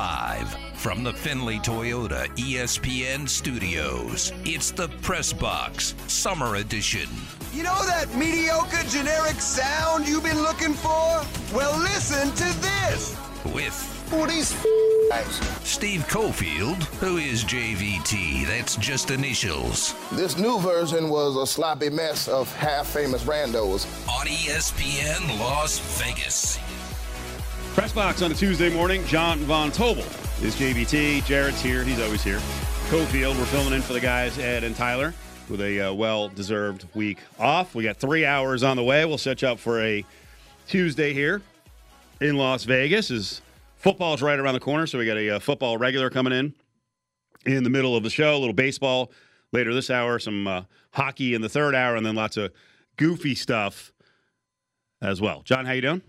Live 0.00 0.54
from 0.74 1.02
the 1.02 1.12
Findlay 1.14 1.56
Toyota 1.56 2.26
ESPN 2.36 3.26
studios, 3.26 4.30
it's 4.44 4.70
the 4.70 4.88
Press 5.00 5.32
Box 5.32 5.94
Summer 6.06 6.56
Edition. 6.56 7.08
You 7.54 7.62
know 7.62 7.82
that 7.86 8.14
mediocre 8.14 8.82
generic 8.90 9.40
sound 9.40 10.06
you've 10.06 10.22
been 10.22 10.42
looking 10.42 10.74
for? 10.74 11.24
Well, 11.56 11.78
listen 11.80 12.28
to 12.28 12.60
this. 12.60 13.16
With 13.54 13.72
Who 14.10 14.26
these? 14.26 14.54
Steve 15.64 16.02
Cofield, 16.08 16.82
who 17.00 17.16
is 17.16 17.42
JVT, 17.42 18.44
that's 18.46 18.76
just 18.76 19.10
initials, 19.10 19.94
This 20.12 20.36
new 20.36 20.58
version 20.60 21.08
was 21.08 21.36
a 21.36 21.46
sloppy 21.46 21.88
mess 21.88 22.28
of 22.28 22.54
half 22.56 22.86
famous 22.88 23.22
randos. 23.24 23.86
on 24.10 24.26
ESPN 24.26 25.38
Las 25.40 25.78
Vegas. 26.02 26.58
Press 27.76 27.92
box 27.92 28.22
on 28.22 28.32
a 28.32 28.34
Tuesday 28.34 28.72
morning. 28.72 29.04
John 29.04 29.38
Von 29.40 29.70
Tobel 29.70 30.02
is 30.42 30.56
JVT. 30.56 31.26
Jared's 31.26 31.60
here. 31.60 31.84
He's 31.84 32.00
always 32.00 32.22
here. 32.24 32.38
Cofield, 32.88 33.38
we're 33.38 33.44
filling 33.44 33.74
in 33.74 33.82
for 33.82 33.92
the 33.92 34.00
guys, 34.00 34.38
Ed 34.38 34.64
and 34.64 34.74
Tyler, 34.74 35.12
with 35.50 35.60
a 35.60 35.82
uh, 35.82 35.92
well 35.92 36.30
deserved 36.30 36.86
week 36.94 37.18
off. 37.38 37.74
We 37.74 37.84
got 37.84 37.98
three 37.98 38.24
hours 38.24 38.62
on 38.62 38.78
the 38.78 38.82
way. 38.82 39.04
We'll 39.04 39.18
set 39.18 39.42
you 39.42 39.48
up 39.48 39.58
for 39.58 39.82
a 39.82 40.06
Tuesday 40.66 41.12
here 41.12 41.42
in 42.22 42.38
Las 42.38 42.64
Vegas. 42.64 43.10
As 43.10 43.42
football's 43.76 44.22
right 44.22 44.38
around 44.38 44.54
the 44.54 44.60
corner, 44.60 44.86
so 44.86 44.98
we 44.98 45.04
got 45.04 45.18
a 45.18 45.36
uh, 45.36 45.38
football 45.38 45.76
regular 45.76 46.08
coming 46.08 46.32
in 46.32 46.54
in 47.44 47.62
the 47.62 47.68
middle 47.68 47.94
of 47.94 48.02
the 48.02 48.10
show. 48.10 48.36
A 48.36 48.38
little 48.38 48.54
baseball 48.54 49.12
later 49.52 49.74
this 49.74 49.90
hour, 49.90 50.18
some 50.18 50.46
uh, 50.46 50.62
hockey 50.92 51.34
in 51.34 51.42
the 51.42 51.50
third 51.50 51.74
hour, 51.74 51.94
and 51.94 52.06
then 52.06 52.14
lots 52.14 52.38
of 52.38 52.52
goofy 52.96 53.34
stuff 53.34 53.92
as 55.02 55.20
well. 55.20 55.42
John, 55.42 55.66
how 55.66 55.72
you 55.72 55.82
doing? 55.82 56.00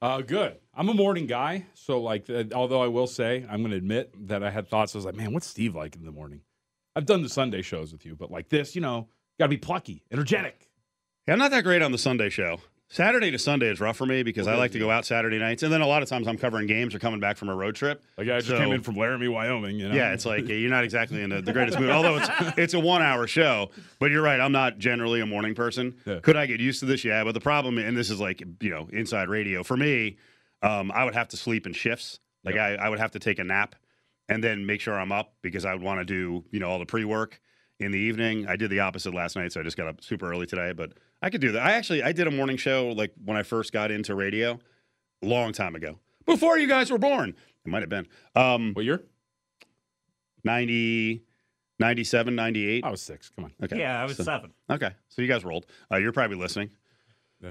Uh, 0.00 0.20
good. 0.20 0.56
I'm 0.78 0.88
a 0.88 0.94
morning 0.94 1.26
guy, 1.26 1.66
so 1.74 2.00
like, 2.00 2.30
uh, 2.30 2.44
although 2.54 2.80
I 2.80 2.86
will 2.86 3.08
say, 3.08 3.44
I'm 3.50 3.62
going 3.62 3.72
to 3.72 3.76
admit 3.76 4.14
that 4.28 4.44
I 4.44 4.50
had 4.50 4.68
thoughts. 4.68 4.94
I 4.94 4.98
was 4.98 5.04
like, 5.04 5.16
man, 5.16 5.32
what's 5.34 5.48
Steve 5.48 5.74
like 5.74 5.96
in 5.96 6.04
the 6.04 6.12
morning? 6.12 6.42
I've 6.94 7.04
done 7.04 7.22
the 7.22 7.28
Sunday 7.28 7.62
shows 7.62 7.90
with 7.92 8.06
you, 8.06 8.14
but 8.14 8.30
like 8.30 8.48
this, 8.48 8.76
you 8.76 8.80
know, 8.80 9.08
got 9.40 9.46
to 9.46 9.50
be 9.50 9.56
plucky, 9.56 10.04
energetic. 10.12 10.68
Yeah, 11.26 11.32
I'm 11.34 11.40
not 11.40 11.50
that 11.50 11.64
great 11.64 11.82
on 11.82 11.90
the 11.90 11.98
Sunday 11.98 12.28
show. 12.30 12.60
Saturday 12.90 13.30
to 13.32 13.38
Sunday 13.38 13.66
is 13.66 13.80
rough 13.80 13.96
for 13.98 14.06
me 14.06 14.22
because 14.22 14.46
I 14.46 14.54
like 14.54 14.70
to 14.72 14.78
go 14.78 14.88
out 14.90 15.04
Saturday 15.04 15.38
nights, 15.38 15.62
and 15.62 15.70
then 15.70 15.80
a 15.82 15.86
lot 15.86 16.02
of 16.02 16.08
times 16.08 16.26
I'm 16.26 16.38
covering 16.38 16.66
games 16.66 16.94
or 16.94 16.98
coming 17.00 17.20
back 17.20 17.36
from 17.36 17.48
a 17.50 17.54
road 17.54 17.74
trip. 17.74 18.02
Like 18.16 18.28
I 18.28 18.38
just 18.38 18.46
So- 18.48 18.56
came 18.56 18.72
in 18.72 18.82
from 18.82 18.94
Laramie, 18.94 19.28
Wyoming. 19.28 19.78
You 19.78 19.88
know? 19.88 19.94
Yeah, 19.94 20.12
it's 20.14 20.24
like 20.24 20.48
you're 20.48 20.70
not 20.70 20.84
exactly 20.84 21.20
in 21.22 21.28
the, 21.30 21.42
the 21.42 21.52
greatest 21.52 21.78
mood. 21.78 21.90
Although 21.90 22.16
it's 22.18 22.28
it's 22.56 22.74
a 22.74 22.80
one 22.80 23.02
hour 23.02 23.26
show, 23.26 23.70
but 23.98 24.10
you're 24.10 24.22
right. 24.22 24.40
I'm 24.40 24.52
not 24.52 24.78
generally 24.78 25.20
a 25.20 25.26
morning 25.26 25.54
person. 25.54 25.96
Yeah. 26.06 26.20
Could 26.20 26.36
I 26.36 26.46
get 26.46 26.60
used 26.60 26.80
to 26.80 26.86
this? 26.86 27.04
Yeah, 27.04 27.24
but 27.24 27.34
the 27.34 27.40
problem, 27.40 27.76
and 27.78 27.94
this 27.96 28.08
is 28.10 28.20
like 28.20 28.40
you 28.60 28.70
know 28.70 28.88
inside 28.90 29.28
radio 29.28 29.62
for 29.62 29.76
me, 29.76 30.16
um, 30.62 30.90
I 30.92 31.04
would 31.04 31.14
have 31.14 31.28
to 31.28 31.36
sleep 31.36 31.66
in 31.66 31.72
shifts. 31.72 32.20
Like 32.44 32.56
I, 32.56 32.74
I 32.76 32.88
would 32.88 32.98
have 32.98 33.10
to 33.12 33.18
take 33.18 33.38
a 33.38 33.44
nap 33.44 33.74
and 34.28 34.42
then 34.42 34.64
make 34.66 34.80
sure 34.80 34.98
I'm 34.98 35.12
up 35.12 35.34
because 35.42 35.64
I 35.64 35.72
would 35.74 35.82
want 35.82 36.00
to 36.00 36.04
do 36.04 36.44
you 36.50 36.60
know 36.60 36.68
all 36.70 36.78
the 36.78 36.86
pre 36.86 37.04
work 37.04 37.40
in 37.80 37.90
the 37.92 37.98
evening. 37.98 38.46
I 38.48 38.56
did 38.56 38.70
the 38.70 38.80
opposite 38.80 39.14
last 39.14 39.36
night, 39.36 39.52
so 39.52 39.60
I 39.60 39.62
just 39.64 39.76
got 39.76 39.86
up 39.88 40.02
super 40.02 40.30
early 40.30 40.46
today. 40.46 40.72
But 40.72 40.92
I 41.22 41.30
could 41.30 41.40
do 41.40 41.52
that. 41.52 41.62
I 41.66 41.72
actually 41.72 42.02
I 42.02 42.12
did 42.12 42.26
a 42.26 42.30
morning 42.30 42.56
show 42.56 42.88
like 42.88 43.12
when 43.24 43.36
I 43.36 43.42
first 43.42 43.72
got 43.72 43.90
into 43.90 44.14
radio, 44.14 44.58
a 45.22 45.26
long 45.26 45.52
time 45.52 45.74
ago, 45.74 45.98
before 46.26 46.58
you 46.58 46.68
guys 46.68 46.90
were 46.90 46.98
born. 46.98 47.34
It 47.64 47.68
might 47.70 47.82
have 47.82 47.90
been. 47.90 48.06
Um, 48.34 48.72
what 48.74 48.84
year? 48.84 49.02
90, 50.44 51.22
97, 51.78 52.34
98. 52.34 52.84
I 52.84 52.90
was 52.90 53.02
six. 53.02 53.30
Come 53.30 53.44
on. 53.46 53.52
Okay. 53.62 53.78
Yeah, 53.78 54.00
I 54.00 54.04
was 54.04 54.16
So- 54.16 54.22
seven. 54.24 54.52
Okay. 54.70 54.90
So 55.08 55.22
you 55.22 55.28
guys 55.28 55.44
rolled. 55.44 55.66
Uh, 55.92 55.96
you're 55.96 56.12
probably 56.12 56.36
listening. 56.36 56.70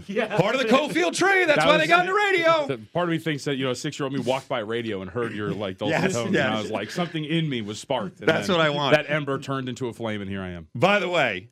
Yeah. 0.07 0.35
Part 0.37 0.53
of 0.55 0.61
the 0.61 0.67
Cofield 0.67 1.15
tree. 1.15 1.45
That's 1.45 1.59
That 1.59 1.65
why 1.65 1.73
was- 1.77 1.81
they 1.81 1.87
got 1.87 2.01
into 2.01 2.13
radio. 2.13 2.67
The- 2.67 2.77
part 2.93 3.07
of 3.07 3.11
me 3.11 3.19
thinks 3.19 3.45
that 3.45 3.55
you 3.55 3.65
know, 3.65 3.71
a 3.71 3.75
six 3.75 3.97
year 3.99 4.05
old 4.05 4.13
me 4.13 4.19
walked 4.19 4.49
by 4.49 4.59
radio 4.59 5.01
and 5.01 5.09
heard 5.09 5.33
your 5.33 5.51
like 5.51 5.77
dulcet 5.77 6.01
Yes, 6.01 6.13
tones, 6.13 6.33
yes. 6.33 6.45
and 6.45 6.53
I 6.55 6.61
was 6.61 6.71
like, 6.71 6.91
something 6.91 7.23
in 7.23 7.47
me 7.47 7.61
was 7.61 7.79
sparked. 7.79 8.19
and 8.19 8.27
That's 8.27 8.49
what 8.49 8.59
I 8.59 8.69
want. 8.69 8.95
That 8.95 9.09
ember 9.09 9.39
turned 9.39 9.69
into 9.69 9.87
a 9.87 9.93
flame, 9.93 10.21
and 10.21 10.29
here 10.29 10.41
I 10.41 10.49
am. 10.49 10.67
By 10.75 10.99
the 10.99 11.07
way, 11.09 11.47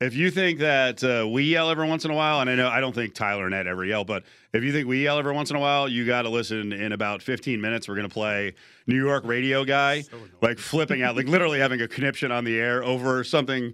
if 0.00 0.14
you 0.14 0.30
think 0.30 0.58
that 0.58 1.02
uh, 1.04 1.26
we 1.28 1.44
yell 1.44 1.70
every 1.70 1.88
once 1.88 2.04
in 2.04 2.10
a 2.10 2.14
while, 2.14 2.40
and 2.40 2.50
I 2.50 2.56
know 2.56 2.68
I 2.68 2.80
don't 2.80 2.94
think 2.94 3.14
Tyler 3.14 3.46
and 3.46 3.54
Ed 3.54 3.66
ever 3.68 3.84
yell, 3.84 4.04
but 4.04 4.24
if 4.52 4.62
you 4.64 4.72
think 4.72 4.86
we 4.88 5.04
yell 5.04 5.18
every 5.18 5.32
once 5.32 5.48
in 5.50 5.56
a 5.56 5.60
while, 5.60 5.88
you 5.88 6.04
got 6.04 6.22
to 6.22 6.28
listen. 6.28 6.72
In 6.72 6.92
about 6.92 7.22
15 7.22 7.60
minutes, 7.60 7.88
we're 7.88 7.94
going 7.94 8.08
to 8.08 8.12
play 8.12 8.52
New 8.86 8.96
York 9.02 9.22
radio 9.24 9.64
guy, 9.64 10.02
like 10.42 10.58
flipping 10.58 11.02
out, 11.02 11.16
like 11.16 11.26
literally 11.28 11.60
having 11.60 11.80
a 11.80 11.88
conniption 11.88 12.32
on 12.32 12.44
the 12.44 12.58
air 12.58 12.82
over 12.84 13.22
something 13.24 13.72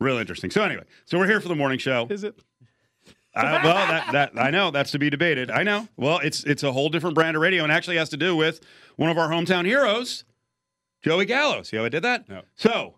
real 0.00 0.16
interesting. 0.16 0.50
So 0.50 0.62
anyway, 0.64 0.84
so 1.04 1.18
we're 1.18 1.26
here 1.26 1.40
for 1.40 1.48
the 1.48 1.54
morning 1.56 1.78
show. 1.78 2.06
Is 2.10 2.24
it? 2.24 2.34
Uh, 3.38 3.60
well, 3.62 3.86
that, 3.86 4.12
that 4.12 4.32
I 4.42 4.50
know 4.50 4.70
that's 4.70 4.90
to 4.92 4.98
be 4.98 5.10
debated. 5.10 5.50
I 5.50 5.62
know. 5.62 5.88
Well, 5.96 6.18
it's 6.18 6.44
it's 6.44 6.62
a 6.62 6.72
whole 6.72 6.88
different 6.88 7.14
brand 7.14 7.36
of 7.36 7.42
radio, 7.42 7.62
and 7.62 7.72
actually 7.72 7.96
has 7.96 8.08
to 8.10 8.16
do 8.16 8.34
with 8.34 8.60
one 8.96 9.10
of 9.10 9.18
our 9.18 9.28
hometown 9.28 9.64
heroes, 9.64 10.24
Joey 11.02 11.24
Gallo. 11.24 11.62
See 11.62 11.76
how 11.76 11.84
I 11.84 11.88
did 11.88 12.02
that? 12.02 12.28
No. 12.28 12.42
So, 12.56 12.96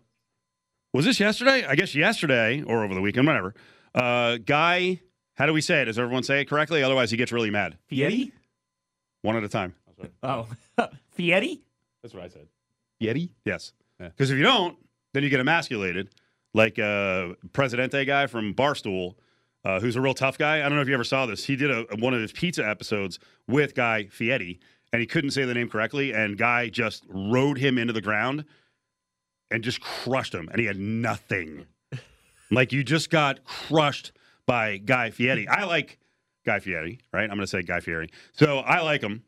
was 0.93 1.05
this 1.05 1.19
yesterday? 1.19 1.65
I 1.65 1.75
guess 1.75 1.93
yesterday 1.93 2.63
or 2.63 2.83
over 2.83 2.93
the 2.93 3.01
weekend, 3.01 3.27
whatever. 3.27 3.53
Uh, 3.93 4.37
guy, 4.37 5.01
how 5.35 5.45
do 5.45 5.53
we 5.53 5.61
say 5.61 5.83
it? 5.83 5.85
Does 5.85 5.99
everyone 5.99 6.23
say 6.23 6.41
it 6.41 6.45
correctly? 6.45 6.81
Otherwise, 6.81 7.11
he 7.11 7.17
gets 7.17 7.31
really 7.31 7.49
mad. 7.49 7.77
Fieri? 7.87 8.31
One 9.21 9.35
at 9.35 9.43
a 9.43 9.49
time. 9.49 9.75
Oh. 10.23 10.47
Fieri? 11.11 11.61
That's 12.01 12.13
what 12.13 12.23
I 12.23 12.29
said. 12.29 12.47
Yeti. 13.01 13.29
Yes. 13.45 13.73
Yeah. 13.99 14.07
Because 14.09 14.31
if 14.31 14.37
you 14.37 14.43
don't, 14.43 14.77
then 15.13 15.23
you 15.23 15.29
get 15.29 15.39
emasculated, 15.39 16.09
like 16.53 16.79
uh, 16.79 17.29
Presidente 17.53 18.05
guy 18.05 18.27
from 18.27 18.53
Barstool, 18.53 19.15
uh, 19.63 19.79
who's 19.79 19.95
a 19.95 20.01
real 20.01 20.13
tough 20.13 20.37
guy. 20.37 20.59
I 20.59 20.61
don't 20.63 20.75
know 20.75 20.81
if 20.81 20.87
you 20.87 20.93
ever 20.93 21.03
saw 21.03 21.25
this. 21.25 21.45
He 21.45 21.55
did 21.55 21.71
a, 21.71 21.85
one 21.97 22.13
of 22.13 22.21
his 22.21 22.31
pizza 22.31 22.67
episodes 22.67 23.19
with 23.47 23.75
Guy 23.75 24.05
Fieri, 24.05 24.59
and 24.91 24.99
he 24.99 25.05
couldn't 25.05 25.31
say 25.31 25.45
the 25.45 25.53
name 25.53 25.69
correctly, 25.69 26.13
and 26.13 26.37
Guy 26.37 26.69
just 26.69 27.05
rode 27.09 27.57
him 27.57 27.77
into 27.77 27.93
the 27.93 28.01
ground 28.01 28.45
and 29.49 29.63
just 29.63 29.81
crushed 29.81 30.33
him, 30.33 30.49
and 30.49 30.59
he 30.59 30.65
had 30.65 30.77
nothing. 30.77 31.65
like 32.51 32.71
you 32.71 32.83
just 32.83 33.09
got 33.09 33.43
crushed 33.43 34.11
by 34.45 34.77
Guy 34.77 35.11
Fieri. 35.11 35.47
I 35.47 35.65
like 35.65 35.99
Guy 36.45 36.59
Fieri, 36.59 36.99
right? 37.13 37.23
I'm 37.23 37.29
going 37.29 37.41
to 37.41 37.47
say 37.47 37.61
Guy 37.61 37.79
Fieri. 37.79 38.09
So 38.33 38.59
I 38.59 38.81
like 38.81 39.01
him. 39.01 39.23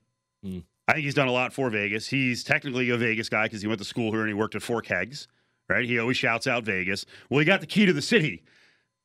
Mm. 0.45 0.63
I 0.87 0.93
think 0.93 1.05
he's 1.05 1.13
done 1.13 1.27
a 1.27 1.31
lot 1.31 1.53
for 1.53 1.69
Vegas. 1.69 2.07
He's 2.07 2.43
technically 2.43 2.89
a 2.89 2.97
Vegas 2.97 3.29
guy 3.29 3.45
because 3.45 3.61
he 3.61 3.67
went 3.67 3.79
to 3.79 3.85
school 3.85 4.11
here 4.11 4.21
and 4.21 4.27
he 4.27 4.33
worked 4.33 4.55
at 4.55 4.61
Four 4.61 4.81
Kegs, 4.81 5.27
right? 5.69 5.85
He 5.85 5.97
always 5.97 6.17
shouts 6.17 6.45
out 6.45 6.63
Vegas. 6.63 7.05
Well, 7.29 7.39
he 7.39 7.45
got 7.45 7.61
the 7.61 7.67
key 7.67 7.85
to 7.85 7.93
the 7.93 8.01
city 8.01 8.43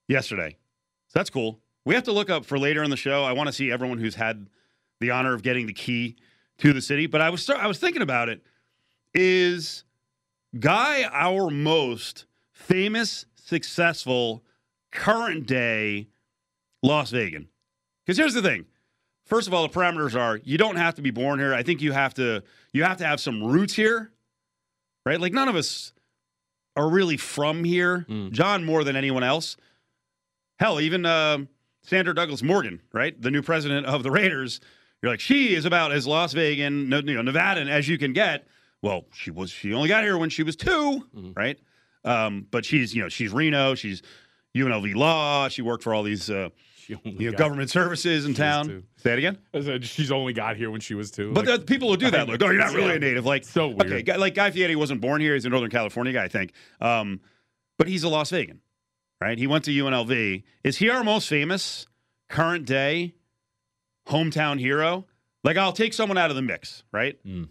yesterday. 0.08 0.56
So 1.08 1.18
that's 1.18 1.30
cool. 1.30 1.60
We 1.84 1.94
have 1.94 2.04
to 2.04 2.12
look 2.12 2.30
up 2.30 2.44
for 2.44 2.58
later 2.58 2.82
in 2.82 2.90
the 2.90 2.96
show. 2.96 3.24
I 3.24 3.32
want 3.32 3.48
to 3.48 3.52
see 3.52 3.70
everyone 3.70 3.98
who's 3.98 4.14
had 4.14 4.48
the 5.00 5.10
honor 5.10 5.34
of 5.34 5.42
getting 5.42 5.66
the 5.66 5.72
key 5.72 6.16
to 6.58 6.72
the 6.72 6.82
city. 6.82 7.06
But 7.06 7.20
I 7.20 7.30
was 7.30 7.48
I 7.48 7.66
was 7.66 7.78
thinking 7.78 8.02
about 8.02 8.28
it. 8.28 8.42
Is 9.14 9.84
Guy 10.58 11.08
our 11.10 11.50
most 11.50 12.26
famous, 12.52 13.26
successful, 13.34 14.44
current 14.92 15.46
day 15.46 16.08
Las 16.82 17.10
Vegan? 17.10 17.48
Because 18.04 18.18
here's 18.18 18.34
the 18.34 18.42
thing. 18.42 18.66
First 19.24 19.46
of 19.46 19.54
all, 19.54 19.66
the 19.66 19.72
parameters 19.72 20.18
are 20.18 20.40
you 20.44 20.58
don't 20.58 20.76
have 20.76 20.94
to 20.96 21.02
be 21.02 21.10
born 21.10 21.38
here. 21.38 21.54
I 21.54 21.62
think 21.62 21.80
you 21.80 21.92
have 21.92 22.14
to 22.14 22.42
you 22.72 22.84
have 22.84 22.98
to 22.98 23.06
have 23.06 23.20
some 23.20 23.42
roots 23.42 23.74
here, 23.74 24.12
right? 25.06 25.20
Like 25.20 25.32
none 25.32 25.48
of 25.48 25.56
us 25.56 25.92
are 26.76 26.88
really 26.88 27.16
from 27.16 27.64
here. 27.64 28.06
Mm. 28.08 28.30
John 28.30 28.64
more 28.64 28.84
than 28.84 28.96
anyone 28.96 29.22
else. 29.22 29.56
Hell, 30.58 30.80
even 30.80 31.06
uh, 31.06 31.38
Sandra 31.82 32.14
Douglas 32.14 32.42
Morgan, 32.42 32.80
right, 32.92 33.20
the 33.20 33.30
new 33.30 33.42
president 33.42 33.86
of 33.86 34.02
the 34.02 34.10
Raiders. 34.10 34.60
You're 35.02 35.12
like 35.12 35.20
she 35.20 35.54
is 35.54 35.64
about 35.64 35.92
as 35.92 36.06
Las 36.06 36.32
Vegan, 36.32 36.88
no- 36.88 36.98
you 36.98 37.20
know, 37.22 37.32
Nevadan 37.32 37.68
as 37.70 37.88
you 37.88 37.98
can 37.98 38.12
get. 38.12 38.46
Well, 38.82 39.06
she 39.12 39.30
was. 39.30 39.50
She 39.50 39.72
only 39.72 39.88
got 39.88 40.04
here 40.04 40.18
when 40.18 40.30
she 40.30 40.42
was 40.42 40.56
2 40.56 40.68
Mhm. 41.16 41.36
right? 41.36 41.58
Um, 42.04 42.46
but 42.50 42.64
she's 42.64 42.94
you 42.94 43.02
know 43.02 43.08
she's 43.08 43.32
Reno. 43.32 43.74
She's 43.74 44.02
UNLV 44.56 44.94
law. 44.94 45.48
She 45.48 45.62
worked 45.62 45.82
for 45.84 45.94
all 45.94 46.02
these 46.02 46.28
uh, 46.30 46.48
you 46.86 47.30
know 47.30 47.36
government 47.36 47.70
services 47.70 48.24
in 48.24 48.34
town. 48.34 48.66
two. 48.66 48.82
Say 48.96 49.12
it 49.12 49.18
again. 49.18 49.38
I 49.54 49.60
said, 49.60 49.84
she's 49.84 50.10
only 50.10 50.32
got 50.32 50.56
here 50.56 50.70
when 50.70 50.80
she 50.80 50.94
was 50.94 51.10
two. 51.10 51.32
But 51.32 51.46
Like, 51.46 51.60
the 51.60 51.66
people 51.66 51.90
who 51.90 51.96
do 51.96 52.10
that, 52.10 52.28
like, 52.28 52.42
oh, 52.42 52.46
you're 52.46 52.54
not 52.58 52.72
really 52.72 52.96
a 52.96 52.98
native. 52.98 53.26
Like, 53.26 53.44
So 53.44 53.68
weird. 53.68 54.08
okay, 54.08 54.16
like 54.16 54.34
Guy 54.34 54.50
Fieri 54.50 54.74
wasn't 54.74 55.00
born 55.00 55.20
here; 55.20 55.34
he's 55.34 55.44
a 55.44 55.48
Northern 55.48 55.70
California 55.70 56.12
guy, 56.12 56.24
I 56.24 56.28
think. 56.28 56.52
Um, 56.80 57.20
but 57.76 57.86
he's 57.88 58.02
a 58.04 58.08
Las 58.08 58.30
Vegan, 58.30 58.60
right? 59.20 59.38
He 59.38 59.46
went 59.46 59.64
to 59.64 59.70
UNLV. 59.70 60.42
Is 60.64 60.78
he 60.78 60.88
our 60.90 61.02
most 61.04 61.28
famous 61.28 61.86
current 62.28 62.66
day 62.66 63.14
hometown 64.08 64.58
hero? 64.58 65.06
Like, 65.44 65.56
I'll 65.56 65.72
take 65.72 65.92
someone 65.94 66.18
out 66.18 66.30
of 66.30 66.36
the 66.36 66.42
mix, 66.42 66.82
right? 66.92 67.18
Mm. 67.24 67.48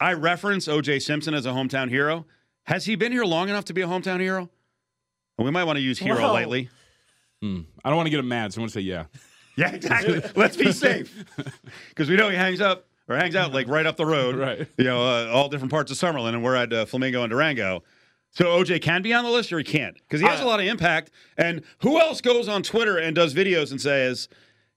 I 0.00 0.12
reference 0.14 0.68
O.J. 0.68 1.00
Simpson 1.00 1.34
as 1.34 1.44
a 1.46 1.50
hometown 1.50 1.88
hero. 1.90 2.26
Has 2.64 2.84
he 2.86 2.94
been 2.96 3.12
here 3.12 3.24
long 3.24 3.48
enough 3.48 3.64
to 3.66 3.74
be 3.74 3.82
a 3.82 3.86
hometown 3.86 4.20
hero? 4.20 4.48
And 5.38 5.44
we 5.44 5.50
might 5.50 5.64
want 5.64 5.76
to 5.76 5.82
use 5.82 5.98
hero 5.98 6.18
Well- 6.20 6.32
lightly. 6.32 6.68
mm. 7.42 7.64
I 7.84 7.88
don't 7.88 7.96
want 7.96 8.06
to 8.06 8.10
get 8.10 8.20
him 8.20 8.28
mad, 8.28 8.52
so 8.52 8.58
I'm 8.58 8.62
going 8.62 8.68
to 8.68 8.74
say 8.74 8.80
yeah. 8.80 9.04
Yeah, 9.56 9.72
exactly. 9.72 10.22
Let's 10.36 10.56
be 10.56 10.70
safe 10.70 11.24
because 11.88 12.08
we 12.08 12.14
know 12.14 12.28
he 12.28 12.36
hangs 12.36 12.60
up 12.60 12.86
or 13.08 13.16
hangs 13.16 13.34
out 13.34 13.52
like 13.52 13.66
right 13.66 13.86
up 13.86 13.96
the 13.96 14.06
road, 14.06 14.36
Right. 14.38 14.68
You 14.76 14.84
know, 14.84 15.02
uh, 15.02 15.28
all 15.32 15.48
different 15.48 15.72
parts 15.72 15.90
of 15.90 15.98
Summerlin, 15.98 16.28
and 16.34 16.44
we're 16.44 16.54
at 16.54 16.72
uh, 16.72 16.84
Flamingo 16.86 17.22
and 17.24 17.30
Durango. 17.30 17.82
So 18.30 18.44
OJ 18.46 18.80
can 18.82 19.02
be 19.02 19.12
on 19.12 19.24
the 19.24 19.30
list 19.30 19.52
or 19.52 19.58
he 19.58 19.64
can't 19.64 19.94
because 19.94 20.20
he 20.20 20.26
has 20.26 20.40
a 20.40 20.44
uh, 20.44 20.46
lot 20.46 20.60
of 20.60 20.66
impact. 20.66 21.10
And 21.36 21.62
who 21.80 21.98
else 22.00 22.20
goes 22.20 22.46
on 22.48 22.62
Twitter 22.62 22.96
and 22.98 23.14
does 23.16 23.34
videos 23.34 23.70
and 23.70 23.80
says, 23.80 24.28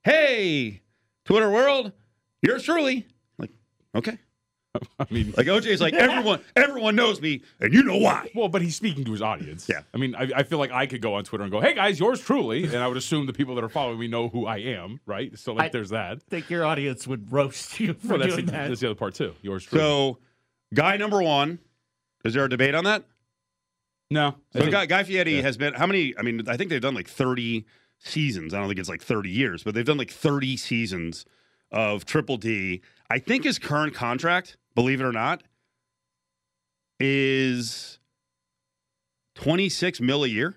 "Hey, 0.02 0.80
Twitter 1.24 1.50
world, 1.50 1.92
yours 2.40 2.64
truly." 2.64 3.06
Like, 3.38 3.50
okay, 3.94 4.18
I 4.98 5.06
mean, 5.10 5.34
Like 5.36 5.46
OJ's 5.46 5.80
like 5.82 5.92
everyone, 5.94 6.40
everyone 6.56 6.96
knows 6.96 7.20
me, 7.20 7.42
and 7.60 7.72
you 7.74 7.82
know 7.82 7.98
why. 7.98 8.30
well, 8.34 8.48
but 8.48 8.62
he's 8.62 8.74
speaking 8.74 9.04
to 9.04 9.12
his 9.12 9.20
audience. 9.22 9.68
Yeah. 9.68 9.82
I 9.92 9.98
mean, 9.98 10.14
I, 10.14 10.30
I 10.34 10.42
feel 10.44 10.58
like 10.58 10.72
I 10.72 10.86
could 10.86 11.02
go 11.02 11.14
on 11.14 11.24
Twitter 11.24 11.44
and 11.44 11.52
go, 11.52 11.60
"Hey 11.60 11.74
guys, 11.74 12.00
yours 12.00 12.20
truly," 12.20 12.64
and 12.64 12.76
I 12.76 12.88
would 12.88 12.96
assume 12.96 13.26
the 13.26 13.32
people 13.34 13.54
that 13.56 13.62
are 13.64 13.68
following 13.68 13.98
me 13.98 14.08
know 14.08 14.28
who 14.30 14.46
I 14.46 14.56
am, 14.58 14.98
right? 15.06 15.38
So 15.38 15.52
like, 15.52 15.66
I- 15.66 15.68
there's 15.68 15.90
that. 15.90 16.22
think 16.22 16.48
your 16.48 16.64
audience 16.64 17.06
would 17.06 17.30
roast 17.30 17.78
you 17.78 17.92
for 17.94 18.08
Well, 18.08 18.18
that's, 18.18 18.32
doing 18.34 18.46
the, 18.46 18.52
that. 18.52 18.68
that's 18.68 18.80
the 18.80 18.86
other 18.88 18.94
part 18.96 19.14
too. 19.14 19.34
Yours 19.42 19.64
truly. 19.64 19.84
So, 19.84 20.18
guy 20.74 20.96
number 20.96 21.22
one. 21.22 21.58
Is 22.24 22.34
there 22.34 22.44
a 22.44 22.48
debate 22.48 22.74
on 22.76 22.84
that? 22.84 23.04
No, 24.12 24.36
So 24.52 24.70
Guy, 24.70 24.86
Guy 24.86 25.02
Fieri 25.04 25.40
has 25.42 25.56
been 25.56 25.74
how 25.74 25.86
many? 25.86 26.14
I 26.18 26.22
mean, 26.22 26.48
I 26.48 26.56
think 26.56 26.70
they've 26.70 26.80
done 26.80 26.94
like 26.94 27.08
30 27.08 27.64
seasons. 27.98 28.52
I 28.54 28.58
don't 28.58 28.68
think 28.68 28.78
it's 28.80 28.88
like 28.88 29.02
30 29.02 29.30
years, 29.30 29.62
but 29.62 29.74
they've 29.74 29.84
done 29.84 29.98
like 29.98 30.10
30 30.10 30.56
seasons 30.56 31.24
of 31.70 32.04
Triple 32.04 32.36
D. 32.36 32.80
I 33.10 33.18
think 33.18 33.44
his 33.44 33.58
current 33.58 33.94
contract, 33.94 34.56
believe 34.74 35.00
it 35.00 35.04
or 35.04 35.12
not, 35.12 35.42
is 37.00 37.98
26 39.36 40.00
mil 40.00 40.24
a 40.24 40.28
year. 40.28 40.56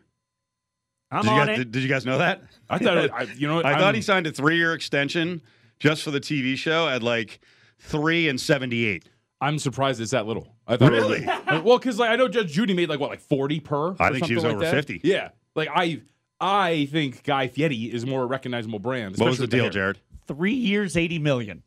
I'm 1.12 1.22
Did 1.24 1.32
you, 1.32 1.38
on 1.40 1.48
guys, 1.48 1.54
it. 1.54 1.58
did, 1.58 1.72
did 1.72 1.84
you 1.84 1.90
guys 1.90 2.06
know 2.06 2.18
that? 2.18 2.42
I 2.70 2.78
thought, 2.78 2.98
it, 2.98 3.12
I, 3.16 3.22
you 3.24 3.48
know, 3.48 3.56
what? 3.56 3.66
I 3.66 3.72
I'm- 3.72 3.80
thought 3.80 3.96
he 3.96 4.02
signed 4.02 4.28
a 4.28 4.32
three-year 4.32 4.74
extension 4.74 5.42
just 5.80 6.04
for 6.04 6.12
the 6.12 6.20
TV 6.20 6.58
show 6.58 6.88
at 6.88 7.04
like 7.04 7.40
three 7.80 8.28
and 8.28 8.40
78. 8.40 9.08
I'm 9.42 9.60
surprised 9.60 10.02
it's 10.02 10.12
that 10.12 10.26
little. 10.26 10.55
I 10.68 10.78
thought 10.78 10.94
it 10.94 11.04
was- 11.04 11.20
Really? 11.20 11.62
well, 11.62 11.78
because 11.78 12.00
like 12.00 12.10
I 12.10 12.16
know 12.16 12.28
Judge 12.28 12.52
Judy 12.52 12.74
made 12.74 12.90
like 12.90 13.00
what, 13.00 13.10
like 13.10 13.20
40 13.20 13.60
per. 13.60 13.96
I 14.00 14.12
think 14.12 14.26
she 14.26 14.36
was 14.36 14.44
like 14.44 14.54
over 14.56 14.64
that? 14.66 14.72
50. 14.72 15.02
Yeah, 15.04 15.30
like 15.56 15.70
I, 15.74 16.02
I 16.40 16.86
think 16.92 17.24
Guy 17.24 17.48
Fieri 17.48 17.76
is 17.76 18.04
a 18.04 18.08
more 18.08 18.26
recognizable 18.28 18.80
brand. 18.80 19.18
What 19.18 19.28
was 19.30 19.38
the 19.38 19.48
deal, 19.48 19.64
hair. 19.66 19.72
Jared? 19.72 20.00
Three 20.28 20.54
years, 20.54 20.98
eighty 20.98 21.20
million. 21.20 21.62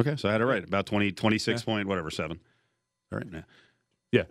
Okay, 0.00 0.14
so 0.16 0.28
I 0.28 0.32
had 0.32 0.40
it 0.40 0.44
right. 0.46 0.62
About 0.62 0.86
20, 0.86 1.10
26 1.12 1.62
point, 1.62 1.88
whatever, 1.88 2.10
seven. 2.10 2.38
All 3.10 3.18
right, 3.18 3.26
yeah. 3.32 3.40
Yeah, 4.12 4.22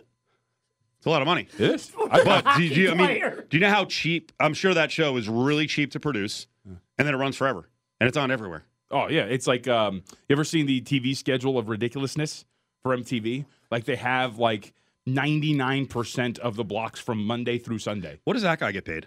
It's 0.96 1.06
a 1.06 1.10
lot 1.10 1.20
of 1.20 1.26
money. 1.26 1.46
it 1.58 1.70
is. 1.74 1.92
I, 2.10 2.24
But 2.24 2.56
do 2.56 2.62
you, 2.64 2.90
I 2.90 2.94
mean, 2.94 3.20
do 3.50 3.56
you 3.56 3.60
know 3.60 3.68
how 3.68 3.84
cheap? 3.84 4.32
I'm 4.40 4.54
sure 4.54 4.72
that 4.74 4.90
show 4.90 5.16
is 5.16 5.28
really 5.28 5.66
cheap 5.66 5.90
to 5.92 6.00
produce, 6.00 6.46
and 6.64 6.78
then 6.96 7.08
it 7.14 7.16
runs 7.18 7.36
forever, 7.36 7.68
and 8.00 8.08
it's 8.08 8.16
on 8.16 8.30
everywhere. 8.30 8.64
Oh 8.90 9.08
yeah, 9.08 9.24
it's 9.24 9.46
like 9.46 9.68
um, 9.68 10.02
you 10.28 10.34
ever 10.34 10.44
seen 10.44 10.64
the 10.66 10.80
TV 10.80 11.14
schedule 11.16 11.58
of 11.58 11.68
ridiculousness 11.68 12.44
for 12.82 12.96
MTV? 12.96 13.44
Like 13.70 13.84
they 13.84 13.96
have 13.96 14.38
like 14.38 14.72
ninety 15.06 15.52
nine 15.54 15.86
percent 15.86 16.38
of 16.38 16.56
the 16.56 16.64
blocks 16.64 17.00
from 17.00 17.24
Monday 17.24 17.58
through 17.58 17.78
Sunday. 17.78 18.20
What 18.24 18.34
does 18.34 18.42
that 18.42 18.58
guy 18.60 18.72
get 18.72 18.84
paid? 18.84 19.06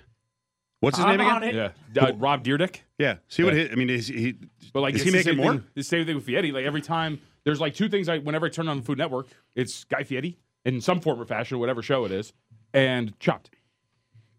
What's 0.79 0.97
his 0.97 1.05
I'm 1.05 1.17
name 1.17 1.27
on 1.27 1.43
again? 1.43 1.55
it. 1.59 1.73
Yeah, 1.95 2.03
uh, 2.05 2.13
Rob 2.13 2.43
Dyrdek. 2.43 2.77
Yeah. 2.97 3.17
See 3.27 3.43
what 3.43 3.53
Yeah. 3.55 3.65
he, 3.65 3.71
I 3.71 3.75
mean? 3.75 3.89
Is 3.91 4.07
he? 4.07 4.35
But 4.73 4.81
like, 4.81 4.95
is 4.95 5.03
he 5.03 5.11
making 5.11 5.37
more? 5.37 5.53
Thing, 5.53 5.63
the 5.75 5.83
same 5.83 6.05
thing 6.07 6.15
with 6.15 6.25
Fieri. 6.25 6.51
Like 6.51 6.65
every 6.65 6.81
time 6.81 7.19
there's 7.43 7.61
like 7.61 7.75
two 7.75 7.87
things. 7.87 8.09
I 8.09 8.17
whenever 8.17 8.47
I 8.47 8.49
turn 8.49 8.67
on 8.67 8.77
the 8.77 8.83
Food 8.83 8.97
Network, 8.97 9.27
it's 9.55 9.83
Guy 9.83 10.03
Fieri 10.03 10.37
in 10.65 10.81
some 10.81 10.99
form 10.99 11.21
or 11.21 11.25
fashion, 11.25 11.59
whatever 11.59 11.81
show 11.83 12.05
it 12.05 12.11
is, 12.11 12.33
and 12.73 13.17
Chopped. 13.19 13.51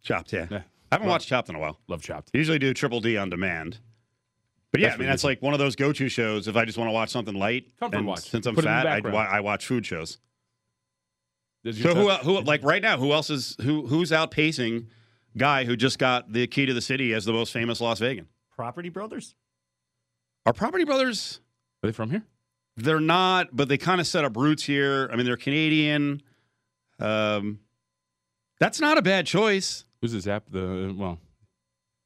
Chopped. 0.02 0.32
Yeah. 0.32 0.46
Yeah. 0.50 0.62
I 0.90 0.96
haven't 0.96 1.08
watched 1.08 1.28
Chopped 1.28 1.48
in 1.48 1.54
a 1.54 1.58
while. 1.60 1.78
Love 1.88 2.02
Chopped. 2.02 2.30
Usually 2.34 2.58
do 2.58 2.74
Triple 2.74 3.00
D 3.00 3.16
on 3.16 3.30
demand. 3.30 3.78
But 4.72 4.80
yeah, 4.80 4.88
That's 4.88 4.96
I 4.96 4.98
mean 5.00 5.08
that's 5.08 5.24
like 5.24 5.42
one 5.42 5.52
of 5.52 5.58
those 5.58 5.76
go-to 5.76 6.08
shows 6.08 6.48
if 6.48 6.56
I 6.56 6.64
just 6.64 6.78
want 6.78 6.88
to 6.88 6.92
watch 6.92 7.10
something 7.10 7.34
light. 7.34 7.66
Comfort 7.78 7.98
and 7.98 8.06
watch. 8.06 8.30
Since 8.30 8.46
I'm 8.46 8.54
Put 8.54 8.64
it 8.64 8.68
in 8.68 8.74
the 8.74 8.82
fat, 8.82 9.14
I, 9.14 9.36
I 9.36 9.40
watch 9.40 9.66
food 9.66 9.84
shows. 9.84 10.18
So 11.64 11.70
your 11.70 11.94
who, 11.94 12.10
who 12.10 12.40
like 12.40 12.64
right 12.64 12.82
now? 12.82 12.96
Who 12.96 13.12
else 13.12 13.30
is 13.30 13.54
who 13.60 13.86
who's 13.86 14.10
outpacing 14.10 14.86
guy 15.36 15.64
who 15.64 15.76
just 15.76 15.98
got 15.98 16.32
the 16.32 16.46
key 16.46 16.66
to 16.66 16.74
the 16.74 16.80
city 16.80 17.12
as 17.12 17.24
the 17.24 17.32
most 17.32 17.52
famous 17.52 17.80
Las 17.80 17.98
Vegas? 17.98 18.26
Property 18.56 18.88
Brothers. 18.88 19.34
Are 20.46 20.52
Property 20.52 20.84
Brothers? 20.84 21.40
are 21.82 21.88
they 21.88 21.92
from 21.92 22.10
here? 22.10 22.24
They're 22.76 23.00
not, 23.00 23.48
but 23.52 23.68
they 23.68 23.76
kind 23.76 24.00
of 24.00 24.06
set 24.06 24.24
up 24.24 24.36
roots 24.36 24.64
here. 24.64 25.08
I 25.12 25.16
mean, 25.16 25.26
they're 25.26 25.36
Canadian. 25.36 26.22
Um, 26.98 27.60
that's 28.58 28.80
not 28.80 28.96
a 28.96 29.02
bad 29.02 29.26
choice. 29.26 29.84
Who's 30.00 30.12
this 30.12 30.26
app? 30.26 30.44
The 30.50 30.94
well, 30.96 31.18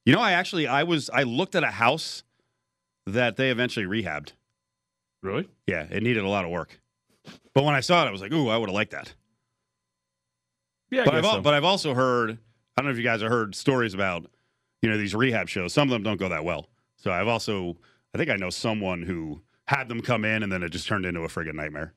You 0.04 0.14
know, 0.14 0.20
I 0.20 0.32
actually 0.32 0.66
I 0.66 0.82
was 0.82 1.08
I 1.10 1.22
looked 1.22 1.54
at 1.54 1.62
a 1.62 1.70
house 1.70 2.24
that 3.06 3.37
they 3.37 3.50
eventually 3.50 3.87
rehabbed. 3.87 4.32
really? 5.23 5.49
Yeah, 5.67 5.87
it 5.91 6.03
needed 6.03 6.25
a 6.25 6.29
lot 6.29 6.44
of 6.44 6.50
work. 6.50 6.81
But 7.55 7.64
when 7.64 7.75
I 7.75 7.81
saw 7.81 8.05
it, 8.05 8.08
I 8.08 8.11
was 8.11 8.20
like, 8.20 8.32
"Ooh, 8.32 8.49
I 8.49 8.56
would 8.56 8.69
have 8.69 8.75
liked 8.75 8.93
that." 8.93 9.14
Yeah, 10.91 11.05
but 11.05 11.14
I've 11.14 11.25
so. 11.25 11.41
but 11.41 11.55
I've 11.55 11.64
also 11.64 11.94
heard 11.94 12.31
I 12.76 12.82
don't 12.82 12.87
know 12.87 12.93
if 12.93 12.99
you 12.99 13.03
guys 13.03 13.23
have 13.23 13.31
heard 13.31 13.55
stories 13.55 13.94
about 13.94 14.26
you 14.82 14.91
know 14.91 14.99
these 14.99 15.14
rehab 15.14 15.49
shows. 15.49 15.73
Some 15.73 15.88
of 15.88 15.93
them 15.93 16.03
don't 16.03 16.19
go 16.19 16.29
that 16.29 16.44
well. 16.44 16.69
So 16.97 17.11
I've 17.11 17.29
also 17.29 17.76
I 18.14 18.19
think 18.19 18.31
I 18.31 18.37
know 18.37 18.50
someone 18.50 19.03
who 19.03 19.43
had 19.67 19.88
them 19.88 20.00
come 20.00 20.25
in 20.25 20.43
and 20.43 20.52
then 20.52 20.62
it 20.62 20.70
just 20.70 20.87
turned 20.87 21.05
into 21.05 21.20
a 21.23 21.29
friggin' 21.29 21.55
nightmare. 21.55 21.93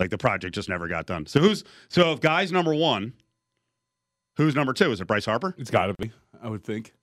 Like 0.00 0.10
the 0.10 0.18
project 0.18 0.54
just 0.54 0.68
never 0.68 0.88
got 0.88 1.06
done. 1.06 1.26
So 1.26 1.40
who's 1.40 1.62
so 1.88 2.12
if 2.12 2.20
guy's 2.20 2.50
number 2.50 2.74
one, 2.74 3.12
who's 4.36 4.56
number 4.56 4.72
two? 4.72 4.90
Is 4.90 5.00
it 5.00 5.06
Bryce 5.06 5.24
Harper? 5.24 5.54
It's 5.58 5.70
got 5.70 5.86
to 5.86 5.94
be. 5.94 6.10
I 6.42 6.48
would 6.48 6.64
think. 6.64 6.94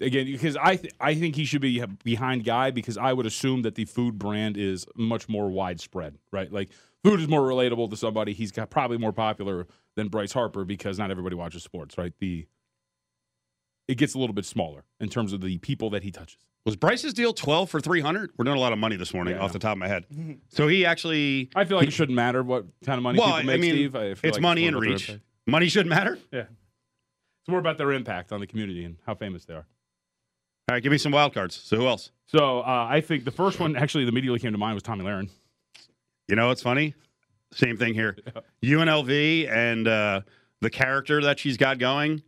Again, 0.00 0.26
because 0.26 0.56
I 0.56 0.76
th- 0.76 0.94
I 0.98 1.14
think 1.14 1.36
he 1.36 1.44
should 1.44 1.60
be 1.60 1.84
behind 2.04 2.44
Guy 2.44 2.70
because 2.70 2.96
I 2.96 3.12
would 3.12 3.26
assume 3.26 3.62
that 3.62 3.74
the 3.74 3.84
food 3.84 4.18
brand 4.18 4.56
is 4.56 4.86
much 4.96 5.28
more 5.28 5.50
widespread, 5.50 6.16
right? 6.32 6.50
Like 6.50 6.70
food 7.04 7.20
is 7.20 7.28
more 7.28 7.42
relatable 7.42 7.90
to 7.90 7.96
somebody. 7.96 8.32
He's 8.32 8.50
got 8.50 8.70
probably 8.70 8.96
more 8.96 9.12
popular 9.12 9.66
than 9.96 10.08
Bryce 10.08 10.32
Harper 10.32 10.64
because 10.64 10.98
not 10.98 11.10
everybody 11.10 11.36
watches 11.36 11.62
sports, 11.62 11.98
right? 11.98 12.14
The 12.18 12.46
it 13.88 13.96
gets 13.98 14.14
a 14.14 14.18
little 14.18 14.34
bit 14.34 14.46
smaller 14.46 14.84
in 15.00 15.08
terms 15.08 15.32
of 15.32 15.40
the 15.40 15.58
people 15.58 15.90
that 15.90 16.02
he 16.02 16.10
touches. 16.10 16.38
Was 16.64 16.76
Bryce's 16.76 17.12
deal 17.12 17.32
twelve 17.32 17.68
for 17.68 17.80
three 17.80 18.00
hundred? 18.00 18.30
We're 18.38 18.44
doing 18.44 18.56
a 18.56 18.60
lot 18.60 18.72
of 18.72 18.78
money 18.78 18.96
this 18.96 19.12
morning 19.12 19.34
Yeah. 19.34 19.40
off 19.42 19.52
the 19.52 19.58
top 19.58 19.72
of 19.72 19.78
my 19.78 19.88
head. 19.88 20.04
Mm-hmm. 20.12 20.32
So 20.48 20.68
he 20.68 20.86
actually 20.86 21.50
I 21.54 21.64
feel 21.64 21.76
like 21.76 21.88
it 21.88 21.92
shouldn't 21.92 22.16
matter 22.16 22.42
what 22.42 22.64
kind 22.84 22.96
of 22.98 23.02
money 23.02 23.18
well, 23.18 23.28
people 23.36 23.38
I 23.40 23.42
make, 23.42 23.60
mean, 23.60 23.72
Steve. 23.74 23.96
I 23.96 24.14
feel 24.14 24.28
it's 24.28 24.36
like 24.36 24.42
money 24.42 24.62
more 24.70 24.82
and 24.82 24.90
reach. 24.92 25.10
Money 25.46 25.68
shouldn't 25.68 25.90
matter. 25.90 26.18
Yeah, 26.32 26.40
it's 26.40 27.48
more 27.48 27.58
about 27.58 27.76
their 27.78 27.92
impact 27.92 28.30
on 28.32 28.40
the 28.40 28.46
community 28.46 28.84
and 28.84 28.96
how 29.06 29.14
famous 29.14 29.44
they 29.44 29.54
are. 29.54 29.66
All 30.70 30.74
right, 30.74 30.82
give 30.84 30.92
me 30.92 30.98
some 30.98 31.10
wild 31.10 31.34
cards. 31.34 31.56
So 31.56 31.76
who 31.76 31.88
else? 31.88 32.12
So 32.26 32.60
uh, 32.60 32.86
I 32.88 33.00
think 33.00 33.24
the 33.24 33.32
first 33.32 33.58
one 33.58 33.74
actually 33.74 34.06
immediately 34.06 34.38
came 34.38 34.52
to 34.52 34.58
mind 34.58 34.74
was 34.74 34.84
Tomi 34.84 35.04
Lahren. 35.04 35.28
You 36.28 36.36
know 36.36 36.46
what's 36.46 36.62
funny? 36.62 36.94
Same 37.52 37.76
thing 37.76 37.92
here. 37.92 38.16
UNLV 38.62 39.50
and 39.50 39.88
uh, 39.88 40.20
the 40.60 40.70
character 40.70 41.20
that 41.22 41.40
she's 41.40 41.56
got 41.56 41.80
going 41.80 42.22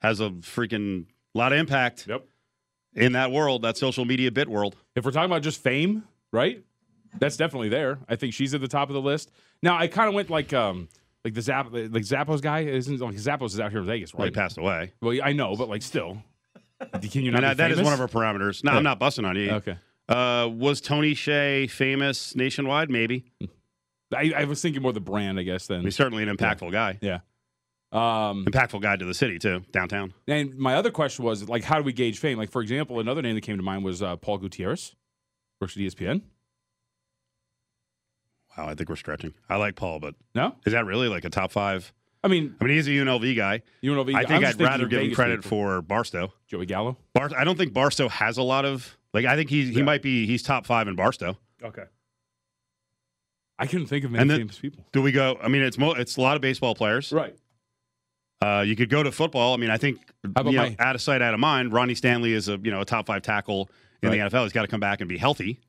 has 0.00 0.20
a 0.20 0.30
freaking 0.30 1.04
lot 1.34 1.52
of 1.52 1.58
impact 1.58 2.06
Yep. 2.08 2.24
in 2.94 3.12
that 3.12 3.30
world, 3.30 3.60
that 3.60 3.76
social 3.76 4.06
media 4.06 4.32
bit 4.32 4.48
world. 4.48 4.76
If 4.96 5.04
we're 5.04 5.10
talking 5.10 5.30
about 5.30 5.42
just 5.42 5.62
fame, 5.62 6.04
right? 6.32 6.64
That's 7.18 7.36
definitely 7.36 7.68
there. 7.68 7.98
I 8.08 8.16
think 8.16 8.32
she's 8.32 8.54
at 8.54 8.62
the 8.62 8.68
top 8.68 8.88
of 8.88 8.94
the 8.94 9.02
list. 9.02 9.30
Now 9.62 9.76
I 9.76 9.88
kind 9.88 10.08
of 10.08 10.14
went 10.14 10.30
like 10.30 10.54
um 10.54 10.88
like 11.24 11.34
the 11.34 11.42
Zapp 11.42 11.72
like 11.72 11.90
Zappos 11.90 12.40
guy 12.42 12.60
isn't 12.60 13.00
like 13.00 13.14
Zappos 13.16 13.46
is 13.46 13.60
out 13.60 13.70
here 13.70 13.80
in 13.80 13.86
Vegas, 13.86 14.12
Well, 14.14 14.24
he 14.24 14.28
right? 14.28 14.34
passed 14.34 14.58
away. 14.58 14.92
Well, 15.00 15.18
I 15.22 15.32
know, 15.32 15.56
but 15.56 15.68
like 15.68 15.82
still, 15.82 16.22
can 16.92 17.22
you 17.24 17.30
not? 17.30 17.56
That, 17.56 17.70
is 17.70 17.80
one 17.82 17.92
of 17.92 18.00
our 18.00 18.08
parameters. 18.08 18.62
No, 18.62 18.72
Yeah. 18.72 18.78
I'm 18.78 18.84
not 18.84 18.98
busting 18.98 19.24
on 19.24 19.36
you. 19.36 19.50
Okay. 19.52 19.76
Uh, 20.08 20.48
was 20.52 20.80
Tony 20.82 21.14
Hsieh 21.14 21.70
famous 21.70 22.36
nationwide? 22.36 22.90
Maybe. 22.90 23.24
I, 24.14 24.32
I 24.36 24.44
was 24.44 24.60
thinking 24.60 24.82
more 24.82 24.92
the 24.92 25.00
brand, 25.00 25.40
I 25.40 25.44
guess. 25.44 25.66
Then 25.66 25.80
He's 25.82 25.96
certainly 25.96 26.22
an 26.22 26.28
impactful 26.36 26.70
guy. 26.72 26.98
yeah. 27.00 27.20
Um, 27.90 28.44
Impactful 28.44 28.82
guy 28.82 28.96
to 28.96 29.04
the 29.04 29.14
city, 29.14 29.38
too, 29.38 29.62
downtown. 29.70 30.12
and 30.26 30.56
my 30.58 30.74
other 30.74 30.90
question 30.90 31.24
was 31.24 31.48
like, 31.48 31.62
how 31.62 31.76
do 31.78 31.84
we 31.84 31.92
gauge 31.92 32.18
fame? 32.18 32.36
Like, 32.38 32.50
for 32.50 32.60
example, 32.60 32.98
another 32.98 33.22
name 33.22 33.36
that 33.36 33.42
came 33.42 33.56
to 33.56 33.62
mind 33.62 33.84
was 33.84 34.02
uh, 34.02 34.16
Paul 34.16 34.38
Gutierrez, 34.38 34.96
works 35.60 35.76
at 35.76 35.82
ESPN. 35.82 36.22
Wow, 38.56 38.68
I 38.68 38.74
think 38.74 38.88
we're 38.88 38.96
stretching. 38.96 39.34
I 39.48 39.56
like 39.56 39.74
Paul, 39.74 39.98
but 40.00 40.14
No, 40.34 40.54
is 40.66 40.72
that 40.72 40.86
really 40.86 41.08
like 41.08 41.24
a 41.24 41.30
top 41.30 41.50
five? 41.52 41.92
I 42.22 42.28
mean, 42.28 42.54
I 42.60 42.64
mean, 42.64 42.74
he's 42.74 42.86
a 42.86 42.90
UNLV 42.90 43.36
guy. 43.36 43.62
know, 43.82 44.00
I 44.02 44.24
think 44.24 44.44
I'd 44.44 44.58
rather 44.60 44.86
give 44.86 45.02
him 45.02 45.14
credit 45.14 45.42
people. 45.42 45.48
for 45.50 45.82
Barstow. 45.82 46.32
Joey 46.46 46.64
Gallo. 46.66 46.96
Bar- 47.12 47.30
I 47.36 47.44
don't 47.44 47.58
think 47.58 47.72
Barstow 47.74 48.08
has 48.08 48.38
a 48.38 48.42
lot 48.42 48.64
of 48.64 48.96
like. 49.12 49.24
I 49.26 49.36
think 49.36 49.50
he 49.50 49.64
he 49.66 49.78
Yeah. 49.78 49.82
might 49.84 50.00
be 50.02 50.26
he's 50.26 50.42
top 50.42 50.64
five 50.66 50.88
in 50.88 50.94
Barstow. 50.96 51.36
Okay. 51.62 51.84
I 53.58 53.66
couldn't 53.66 53.86
think 53.86 54.04
of 54.04 54.10
many 54.10 54.26
then- 54.28 54.38
famous 54.38 54.58
people. 54.58 54.84
Do 54.92 55.02
we 55.02 55.12
go? 55.12 55.38
I 55.42 55.48
mean, 55.48 55.62
it's 55.62 55.78
mo- 55.78 55.92
it's 55.94 56.16
a 56.16 56.20
lot 56.20 56.36
of 56.36 56.42
baseball 56.42 56.74
players. 56.74 57.12
Right. 57.12 57.36
Uh, 58.40 58.64
you 58.66 58.74
could 58.76 58.90
go 58.90 59.02
to 59.02 59.12
football. 59.12 59.54
I 59.54 59.56
mean, 59.56 59.70
I 59.70 59.76
think 59.78 59.98
you 60.24 60.30
know, 60.44 60.52
my- 60.52 60.76
out 60.78 60.94
of 60.94 61.00
sight, 61.02 61.22
out 61.22 61.34
of 61.34 61.40
mind. 61.40 61.72
Ronnie 61.72 61.94
Stanley 61.94 62.32
is 62.32 62.48
a 62.48 62.58
you 62.62 62.70
know 62.70 62.80
a 62.80 62.84
top 62.84 63.06
five 63.06 63.22
tackle 63.22 63.70
in 64.02 64.08
Right. 64.08 64.16
the 64.16 64.24
NFL. 64.30 64.42
He's 64.44 64.52
got 64.52 64.62
to 64.62 64.68
come 64.68 64.80
back 64.80 65.00
and 65.00 65.08
be 65.08 65.18
healthy. 65.18 65.60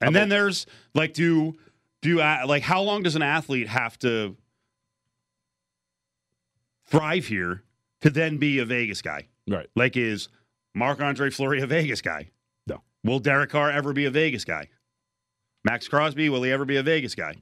And 0.00 0.14
then 0.14 0.28
there's 0.28 0.66
like 0.94 1.12
do 1.14 1.56
do 2.04 2.20
uh, 2.20 2.44
like 2.46 2.62
how 2.62 2.82
long 2.82 3.02
does 3.02 3.16
an 3.16 3.22
athlete 3.22 3.66
have 3.66 3.98
to 4.00 4.36
thrive 6.86 7.26
here 7.26 7.62
to 8.02 8.10
then 8.10 8.36
be 8.36 8.58
a 8.58 8.64
Vegas 8.66 9.00
guy? 9.00 9.26
Right. 9.48 9.68
Like 9.74 9.96
is 9.96 10.28
Marc 10.74 11.00
Andre 11.00 11.30
Fleury 11.30 11.62
a 11.62 11.66
Vegas 11.66 12.02
guy? 12.02 12.28
No. 12.66 12.82
Will 13.02 13.20
Derek 13.20 13.50
Carr 13.50 13.70
ever 13.70 13.94
be 13.94 14.04
a 14.04 14.10
Vegas 14.10 14.44
guy? 14.44 14.68
Maxx 15.64 15.88
Crosby, 15.88 16.28
will 16.28 16.42
he 16.42 16.52
ever 16.52 16.66
be 16.66 16.76
a 16.76 16.82
Vegas 16.82 17.14
guy? 17.14 17.34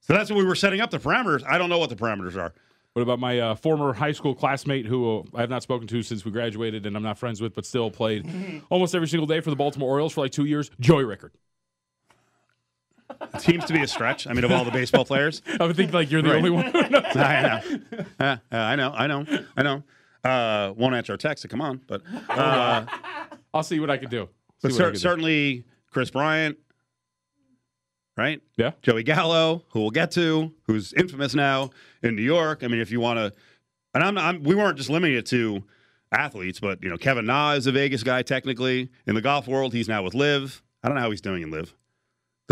So 0.00 0.12
that's 0.12 0.28
what 0.28 0.38
we 0.38 0.44
were 0.44 0.56
setting 0.56 0.80
up 0.80 0.90
the 0.90 0.98
parameters. 0.98 1.44
I 1.48 1.56
don't 1.56 1.70
know 1.70 1.78
what 1.78 1.88
the 1.88 1.94
parameters 1.94 2.36
are. 2.36 2.52
What 2.94 3.02
about 3.02 3.20
my 3.20 3.38
uh, 3.38 3.54
former 3.54 3.92
high 3.92 4.10
school 4.10 4.34
classmate 4.34 4.86
who 4.86 5.20
uh, 5.20 5.22
I 5.36 5.40
have 5.40 5.50
not 5.50 5.62
spoken 5.62 5.86
to 5.86 6.02
since 6.02 6.24
we 6.24 6.32
graduated 6.32 6.84
and 6.84 6.96
I'm 6.96 7.04
not 7.04 7.16
friends 7.16 7.40
with, 7.40 7.54
but 7.54 7.64
still 7.64 7.92
played 7.92 8.28
almost 8.70 8.96
every 8.96 9.06
single 9.06 9.28
day 9.28 9.38
for 9.38 9.50
the 9.50 9.56
Baltimore 9.56 9.88
Orioles 9.88 10.14
for 10.14 10.22
like 10.22 10.32
two 10.32 10.46
years? 10.46 10.68
Joey 10.80 11.04
Rickard. 11.04 11.32
It 13.34 13.40
seems 13.40 13.64
to 13.66 13.72
be 13.72 13.80
a 13.82 13.86
stretch. 13.88 14.26
I 14.26 14.32
mean, 14.32 14.44
of 14.44 14.52
all 14.52 14.64
the 14.64 14.70
baseball 14.70 15.04
players, 15.04 15.42
I 15.60 15.64
would 15.66 15.76
think 15.76 15.92
like 15.92 16.10
you're 16.10 16.22
the 16.22 16.34
only 16.34 16.50
one. 16.50 16.66
Who 16.66 16.88
knows. 16.88 17.16
I 17.16 17.62
know, 17.70 18.00
Uh, 18.20 18.36
I 18.50 18.76
know, 18.76 18.92
I 18.94 19.06
know, 19.06 19.24
I 19.56 19.62
know. 19.62 19.82
Uh, 20.24 20.72
won't 20.76 20.94
answer 20.94 21.12
our 21.12 21.16
text. 21.16 21.42
So 21.42 21.48
come 21.48 21.60
on, 21.60 21.80
but 21.86 22.02
uh, 22.28 22.84
I'll 23.52 23.62
see 23.62 23.80
what 23.80 23.90
I 23.90 23.96
can 23.96 24.08
do. 24.10 24.28
but 24.62 24.70
See 24.70 24.76
I 24.76 24.78
cer- 24.78 24.84
can 24.84 24.92
do. 24.94 24.98
certainly 25.00 25.64
Kris 25.90 26.10
Bryant, 26.10 26.56
right? 28.16 28.40
Yeah. 28.56 28.72
Joey 28.82 29.02
Gallo, 29.02 29.64
who 29.70 29.80
we'll 29.80 29.90
get 29.90 30.10
to, 30.12 30.52
who's 30.66 30.92
infamous 30.92 31.34
now 31.34 31.70
in 32.02 32.14
New 32.16 32.22
York. 32.22 32.62
I 32.62 32.68
mean, 32.68 32.80
if 32.80 32.90
you 32.90 33.00
want 33.00 33.18
to, 33.18 33.32
and 33.94 34.04
I'm, 34.04 34.16
I'm, 34.18 34.42
we 34.42 34.54
weren't 34.54 34.76
just 34.78 34.90
limiting 34.90 35.16
it 35.16 35.26
to 35.26 35.62
athletes, 36.12 36.60
but 36.60 36.82
you 36.82 36.90
know, 36.90 36.96
Kevin 36.96 37.26
Na 37.26 37.52
is 37.52 37.66
a 37.66 37.72
Vegas 37.72 38.02
guy 38.02 38.22
technically 38.22 38.90
in 39.06 39.14
the 39.14 39.20
golf 39.22 39.48
world. 39.48 39.72
He's 39.72 39.88
now 39.88 40.02
with 40.02 40.14
LIV. 40.14 40.62
I 40.82 40.88
don't 40.88 40.96
know 40.96 41.02
how 41.02 41.10
he's 41.10 41.20
doing 41.20 41.42
in 41.42 41.50
LIV. 41.50 41.74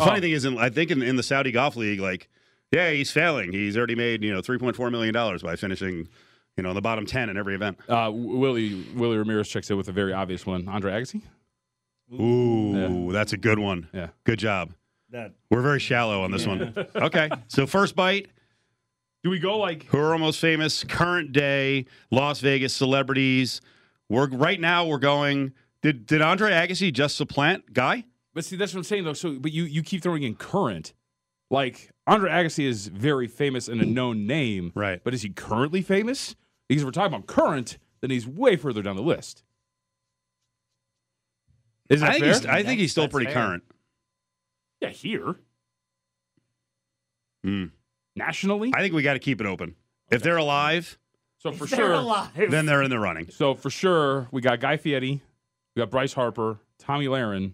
The 0.01 0.07
funny 0.07 0.19
Oh. 0.19 0.21
thing 0.23 0.33
is, 0.33 0.45
in, 0.45 0.59
I 0.59 0.69
think 0.71 0.91
in, 0.91 1.03
in 1.03 1.17
the 1.17 1.23
Saudi 1.23 1.53
Golf 1.53 1.77
League, 1.77 2.01
like, 2.01 2.29
yeah, 2.73 2.91
he's 2.91 3.11
failing. 3.11 3.53
He's 3.53 3.77
already 3.77 3.95
made 3.95 4.23
you 4.23 4.33
know 4.33 4.41
3.4 4.41 4.91
million 4.91 5.13
dollars 5.15 5.43
by 5.43 5.57
finishing, 5.57 6.09
you 6.57 6.63
know, 6.63 6.71
in 6.71 6.75
the 6.75 6.81
bottom 6.81 7.07
10 7.07 7.29
in 7.31 7.37
every 7.37 7.55
event. 7.55 7.79
Uh, 7.89 8.11
Willie 8.13 8.85
Willie 8.95 9.17
Ramirez 9.19 9.49
checks 9.49 9.71
in 9.71 9.77
with 9.77 9.89
a 9.89 9.93
very 9.93 10.13
obvious 10.13 10.47
one. 10.47 10.69
Andre 10.69 10.93
Agassi. 10.93 11.23
Ooh, 12.13 13.11
that's 13.13 13.33
a 13.33 13.37
good 13.37 13.59
one. 13.59 13.89
Yeah. 13.93 14.09
Good 14.25 14.39
job. 14.39 14.73
That 15.11 15.33
We're 15.51 15.63
very 15.63 15.81
shallow 15.81 16.23
on 16.23 16.31
this 16.31 16.47
one. 16.47 16.73
Okay, 16.95 17.29
so 17.49 17.67
first 17.67 17.97
bite. 17.97 18.29
Do 19.23 19.31
we 19.31 19.39
go 19.39 19.59
like? 19.59 19.85
who 19.87 19.99
are 19.99 20.13
our 20.13 20.19
most 20.19 20.41
famous 20.41 20.83
current 20.85 21.33
day 21.33 21.87
Las 22.11 22.41
Vegas 22.41 22.73
celebrities. 22.75 23.61
We're 24.09 24.29
right 24.29 24.61
now 24.61 24.87
we're 24.87 24.99
going. 24.99 25.53
Did 25.83 26.07
did 26.07 26.23
Andre 26.23 26.51
Agassi 26.53 26.93
just 26.93 27.17
supplant 27.17 27.73
Guy? 27.73 28.05
But 28.41 28.47
see, 28.47 28.57
that's 28.57 28.73
what 28.73 28.79
I'm 28.79 28.85
saying 28.85 29.05
though. 29.05 29.13
So, 29.13 29.39
but 29.39 29.53
you 29.53 29.65
you 29.65 29.83
keep 29.83 30.03
throwing 30.03 30.23
in 30.23 30.35
current. 30.35 30.95
Like 31.51 31.91
Andre 32.07 32.31
Agassi 32.31 32.65
is 32.65 32.87
very 32.87 33.27
famous 33.27 33.69
and 33.69 33.83
a 33.83 33.85
known 33.85 34.27
name, 34.27 34.73
Right. 34.75 34.99
But 35.05 35.13
is 35.13 35.21
he 35.21 35.29
currently 35.29 35.83
famous? 35.83 36.35
Because 36.67 36.81
if 36.81 36.87
we're 36.87 36.91
talking 36.93 37.13
about 37.13 37.27
current, 37.27 37.77
then 38.01 38.09
he's 38.11 38.27
way 38.27 38.57
further 38.57 38.81
down 38.81 38.97
the 38.97 39.03
list. 39.03 39.43
Is 41.91 42.01
that 42.01 42.09
I 42.09 42.13
think 42.13 42.25
fair? 42.25 42.33
he's, 42.35 42.47
I 42.47 42.63
think 42.63 42.81
he's 42.81 42.93
still 42.93 43.05
That's 43.05 43.13
pretty 43.13 43.27
fair. 43.31 43.35
current. 43.35 43.63
yeah, 44.81 44.89
here 44.89 45.35
Hmm. 47.45 47.65
nationally. 48.17 48.73
I 48.75 48.81
think 48.81 48.95
we 48.95 49.03
got 49.03 49.15
to 49.15 49.19
keep 49.19 49.41
it 49.43 49.47
open. 49.47 49.75
If 50.11 50.23
they're 50.23 50.39
alive, 50.39 50.99
so 51.37 51.53
for 51.53 51.67
they're 51.67 51.79
sure, 51.79 51.93
alive. 51.93 52.31
then 52.51 52.65
they're 52.65 52.83
in 52.83 52.91
the 52.91 52.99
running. 52.99 53.29
So 53.31 53.55
for 53.55 53.69
sure, 53.69 54.29
we 54.31 54.41
got 54.41 54.61
Guy 54.61 54.79
Fieri, 54.79 55.21
we 55.77 55.81
got 55.81 55.91
Bryce 55.91 56.15
Harper, 56.15 56.59
Tomi 56.79 57.05
Lahren, 57.07 57.53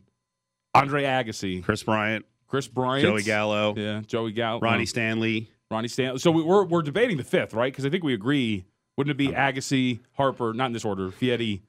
Andre 0.77 1.03
Agassi, 1.05 1.63
Kris 1.63 1.83
Bryant, 1.83 2.25
Kris 2.49 2.69
Bryant, 2.69 3.03
Joey 3.03 3.23
Gallo, 3.23 3.75
yeah, 3.77 4.03
Joey 4.07 4.33
Gallo, 4.33 4.61
Ronnie 4.61 4.87
Stanley. 4.87 5.51
Ronnie 5.71 5.89
Stanley. 5.89 6.19
So 6.21 6.31
we, 6.31 6.43
we're 6.43 6.65
we're 6.65 6.83
debating 6.83 7.17
the 7.17 7.25
fifth, 7.25 7.53
right? 7.55 7.73
Because 7.73 7.85
I 7.87 7.91
think 7.91 8.05
we 8.05 8.15
agree. 8.15 8.65
Wouldn't 8.97 9.11
it 9.11 9.19
be 9.19 9.29
Agassi, 9.29 9.99
Harper, 10.15 10.53
not 10.55 10.67
in 10.67 10.73
this 10.73 10.85
order, 10.85 11.11
Fieri, 11.11 11.63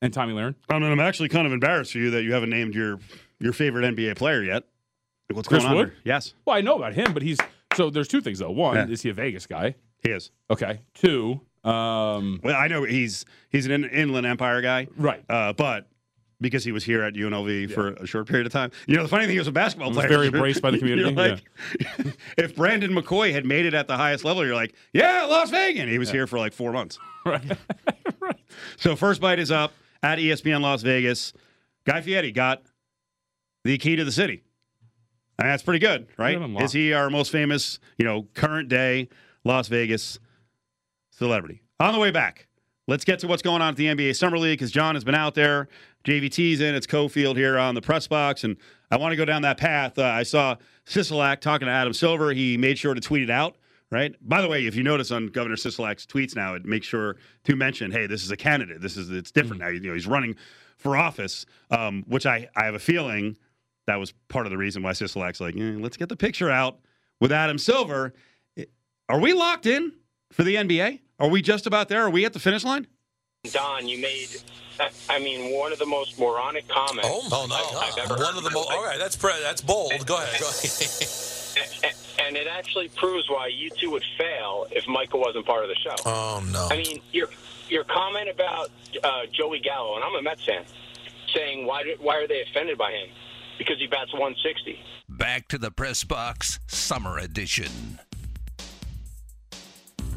and 0.00 0.12
Tomi 0.14 0.32
Lahren? 0.32 0.54
I 0.70 0.78
mean, 0.78 0.90
I'm 0.90 1.00
actually 1.00 1.28
kind 1.28 1.46
of 1.46 1.52
embarrassed 1.52 1.92
for 1.92 1.98
you 1.98 2.10
that 2.12 2.22
you 2.22 2.32
haven't 2.32 2.50
named 2.50 2.74
your 2.74 2.98
your 3.40 3.52
favorite 3.52 3.94
NBA 3.94 4.16
player 4.16 4.42
yet. 4.42 4.64
Like, 5.28 5.36
What's 5.36 5.48
Chris 5.48 5.62
going 5.62 5.70
on? 5.72 5.76
Wood? 5.78 5.88
there? 5.88 5.96
Yes, 6.04 6.34
Well, 6.44 6.56
I 6.56 6.60
know 6.60 6.76
about 6.76 6.94
him, 6.94 7.12
but 7.12 7.22
he's 7.22 7.38
so 7.74 7.90
there's 7.90 8.08
two 8.08 8.20
things 8.20 8.38
though. 8.38 8.50
One, 8.50 8.76
Yeah. 8.76 8.86
is 8.88 9.02
he 9.02 9.08
a 9.10 9.14
Vegas 9.14 9.46
guy? 9.46 9.74
he 10.02 10.10
is. 10.10 10.30
Okay. 10.50 10.80
Two, 10.94 11.40
um, 11.64 12.40
Well, 12.42 12.56
I 12.56 12.66
know 12.68 12.84
he's 12.84 13.24
he's 13.50 13.66
an 13.66 13.72
in- 13.72 13.84
Inland 13.90 14.26
Empire 14.26 14.60
guy. 14.62 14.88
right. 14.96 15.22
Uh, 15.28 15.52
but 15.52 15.88
because 16.42 16.64
he 16.64 16.72
was 16.72 16.84
here 16.84 17.02
at 17.02 17.14
UNLV 17.14 17.72
for 17.72 17.92
a 17.94 18.06
short 18.06 18.26
period 18.28 18.46
of 18.46 18.52
time, 18.52 18.70
you 18.86 18.96
know, 18.96 19.02
the 19.02 19.08
funny 19.08 19.24
thing 19.24 19.32
he 19.32 19.38
was 19.38 19.48
a 19.48 19.52
basketball 19.52 19.88
Was 19.88 19.96
player. 19.96 20.08
very 20.08 20.26
embraced 20.32 20.60
by 20.60 20.70
the 20.70 20.78
community, 20.78 21.14
like, 21.14 21.42
if 22.36 22.54
Brandon 22.54 22.90
McCoy 22.92 23.32
had 23.32 23.46
made 23.46 23.64
it 23.64 23.72
at 23.74 23.86
the 23.88 23.96
highest 23.96 24.24
level, 24.24 24.44
you're 24.44 24.54
like, 24.54 24.74
yeah, 24.92 25.24
Las 25.24 25.50
Vegas. 25.50 25.88
He 25.88 25.98
was 25.98 26.10
here 26.10 26.26
for 26.26 26.38
like 26.38 26.52
four 26.52 26.72
months. 26.72 26.98
Right. 27.24 27.56
So 28.76 28.96
first 28.96 29.20
bite 29.20 29.38
is 29.38 29.52
up 29.52 29.72
at 30.02 30.18
ESPN 30.18 30.60
Las 30.60 30.82
Vegas. 30.82 31.32
Guy 31.84 32.00
Fieri 32.00 32.32
got 32.32 32.62
the 33.64 33.78
key 33.78 33.94
to 33.94 34.04
the 34.04 34.10
city. 34.10 34.42
And 35.38 35.48
that's 35.48 35.62
pretty 35.62 35.78
good, 35.78 36.08
right? 36.18 36.36
Is 36.60 36.72
he 36.72 36.92
our 36.92 37.10
most 37.10 37.30
famous, 37.30 37.78
you 37.96 38.04
know, 38.04 38.26
current 38.34 38.68
day 38.68 39.08
Las 39.44 39.68
Vegas 39.68 40.18
celebrity? 41.10 41.62
On 41.80 41.92
the 41.92 42.00
way 42.00 42.10
back, 42.10 42.48
let's 42.92 43.06
get 43.06 43.18
to 43.18 43.26
what's 43.26 43.40
going 43.40 43.62
on 43.62 43.70
at 43.70 43.76
the 43.76 43.86
NBA 43.86 44.14
Summer 44.14 44.36
League 44.36 44.58
because 44.58 44.70
John 44.70 44.94
has 44.96 45.02
been 45.02 45.14
out 45.14 45.34
there. 45.34 45.66
JVT's 46.04 46.60
in. 46.60 46.74
It's 46.74 46.86
Cofield 46.86 47.36
here 47.36 47.58
on 47.58 47.74
the 47.74 47.80
press 47.80 48.06
box. 48.06 48.44
And 48.44 48.58
I 48.90 48.98
want 48.98 49.12
to 49.12 49.16
go 49.16 49.24
down 49.24 49.40
that 49.42 49.56
path. 49.56 49.98
Uh, 49.98 50.02
I 50.02 50.24
saw 50.24 50.56
Sisolak 50.84 51.40
talking 51.40 51.64
to 51.64 51.72
Adam 51.72 51.94
Silver. 51.94 52.32
He 52.32 52.58
made 52.58 52.76
sure 52.76 52.92
to 52.92 53.00
tweet 53.00 53.22
it 53.22 53.30
out, 53.30 53.56
right? 53.90 54.14
By 54.20 54.42
the 54.42 54.48
way, 54.48 54.66
if 54.66 54.76
you 54.76 54.82
notice 54.82 55.10
on 55.10 55.28
Governor 55.28 55.56
Sisolak's 55.56 56.04
tweets 56.04 56.36
now, 56.36 56.52
it 56.52 56.66
makes 56.66 56.86
sure 56.86 57.16
to 57.44 57.56
mention, 57.56 57.90
hey, 57.90 58.06
this 58.06 58.24
is 58.24 58.30
a 58.30 58.36
candidate. 58.36 58.82
This 58.82 58.98
is, 58.98 59.10
it's 59.10 59.30
different 59.30 59.62
now. 59.62 59.68
You 59.68 59.80
know, 59.80 59.94
he's 59.94 60.06
running 60.06 60.36
for 60.76 60.94
office, 60.94 61.46
um, 61.70 62.04
which 62.08 62.26
I, 62.26 62.50
I 62.54 62.66
have 62.66 62.74
a 62.74 62.78
feeling 62.78 63.38
that 63.86 63.96
was 63.96 64.12
part 64.28 64.44
of 64.44 64.50
the 64.50 64.58
reason 64.58 64.82
why 64.82 64.92
Sisolak's 64.92 65.40
like, 65.40 65.56
eh, 65.56 65.76
let's 65.78 65.96
get 65.96 66.10
the 66.10 66.16
picture 66.16 66.50
out 66.50 66.78
with 67.20 67.32
Adam 67.32 67.56
Silver. 67.56 68.12
Are 69.08 69.18
we 69.18 69.32
locked 69.32 69.64
in 69.64 69.92
for 70.32 70.42
the 70.42 70.56
NBA? 70.56 71.00
Are 71.18 71.28
we 71.28 71.42
just 71.42 71.66
about 71.66 71.88
there? 71.88 72.02
Are 72.02 72.10
we 72.10 72.24
at 72.24 72.32
the 72.32 72.38
finish 72.40 72.64
line? 72.64 72.86
Don, 73.50 73.86
you 73.88 73.98
made, 74.00 74.28
I- 74.80 74.90
I 75.10 75.18
mean, 75.18 75.52
one 75.58 75.72
of 75.72 75.78
the 75.78 75.86
most 75.86 76.18
moronic 76.18 76.66
comments 76.68 77.08
Oh, 77.10 77.28
oh 77.32 77.46
no! 77.48 77.54
I've, 77.80 77.92
I've 77.92 77.98
ever 77.98 78.14
One 78.14 78.24
heard 78.24 78.36
of 78.38 78.44
the 78.44 78.50
most. 78.50 78.70
All 78.70 78.84
right, 78.84 78.98
that's 78.98 79.16
pre- 79.16 79.40
that's 79.42 79.60
bold. 79.60 79.92
Go 80.06 80.16
ahead. 80.16 80.40
Go 80.40 80.48
ahead. 80.48 81.84
A- 81.84 81.92
And 82.24 82.36
it 82.36 82.46
actually 82.46 82.88
proves 82.88 83.28
why 83.28 83.48
you 83.48 83.68
two 83.78 83.90
would 83.90 84.04
fail 84.16 84.66
if 84.70 84.86
Michael 84.86 85.20
wasn't 85.20 85.44
part 85.44 85.64
of 85.64 85.68
the 85.68 85.74
show. 85.74 85.94
oh 86.06 86.42
no! 86.52 86.68
I 86.70 86.76
mean, 86.76 87.02
your 87.12 87.28
your 87.68 87.82
comment 87.84 88.28
about 88.30 88.70
uh, 89.02 89.22
Joey 89.32 89.58
Gallo, 89.60 89.96
and 89.96 90.04
I'm 90.04 90.14
a 90.14 90.22
Mets 90.22 90.44
fan, 90.44 90.64
saying 91.34 91.66
why 91.66 91.82
did, 91.82 91.98
why 92.00 92.16
are 92.18 92.28
they 92.28 92.42
offended 92.42 92.78
by 92.78 92.92
him? 92.92 93.08
Because 93.58 93.78
he 93.78 93.86
bats 93.86 94.12
160. 94.12 94.78
Back 95.08 95.48
to 95.48 95.58
the 95.58 95.70
press 95.72 96.04
box, 96.04 96.58
summer 96.68 97.18
edition. 97.18 97.98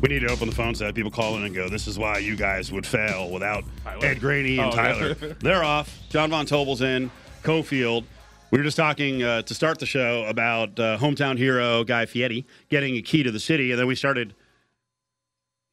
We 0.06 0.10
need 0.20 0.28
to 0.28 0.32
open 0.32 0.48
the 0.48 0.56
phone 0.56 0.76
so 0.76 0.86
that 0.86 0.94
people 0.94 1.10
call 1.10 1.36
in 1.38 1.46
and 1.46 1.56
go, 1.56 1.68
this 1.68 1.88
is 1.88 1.98
why 1.98 2.20
you 2.20 2.36
guys 2.36 2.72
would 2.72 2.86
fail 2.86 3.32
without 3.32 3.64
Tyler. 3.84 4.06
Ed 4.06 4.20
Graney 4.20 4.60
and 4.60 4.72
Oh, 4.72 4.76
Tyler. 4.76 5.14
They're 5.40 5.64
off. 5.64 5.98
John 6.10 6.30
Von 6.30 6.46
Tobel's 6.46 6.84
in. 6.84 7.10
Cofield. 7.42 8.04
We 8.52 8.60
were 8.60 8.64
just 8.64 8.78
talking 8.78 9.24
uh, 9.24 9.42
to 9.42 9.54
start 9.56 9.80
the 9.80 9.88
show 9.88 10.24
about 10.26 10.80
uh, 10.80 11.00
hometown 11.00 11.40
hero 11.40 11.84
Guy 11.84 12.06
Fieri 12.06 12.46
getting 12.70 12.96
a 12.98 13.02
key 13.02 13.24
to 13.24 13.32
the 13.32 13.40
city, 13.40 13.72
and 13.72 13.80
then 13.80 13.88
we 13.88 13.96
started 13.96 14.36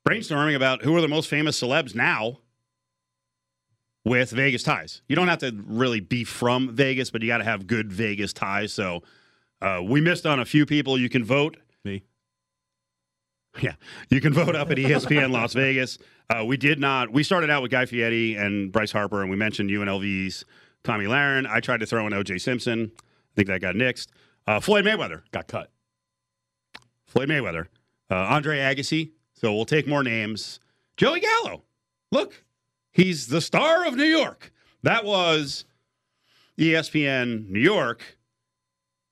brainstorming 0.08 0.56
about 0.56 0.80
who 0.80 0.96
are 0.96 1.02
the 1.02 1.08
most 1.08 1.28
famous 1.28 1.60
celebs 1.60 1.94
now 1.94 2.38
with 4.02 4.30
Vegas 4.30 4.62
ties. 4.62 5.02
You 5.08 5.14
don't 5.16 5.28
have 5.28 5.40
to 5.40 5.62
really 5.66 6.00
be 6.00 6.24
from 6.24 6.74
Vegas, 6.74 7.10
but 7.10 7.20
you 7.20 7.28
got 7.28 7.38
to 7.38 7.44
have 7.44 7.66
good 7.66 7.92
Vegas 7.92 8.32
ties. 8.32 8.72
So 8.72 9.02
uh, 9.60 9.82
we 9.84 10.00
missed 10.00 10.24
on 10.24 10.40
a 10.40 10.46
few 10.46 10.64
people. 10.64 10.96
You 10.98 11.10
can 11.10 11.22
vote. 11.22 11.58
Yeah, 13.60 13.74
you 14.08 14.20
can 14.22 14.32
vote 14.32 14.56
up 14.56 14.70
at 14.70 14.78
ESPN 14.78 15.30
Las 15.30 15.52
Vegas. 15.52 15.98
Uh, 16.30 16.42
we 16.44 16.56
did 16.56 16.80
not. 16.80 17.12
We 17.12 17.22
started 17.22 17.50
out 17.50 17.60
with 17.60 17.70
Guy 17.70 17.84
Fieri 17.84 18.34
and 18.34 18.72
Bryce 18.72 18.92
Harper, 18.92 19.20
and 19.20 19.30
we 19.30 19.36
mentioned 19.36 19.68
UNLV's 19.68 20.44
Tomi 20.84 21.04
Lahren. 21.04 21.46
I 21.46 21.60
tried 21.60 21.80
to 21.80 21.86
throw 21.86 22.06
in 22.06 22.14
O.J. 22.14 22.38
Simpson. 22.38 22.90
I 22.96 23.32
think 23.36 23.48
that 23.48 23.60
got 23.60 23.74
nixed. 23.74 24.08
Uh, 24.46 24.58
Floyd 24.58 24.84
Mayweather. 24.86 25.22
Got 25.32 25.48
cut. 25.48 25.70
Floyd 27.06 27.28
Mayweather. 27.28 27.66
Uh, 28.10 28.14
Andre 28.14 28.58
Agassi. 28.58 29.10
So 29.34 29.52
we'll 29.52 29.66
take 29.66 29.86
more 29.86 30.02
names. 30.02 30.58
Joey 30.96 31.20
Gallo. 31.20 31.64
Look, 32.10 32.44
he's 32.92 33.26
the 33.26 33.40
star 33.40 33.86
of 33.86 33.96
New 33.96 34.04
York. 34.04 34.52
That 34.82 35.04
was 35.04 35.64
ESPN 36.58 37.48
New 37.48 37.60
York. 37.60 38.18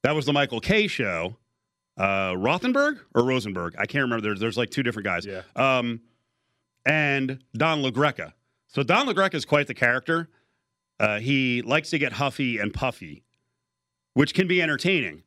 That 0.02 0.14
was 0.14 0.24
the 0.26 0.32
Michael 0.32 0.60
Kay 0.60 0.86
show. 0.86 1.36
Uh, 2.00 2.32
Rothenberg 2.32 2.98
or 3.14 3.24
Rosenberg? 3.24 3.74
I 3.78 3.84
can't 3.84 4.02
remember. 4.02 4.22
There's, 4.22 4.40
there's 4.40 4.56
like 4.56 4.70
two 4.70 4.82
different 4.82 5.04
guys. 5.04 5.26
Yeah. 5.26 5.42
Um, 5.54 6.00
and 6.86 7.44
Don 7.54 7.82
LaGreca. 7.82 8.32
So 8.68 8.82
Don 8.82 9.06
LaGreca 9.06 9.34
is 9.34 9.44
quite 9.44 9.66
the 9.66 9.74
character. 9.74 10.28
Uh, 10.98 11.18
he 11.18 11.60
likes 11.60 11.90
to 11.90 11.98
get 11.98 12.14
huffy 12.14 12.58
and 12.58 12.72
puffy, 12.72 13.24
which 14.14 14.32
can 14.32 14.48
be 14.48 14.62
entertaining. 14.62 15.24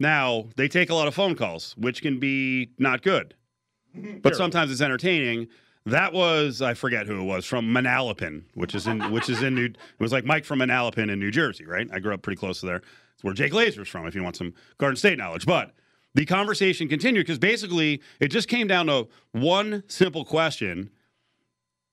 Now, 0.00 0.46
they 0.56 0.66
take 0.66 0.90
a 0.90 0.94
lot 0.94 1.06
of 1.06 1.14
phone 1.14 1.36
calls, 1.36 1.74
which 1.76 2.02
can 2.02 2.18
be 2.18 2.70
not 2.78 3.02
good, 3.02 3.34
but 4.22 4.34
sometimes 4.34 4.72
it's 4.72 4.80
entertaining. 4.80 5.48
That 5.86 6.12
was 6.12 6.60
I 6.60 6.74
forget 6.74 7.06
who 7.06 7.20
it 7.20 7.24
was 7.24 7.44
from 7.46 7.66
Manalapan, 7.72 8.42
which 8.54 8.74
is 8.74 8.86
in 8.86 9.10
which 9.12 9.28
is 9.28 9.42
in 9.42 9.54
New. 9.54 9.64
It 9.66 9.76
was 9.98 10.12
like 10.12 10.24
Mike 10.24 10.44
from 10.44 10.58
Manalapan 10.58 11.10
in 11.10 11.18
New 11.18 11.30
Jersey, 11.30 11.64
right? 11.64 11.88
I 11.92 11.98
grew 11.98 12.12
up 12.12 12.22
pretty 12.22 12.38
close 12.38 12.60
to 12.60 12.66
there. 12.66 12.82
It's 13.18 13.24
where 13.24 13.34
Jake 13.34 13.52
Lazer's 13.52 13.88
from. 13.88 14.06
If 14.06 14.14
you 14.14 14.22
want 14.22 14.36
some 14.36 14.54
Garden 14.78 14.96
State 14.96 15.18
knowledge, 15.18 15.44
but 15.44 15.72
the 16.14 16.24
conversation 16.24 16.88
continued 16.88 17.26
because 17.26 17.40
basically 17.40 18.00
it 18.20 18.28
just 18.28 18.46
came 18.46 18.68
down 18.68 18.86
to 18.86 19.08
one 19.32 19.82
simple 19.88 20.24
question, 20.24 20.90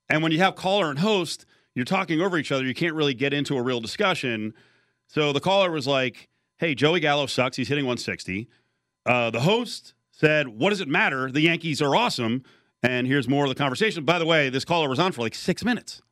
and 0.08 0.22
when 0.22 0.30
you 0.30 0.38
have 0.38 0.54
caller 0.54 0.88
and 0.88 1.00
host, 1.00 1.44
you're 1.74 1.84
talking 1.84 2.20
over 2.20 2.38
each 2.38 2.52
other. 2.52 2.64
You 2.64 2.74
can't 2.74 2.94
really 2.94 3.12
get 3.12 3.34
into 3.34 3.56
a 3.56 3.62
real 3.62 3.80
discussion. 3.80 4.54
So 5.08 5.32
the 5.32 5.40
caller 5.40 5.72
was 5.72 5.88
like, 5.88 6.28
"Hey, 6.58 6.76
Joey 6.76 7.00
Gallo 7.00 7.26
sucks. 7.26 7.56
He's 7.56 7.66
hitting 7.66 7.86
160." 7.86 8.48
Uh, 9.04 9.30
the 9.30 9.40
host 9.40 9.94
said, 10.12 10.46
"What 10.46 10.70
does 10.70 10.80
it 10.80 10.86
matter? 10.86 11.32
The 11.32 11.40
Yankees 11.40 11.82
are 11.82 11.96
awesome." 11.96 12.44
And 12.84 13.08
here's 13.08 13.26
more 13.26 13.46
of 13.46 13.48
the 13.48 13.56
conversation. 13.56 14.04
By 14.04 14.20
the 14.20 14.26
way, 14.26 14.48
this 14.48 14.64
caller 14.64 14.88
was 14.88 15.00
on 15.00 15.10
for 15.10 15.22
like 15.22 15.34
six 15.34 15.64
minutes. 15.64 16.02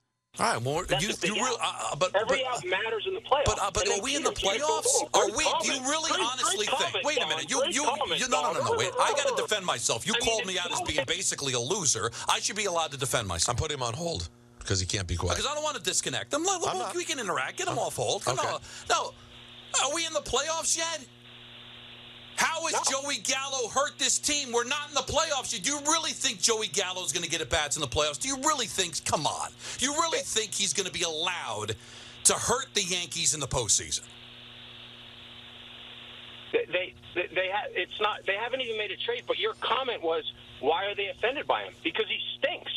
All 0.40 0.46
right, 0.52 0.60
well, 0.60 0.82
That's 0.88 1.00
you, 1.22 1.34
you 1.34 1.40
really, 1.40 1.56
uh, 1.62 1.72
uh, 1.92 1.96
but, 1.96 2.10
Every 2.16 2.42
but, 2.42 2.56
out 2.56 2.64
matters 2.66 3.04
in 3.06 3.14
the 3.14 3.20
playoffs. 3.20 3.44
But, 3.44 3.58
uh, 3.62 3.70
but 3.72 3.88
are 3.88 4.00
we 4.02 4.16
in 4.16 4.24
the 4.24 4.32
playoffs? 4.32 4.88
Are 5.14 5.28
we? 5.28 5.44
Do 5.62 5.72
you 5.72 5.80
really 5.88 6.10
Great- 6.10 6.26
honestly 6.26 6.66
great 6.66 6.78
think? 6.92 7.04
Wait 7.04 7.22
a 7.22 7.26
minute. 7.28 7.48
You, 7.48 7.62
you, 7.70 7.84
comment, 7.84 8.18
you, 8.18 8.28
no, 8.28 8.42
no, 8.42 8.52
no, 8.58 8.64
no. 8.72 8.76
Wait. 8.76 8.90
I 9.00 9.12
got 9.12 9.28
to 9.36 9.40
defend 9.40 9.64
myself. 9.64 10.04
You 10.08 10.12
I 10.14 10.18
mean, 10.18 10.28
called 10.28 10.46
me 10.46 10.58
out 10.58 10.72
as 10.72 10.80
being 10.80 11.04
basically 11.06 11.52
a 11.52 11.60
loser. 11.60 12.10
I 12.28 12.40
should 12.40 12.56
be 12.56 12.64
allowed 12.64 12.90
to 12.90 12.96
defend 12.96 13.28
myself. 13.28 13.56
I'm 13.56 13.60
putting 13.62 13.76
him 13.76 13.84
on 13.84 13.94
hold 13.94 14.28
because 14.58 14.80
he 14.80 14.86
can't 14.86 15.06
be 15.06 15.14
quiet. 15.14 15.36
Because 15.36 15.48
I 15.48 15.54
don't 15.54 15.62
want 15.62 15.76
to 15.76 15.82
disconnect. 15.82 16.34
I'm 16.34 16.42
look, 16.42 16.94
we 16.94 17.04
can 17.04 17.20
interact. 17.20 17.56
Get 17.56 17.68
him 17.68 17.78
off 17.78 17.94
hold. 17.94 18.24
Come 18.24 18.36
Okay. 18.36 18.48
on. 18.48 18.60
No. 18.90 19.12
Are 19.84 19.94
we 19.94 20.04
in 20.04 20.12
the 20.12 20.20
playoffs 20.20 20.76
yet? 20.76 21.04
How 22.36 22.66
has 22.66 22.88
Joey 22.88 23.18
Gallo 23.22 23.68
hurt 23.68 23.98
this 23.98 24.18
team? 24.18 24.52
We're 24.52 24.64
not 24.64 24.88
in 24.88 24.94
the 24.94 25.00
playoffs 25.00 25.52
yet. 25.52 25.62
Do 25.62 25.70
you 25.70 25.80
really 25.80 26.10
think 26.10 26.40
Joey 26.40 26.68
Gallo 26.68 27.04
is 27.04 27.12
going 27.12 27.24
to 27.24 27.30
get 27.30 27.40
at 27.40 27.50
bats 27.50 27.76
in 27.76 27.80
the 27.80 27.88
playoffs? 27.88 28.18
Do 28.18 28.28
you 28.28 28.36
really 28.38 28.66
think, 28.66 29.04
come 29.04 29.26
on, 29.26 29.50
you 29.78 29.92
really 29.92 30.20
think 30.20 30.52
he's 30.52 30.72
going 30.72 30.86
to 30.86 30.92
be 30.92 31.02
allowed 31.02 31.76
to 32.24 32.32
hurt 32.34 32.66
the 32.74 32.82
Yankees 32.82 33.34
in 33.34 33.40
the 33.40 33.46
postseason? 33.46 34.02
They, 36.52 36.66
they, 36.66 36.94
they, 37.14 37.26
they 37.34 37.48
ha- 37.52 37.68
it's 37.70 38.00
not. 38.00 38.20
They 38.26 38.36
haven't 38.36 38.60
even 38.60 38.78
made 38.78 38.90
a 38.92 38.96
trade. 38.96 39.24
But 39.26 39.38
your 39.38 39.54
comment 39.54 40.02
was, 40.02 40.22
why 40.60 40.86
are 40.86 40.94
they 40.94 41.08
offended 41.08 41.46
by 41.46 41.62
him? 41.62 41.74
Because 41.82 42.06
he 42.08 42.18
stinks. 42.38 42.72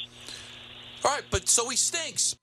All 1.06 1.12
right, 1.12 1.24
but 1.30 1.48
so 1.48 1.70
he 1.70 1.78
stinks. 1.78 2.36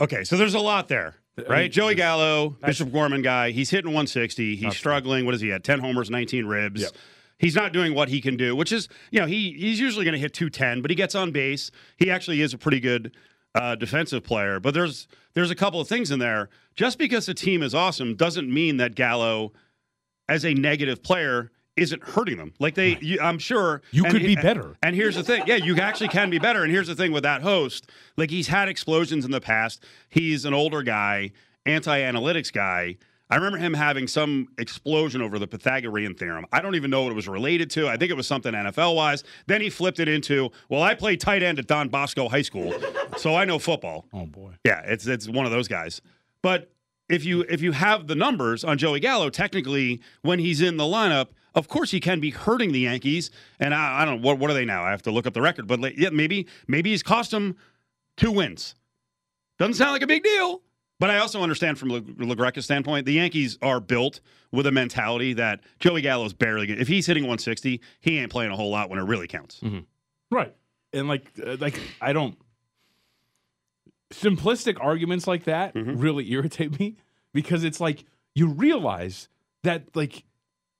Okay, 0.00 0.22
so 0.22 0.36
there's 0.36 0.54
a 0.54 0.60
lot 0.60 0.86
there, 0.86 1.16
right? 1.48 1.62
mean, 1.62 1.70
Joey 1.70 1.94
Gallo, 1.94 2.50
Bishop 2.64 2.92
Gorman 2.92 3.22
guy, 3.22 3.50
he's 3.50 3.70
hitting 3.70 3.90
160. 3.90 4.56
He's 4.56 4.76
struggling. 4.76 5.24
What 5.24 5.34
is 5.34 5.40
he 5.40 5.52
at? 5.52 5.64
10 5.64 5.80
homers, 5.80 6.10
19 6.10 6.46
ribs. 6.46 6.82
Yep. 6.82 6.92
He's 7.38 7.54
not 7.54 7.72
doing 7.72 7.94
what 7.94 8.08
he 8.08 8.20
can 8.20 8.36
do, 8.36 8.56
which 8.56 8.72
is, 8.72 8.88
you 9.10 9.20
know, 9.20 9.26
he 9.26 9.52
he's 9.52 9.78
usually 9.78 10.04
going 10.04 10.14
to 10.14 10.18
hit 10.18 10.34
210, 10.34 10.82
but 10.82 10.90
he 10.90 10.96
gets 10.96 11.14
on 11.14 11.30
base. 11.30 11.70
He 11.96 12.10
actually 12.10 12.40
is 12.40 12.52
a 12.52 12.58
pretty 12.58 12.80
good 12.80 13.12
uh, 13.54 13.76
defensive 13.76 14.24
player. 14.24 14.58
But 14.58 14.74
there's 14.74 15.06
there's 15.34 15.50
a 15.50 15.54
couple 15.54 15.80
of 15.80 15.88
things 15.88 16.10
in 16.10 16.18
there. 16.18 16.48
Just 16.74 16.98
because 16.98 17.26
the 17.26 17.34
team 17.34 17.62
is 17.62 17.74
awesome 17.74 18.16
doesn't 18.16 18.52
mean 18.52 18.78
that 18.78 18.94
Gallo, 18.94 19.52
as 20.28 20.44
a 20.44 20.52
negative 20.54 21.02
player, 21.02 21.52
isn't 21.78 22.02
hurting 22.02 22.36
them. 22.36 22.52
Like 22.58 22.74
they, 22.74 22.98
you, 23.00 23.18
I'm 23.20 23.38
sure 23.38 23.82
You 23.90 24.04
and 24.04 24.12
could 24.12 24.22
be 24.22 24.34
better. 24.34 24.76
And 24.82 24.94
here's 24.94 25.14
the 25.16 25.22
thing, 25.22 25.44
yeah, 25.46 25.56
you 25.56 25.76
actually 25.76 26.08
can 26.08 26.30
be 26.30 26.38
better. 26.38 26.62
And 26.62 26.72
here's 26.72 26.88
the 26.88 26.94
thing 26.94 27.12
with 27.12 27.22
that 27.22 27.42
host, 27.42 27.90
like 28.16 28.30
he's 28.30 28.48
had 28.48 28.68
explosions 28.68 29.24
in 29.24 29.30
the 29.30 29.40
past. 29.40 29.84
He's 30.08 30.44
an 30.44 30.54
older 30.54 30.82
guy, 30.82 31.32
anti-analytics 31.66 32.52
guy. 32.52 32.96
I 33.30 33.36
remember 33.36 33.58
him 33.58 33.74
having 33.74 34.06
some 34.06 34.48
explosion 34.56 35.20
over 35.20 35.38
the 35.38 35.46
Pythagorean 35.46 36.14
theorem. 36.14 36.46
I 36.50 36.62
don't 36.62 36.74
even 36.76 36.90
know 36.90 37.02
what 37.02 37.12
it 37.12 37.14
was 37.14 37.28
related 37.28 37.68
to. 37.72 37.86
I 37.86 37.98
think 37.98 38.10
it 38.10 38.16
was 38.16 38.26
something 38.26 38.54
NFL 38.54 38.96
wise. 38.96 39.22
Then 39.46 39.60
he 39.60 39.68
flipped 39.68 40.00
it 40.00 40.08
into, 40.08 40.50
well, 40.70 40.82
I 40.82 40.94
played 40.94 41.20
tight 41.20 41.42
end 41.42 41.58
at 41.58 41.66
Don 41.66 41.88
Bosco 41.88 42.28
High 42.30 42.42
School, 42.42 42.72
so 43.18 43.34
I 43.34 43.44
know 43.44 43.58
football. 43.58 44.06
Oh 44.14 44.24
boy. 44.24 44.52
Yeah, 44.64 44.80
it's 44.86 45.06
it's 45.06 45.28
one 45.28 45.44
of 45.44 45.52
those 45.52 45.68
guys. 45.68 46.00
But 46.42 46.72
if 47.10 47.24
you 47.24 47.42
if 47.50 47.60
you 47.60 47.72
have 47.72 48.06
the 48.06 48.14
numbers 48.14 48.64
on 48.64 48.78
Joey 48.78 49.00
Gallo, 49.00 49.28
technically 49.28 50.00
when 50.22 50.38
he's 50.38 50.62
in 50.62 50.78
the 50.78 50.84
lineup, 50.84 51.28
of 51.54 51.68
course 51.68 51.90
he 51.90 52.00
can 52.00 52.20
be 52.20 52.30
hurting 52.30 52.72
the 52.72 52.80
Yankees. 52.80 53.30
And 53.60 53.74
I, 53.74 54.02
I 54.02 54.04
don't 54.04 54.20
know 54.20 54.26
what 54.26 54.38
what 54.38 54.50
are 54.50 54.54
they 54.54 54.64
now? 54.64 54.82
I 54.84 54.90
have 54.90 55.02
to 55.02 55.10
look 55.10 55.26
up 55.26 55.34
the 55.34 55.42
record, 55.42 55.66
but 55.66 55.96
yeah, 55.98 56.10
maybe 56.10 56.46
maybe 56.66 56.90
he's 56.90 57.02
cost 57.02 57.30
them 57.30 57.56
two 58.16 58.30
wins. 58.32 58.74
Doesn't 59.58 59.74
sound 59.74 59.92
like 59.92 60.02
a 60.02 60.06
big 60.06 60.22
deal. 60.22 60.62
But 61.00 61.10
I 61.10 61.18
also 61.18 61.42
understand 61.42 61.78
from 61.78 61.90
Le- 61.90 62.00
LaGreca's 62.00 62.64
standpoint, 62.64 63.06
the 63.06 63.12
Yankees 63.12 63.56
are 63.62 63.78
built 63.78 64.18
with 64.50 64.66
a 64.66 64.72
mentality 64.72 65.32
that 65.34 65.60
Joey 65.78 66.00
Gallo's 66.02 66.32
barely. 66.32 66.66
Gonna, 66.66 66.80
if 66.80 66.88
he's 66.88 67.06
hitting 67.06 67.22
160, 67.22 67.80
he 68.00 68.18
ain't 68.18 68.32
playing 68.32 68.50
a 68.50 68.56
whole 68.56 68.70
lot 68.72 68.90
when 68.90 68.98
it 68.98 69.02
really 69.04 69.28
counts. 69.28 69.60
Right. 70.30 70.52
And 70.92 71.06
like 71.06 71.30
uh, 71.44 71.56
like 71.60 71.78
I 72.00 72.12
don't 72.12 72.36
simplistic 74.12 74.76
arguments 74.80 75.26
like 75.26 75.44
that 75.44 75.74
Mm-hmm. 75.74 75.98
really 75.98 76.30
irritate 76.32 76.78
me 76.80 76.96
because 77.32 77.62
it's 77.62 77.78
like 77.80 78.04
you 78.34 78.48
realize 78.48 79.28
that 79.64 79.94
like 79.94 80.24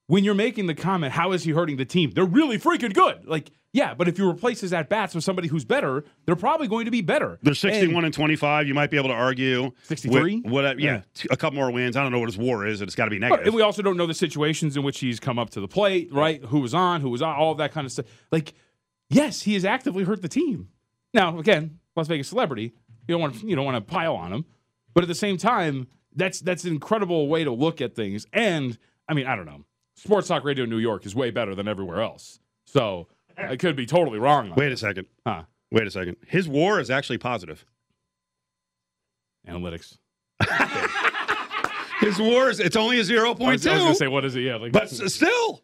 when 0.08 0.24
you're 0.24 0.34
making 0.34 0.66
the 0.66 0.74
comment, 0.74 1.12
how 1.12 1.32
is 1.32 1.44
he 1.44 1.52
hurting 1.52 1.76
the 1.76 1.84
team? 1.84 2.10
They're 2.10 2.24
really 2.24 2.58
freaking 2.58 2.92
good. 2.92 3.26
Like, 3.26 3.50
yeah, 3.72 3.92
but 3.94 4.08
if 4.08 4.18
you 4.18 4.28
replace 4.28 4.60
his 4.62 4.72
at 4.72 4.88
bats 4.88 5.14
with 5.14 5.22
somebody 5.22 5.46
who's 5.48 5.64
better, 5.64 6.02
they're 6.26 6.34
probably 6.36 6.66
going 6.66 6.86
to 6.86 6.90
be 6.90 7.02
better. 7.02 7.38
They're 7.42 7.54
61 7.54 7.96
And- 7.96 8.04
and 8.06 8.14
25. 8.14 8.66
You 8.66 8.74
might 8.74 8.90
be 8.90 8.96
able 8.96 9.10
to 9.10 9.14
argue 9.14 9.70
63? 9.82 10.36
with- 10.42 10.50
What? 10.52 10.80
Yeah, 10.80 10.92
Yeah. 10.94 11.26
a 11.30 11.36
couple 11.36 11.56
more 11.58 11.70
wins. 11.70 11.94
I 11.96 12.02
don't 12.02 12.10
know 12.10 12.18
what 12.18 12.28
his 12.30 12.38
WAR 12.38 12.66
is. 12.66 12.80
And 12.80 12.88
it's 12.88 12.96
got 12.96 13.04
to 13.04 13.10
be 13.10 13.18
negative. 13.18 13.46
And 13.46 13.54
we 13.54 13.60
also 13.62 13.82
don't 13.82 13.96
know 13.98 14.06
the 14.06 14.14
situations 14.14 14.76
in 14.76 14.82
which 14.82 14.98
he's 15.00 15.20
come 15.20 15.38
up 15.38 15.50
to 15.50 15.60
the 15.60 15.68
plate, 15.68 16.08
right? 16.12 16.42
Who 16.46 16.60
was 16.60 16.72
on, 16.74 17.02
who 17.02 17.10
was 17.10 17.20
on, 17.22 17.36
all 17.36 17.52
of 17.52 17.58
that 17.58 17.72
kind 17.72 17.84
of 17.84 17.92
stuff. 17.92 18.06
Like, 18.32 18.54
yes, 19.10 19.42
he 19.42 19.54
has 19.54 19.64
actively 19.66 20.04
hurt 20.04 20.22
the 20.22 20.28
team. 20.28 20.68
Now, 21.12 21.38
again, 21.38 21.78
Las 21.94 22.08
Vegas 22.08 22.28
celebrity, 22.28 22.72
you 23.06 23.14
don't 23.14 23.20
want 23.20 23.34
to, 23.40 23.46
you 23.46 23.54
don't 23.54 23.64
want 23.66 23.76
to 23.76 23.80
pile 23.82 24.14
on 24.16 24.32
him, 24.32 24.46
but 24.94 25.04
at 25.04 25.08
the 25.08 25.14
same 25.14 25.36
time, 25.36 25.88
that's 26.16 26.40
that's 26.40 26.64
an 26.64 26.72
incredible 26.72 27.28
way 27.28 27.44
to 27.44 27.50
look 27.52 27.80
at 27.82 27.94
things. 27.94 28.26
And 28.32 28.78
I 29.08 29.14
mean, 29.14 29.26
I 29.26 29.36
don't 29.36 29.46
know, 29.46 29.64
Sports 29.98 30.28
Talk 30.28 30.44
Radio 30.44 30.64
in 30.64 30.70
New 30.70 30.78
York 30.78 31.04
is 31.06 31.14
way 31.14 31.30
better 31.30 31.54
than 31.54 31.66
everywhere 31.66 32.00
else. 32.00 32.38
So 32.66 33.08
I 33.36 33.56
could 33.56 33.76
be 33.76 33.86
totally 33.86 34.18
wrong. 34.18 34.52
Wait 34.56 34.68
it. 34.68 34.72
a 34.72 34.76
second. 34.76 35.06
Huh. 35.26 35.42
Wait 35.70 35.86
a 35.86 35.90
second. 35.90 36.16
His 36.26 36.48
WAR 36.48 36.80
is 36.80 36.90
actually 36.90 37.18
positive. 37.18 37.64
Analytics. 39.46 39.98
His 42.00 42.18
WAR 42.18 42.48
is 42.48 42.60
it's 42.60 42.76
only 42.76 43.00
a 43.00 43.02
0.2. 43.02 43.44
I 43.44 43.52
was, 43.52 43.66
I 43.66 43.72
was 43.74 43.82
going 43.82 43.92
to 43.92 43.94
say, 43.96 44.08
what 44.08 44.24
is 44.24 44.36
it? 44.36 44.42
Yeah, 44.42 44.56
like, 44.56 44.70
but 44.70 44.88
still, 44.88 45.62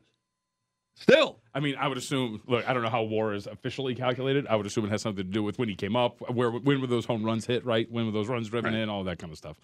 still. 0.96 1.38
I 1.54 1.60
mean, 1.60 1.76
I 1.76 1.86
would 1.86 1.96
assume. 1.96 2.42
Look, 2.46 2.68
I 2.68 2.72
don't 2.72 2.82
know 2.82 2.88
how 2.88 3.04
WAR 3.04 3.34
is 3.34 3.46
officially 3.46 3.94
calculated. 3.94 4.48
I 4.48 4.56
would 4.56 4.66
assume 4.66 4.84
it 4.84 4.90
has 4.90 5.02
something 5.02 5.24
to 5.24 5.30
do 5.30 5.44
with 5.44 5.58
when 5.58 5.68
he 5.68 5.76
came 5.76 5.94
up, 5.94 6.28
where 6.28 6.50
when 6.50 6.80
were 6.80 6.88
those 6.88 7.04
home 7.04 7.22
runs 7.24 7.46
hit, 7.46 7.64
right? 7.64 7.86
When 7.88 8.06
were 8.06 8.12
those 8.12 8.28
runs 8.28 8.48
driven 8.48 8.74
in, 8.74 8.88
all 8.88 9.04
that 9.04 9.20
kind 9.20 9.32
of 9.32 9.38
stuff. 9.38 9.60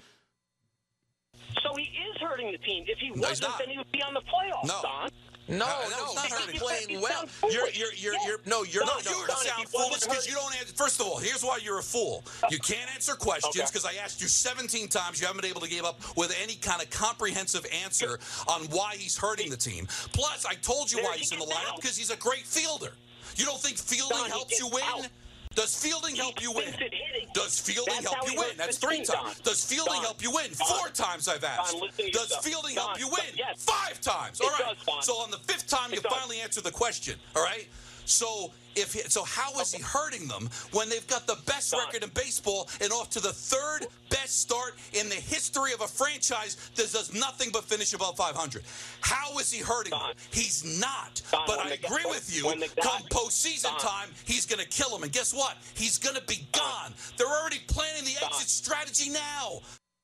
So 2.41 2.49
he 2.49 2.53
is 2.53 2.53
hurting 2.53 2.53
the 2.53 2.59
team. 2.59 2.85
If 2.89 2.99
he 2.99 3.07
he's 3.09 3.17
wasn't, 3.17 3.49
not. 3.49 3.59
then 3.59 3.69
he 3.69 3.79
would 3.79 3.93
be 3.93 4.03
on 4.03 4.15
the 4.15 4.21
playoffs, 4.21 4.67
No. 4.67 4.81
Don. 4.83 5.11
No, 5.49 5.65
Uh, 5.67 5.69
no, 5.91 6.05
it's 6.05 6.15
not 6.15 6.25
he's 6.27 6.33
hurting. 6.35 6.61
playing 6.61 7.01
well. 7.01 7.25
You're, 7.51 7.69
you're, 7.71 7.93
you're, 7.95 8.13
Yeah. 8.15 8.19
you're, 8.27 8.39
no, 8.47 8.63
you're 8.63 8.85
Don, 8.85 8.95
not. 8.99 9.05
You 9.05 9.11
Don, 9.27 9.31
if 9.31 9.49
sound 9.49 9.69
foolish 9.69 10.01
because 10.03 10.29
you 10.29 10.35
don't 10.35 10.55
answer. 10.61 10.73
First 10.77 11.01
of 11.01 11.07
all, 11.09 11.19
here's 11.19 11.43
why 11.43 11.59
you're 11.61 11.81
a 11.81 11.83
fool. 11.83 12.23
You 12.51 12.59
can't 12.61 12.89
answer 12.95 13.15
questions 13.15 13.57
Okay. 13.57 13.67
because 13.67 13.85
I 13.85 13.95
asked 13.95 14.21
you 14.21 14.29
17 14.29 14.87
times. 14.87 15.21
You 15.21 15.27
haven't 15.27 15.43
been 15.43 15.51
able 15.51 15.61
to 15.63 15.69
give 15.69 15.85
up 15.85 15.99
with 16.17 16.33
any 16.41 16.55
kind 16.55 16.81
of 16.81 16.89
comprehensive 16.91 17.67
answer 17.85 18.21
on 18.47 18.63
why 18.67 18.95
he's 18.97 19.17
hurting 19.19 19.51
the 19.51 19.57
team. 19.57 19.87
Plus, 20.13 20.47
I 20.47 20.55
told 20.55 20.91
you 20.93 20.99
There 20.99 21.07
why 21.11 21.17
he's 21.17 21.33
in 21.33 21.41
the 21.41 21.47
lineup 21.47 21.77
because 21.77 21.97
he's 21.97 22.11
a 22.11 22.17
great 22.17 22.47
fielder. 22.47 22.93
You 23.35 23.45
don't 23.45 23.59
think 23.61 23.77
fielding 23.77 24.19
Don, 24.19 24.31
helps 24.31 24.51
gets 24.51 24.61
you 24.61 24.69
win? 24.69 24.85
out. 24.85 25.09
Does 25.57 25.75
fielding 25.83 26.15
help 26.15 26.41
you 26.41 26.53
win? 26.53 26.63
stinks 26.73 26.81
at 26.83 26.95
hitting. 26.95 27.29
Does 27.35 27.59
fielding 27.61 27.95
That's 27.95 28.15
help 28.15 28.31
you 28.31 28.39
win? 28.39 28.51
That's 28.57 28.79
three 28.79 29.03
times. 29.03 29.41
Does 29.41 29.65
fielding 29.65 29.95
Don. 29.95 30.05
help 30.05 30.23
you 30.23 30.31
win? 30.31 30.47
Don. 30.57 30.67
Four 30.69 30.89
times 30.91 31.27
I've 31.27 31.43
asked. 31.43 31.77
Don, 31.77 32.11
Does 32.13 32.37
fielding 32.37 32.77
help 32.77 32.99
you 33.01 33.09
win? 33.09 33.25
yes. 33.35 33.65
Five 33.65 34.01
times. 34.01 34.41
All 34.41 34.49
right. 34.51 34.77
does, 34.87 35.05
so 35.05 35.15
on 35.15 35.31
the 35.33 35.39
fifth 35.39 35.67
time, 35.67 35.91
It 35.93 35.97
you 35.97 36.03
does. 36.03 36.13
finally 36.13 36.41
answer 36.41 36.61
the 36.61 36.71
question. 36.71 37.19
All 37.35 37.43
right. 37.43 37.67
So 38.11 38.53
if 38.77 38.93
he, 38.93 39.01
so, 39.09 39.23
how 39.25 39.59
is 39.61 39.73
he 39.73 39.83
hurting 39.83 40.27
them 40.29 40.49
when 40.73 40.89
they've 40.89 41.07
got 41.07 41.27
the 41.27 41.37
best 41.47 41.73
record 41.73 42.03
in 42.03 42.11
baseball 42.11 42.69
and 42.81 42.93
off 42.93 43.11
to 43.11 43.21
the 43.21 43.33
third 43.33 43.87
best 44.11 44.41
start 44.41 44.75
in 44.93 45.09
the 45.09 45.15
history 45.15 45.73
of 45.73 45.81
a 45.81 45.87
franchise 45.87 46.57
that 46.77 46.91
does 46.93 47.13
nothing 47.15 47.51
but 47.53 47.65
finish 47.65 47.93
above 47.95 48.17
500? 48.17 48.63
How 49.01 49.39
is 49.39 49.51
he 49.53 49.61
hurting 49.63 49.91
Don. 49.91 50.09
them? 50.09 50.17
He's 50.33 50.65
not. 50.81 51.23
Don, 51.31 51.45
but 51.47 51.61
I 51.61 51.71
agree 51.71 52.05
when- 52.05 52.11
with 52.15 52.35
you. 52.37 52.47
when 52.47 52.59
the 52.61 52.69
guy- 52.69 52.83
Come 52.83 53.03
postseason 53.11 53.63
Don. 53.71 53.81
time, 53.81 54.09
he's 54.25 54.47
going 54.47 54.61
to 54.61 54.67
kill 54.69 54.95
him. 54.97 55.03
And 55.05 55.13
guess 55.13 55.33
what? 55.33 55.57
He's 55.75 55.99
going 55.99 56.17
to 56.17 56.23
be 56.23 56.47
gone. 56.53 56.95
They're 57.17 57.27
already 57.29 57.61
planning 57.69 58.05
the 58.05 58.15
Don. 58.21 58.31
exit 58.31 58.49
strategy 58.49 59.11
now. 59.11 59.61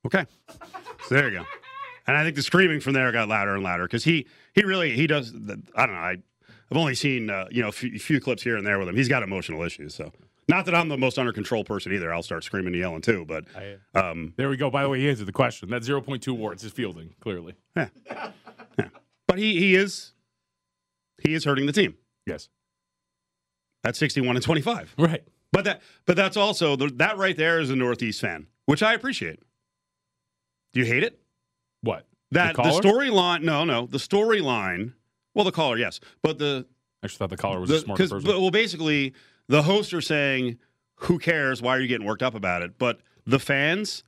Okay. 0.06 0.24
So 1.08 1.14
there 1.14 1.28
you 1.28 1.38
go. 1.38 1.46
And 2.06 2.16
I 2.16 2.22
think 2.22 2.36
the 2.36 2.42
screaming 2.42 2.78
from 2.80 2.92
there 2.92 3.10
got 3.10 3.26
louder 3.28 3.54
and 3.54 3.64
louder 3.64 3.84
because 3.84 4.04
he 4.04 4.26
he 4.54 4.62
really 4.62 4.92
he 4.94 5.08
does. 5.08 5.32
I 5.74 5.86
don't 5.86 5.94
know. 5.94 6.00
I 6.00 6.16
I've 6.70 6.76
only 6.76 6.94
seen 6.94 7.30
uh, 7.30 7.46
you 7.50 7.62
know 7.62 7.68
a 7.68 7.72
few, 7.72 7.98
few 7.98 8.20
clips 8.20 8.42
here 8.42 8.56
and 8.56 8.66
there 8.66 8.78
with 8.78 8.88
him. 8.88 8.96
He's 8.96 9.08
got 9.08 9.22
emotional 9.22 9.62
issues. 9.62 9.94
So 9.94 10.12
not 10.48 10.64
that 10.66 10.74
I'm 10.74 10.88
the 10.88 10.96
most 10.98 11.18
under 11.18 11.32
control 11.32 11.64
person 11.64 11.92
either. 11.92 12.12
I'll 12.12 12.22
start 12.22 12.44
screaming 12.44 12.72
and 12.74 12.80
yelling 12.80 13.02
too. 13.02 13.24
But 13.26 13.44
um, 13.94 14.32
There 14.36 14.48
we 14.48 14.56
go. 14.56 14.70
By 14.70 14.82
the 14.82 14.88
way, 14.88 15.00
he 15.00 15.08
answered 15.08 15.26
the 15.26 15.32
question. 15.32 15.70
That 15.70 15.82
0.2 15.82 16.36
WAR 16.36 16.54
is 16.54 16.62
fielding, 16.64 17.14
clearly. 17.20 17.54
yeah. 17.76 17.88
yeah. 18.78 18.88
But 19.28 19.38
he 19.38 19.58
he 19.58 19.74
is 19.74 20.12
he 21.22 21.34
is 21.34 21.44
hurting 21.44 21.66
the 21.66 21.72
team 21.72 21.96
Yes. 22.26 22.48
at 23.84 23.96
61 23.96 24.36
and 24.36 24.44
25. 24.44 24.94
Right. 24.98 25.24
But 25.52 25.64
that 25.64 25.82
but 26.04 26.16
that's 26.16 26.36
also 26.36 26.76
the, 26.76 26.88
that 26.96 27.16
right 27.16 27.36
there 27.36 27.60
is 27.60 27.70
a 27.70 27.76
Northeast 27.76 28.20
fan, 28.20 28.46
which 28.66 28.82
I 28.82 28.94
appreciate. 28.94 29.40
Do 30.72 30.80
you 30.80 30.86
hate 30.86 31.02
it? 31.04 31.18
What? 31.82 32.06
That 32.32 32.56
the, 32.56 32.62
caller? 32.62 32.82
storyline? 32.82 33.42
No, 33.42 33.64
no, 33.64 33.86
the 33.86 33.98
storyline. 33.98 34.92
Well, 35.36 35.44
the 35.44 35.52
caller, 35.52 35.76
yes, 35.76 36.00
but 36.22 36.38
the 36.38 36.66
I 37.02 37.06
just 37.06 37.18
thought 37.18 37.30
the 37.30 37.36
caller 37.36 37.60
was 37.60 37.70
a 37.70 37.80
smart 37.80 38.00
person. 38.00 38.22
well, 38.24 38.50
basically 38.50 39.12
the 39.48 39.62
hosts 39.62 39.92
are 39.92 40.00
saying, 40.00 40.58
"Who 40.96 41.18
cares? 41.18 41.62
Why 41.62 41.76
are 41.76 41.80
you 41.80 41.86
getting 41.86 42.06
worked 42.06 42.22
up 42.22 42.34
about 42.34 42.62
it?" 42.62 42.78
But 42.78 43.00
the 43.26 43.38
fans 43.38 44.02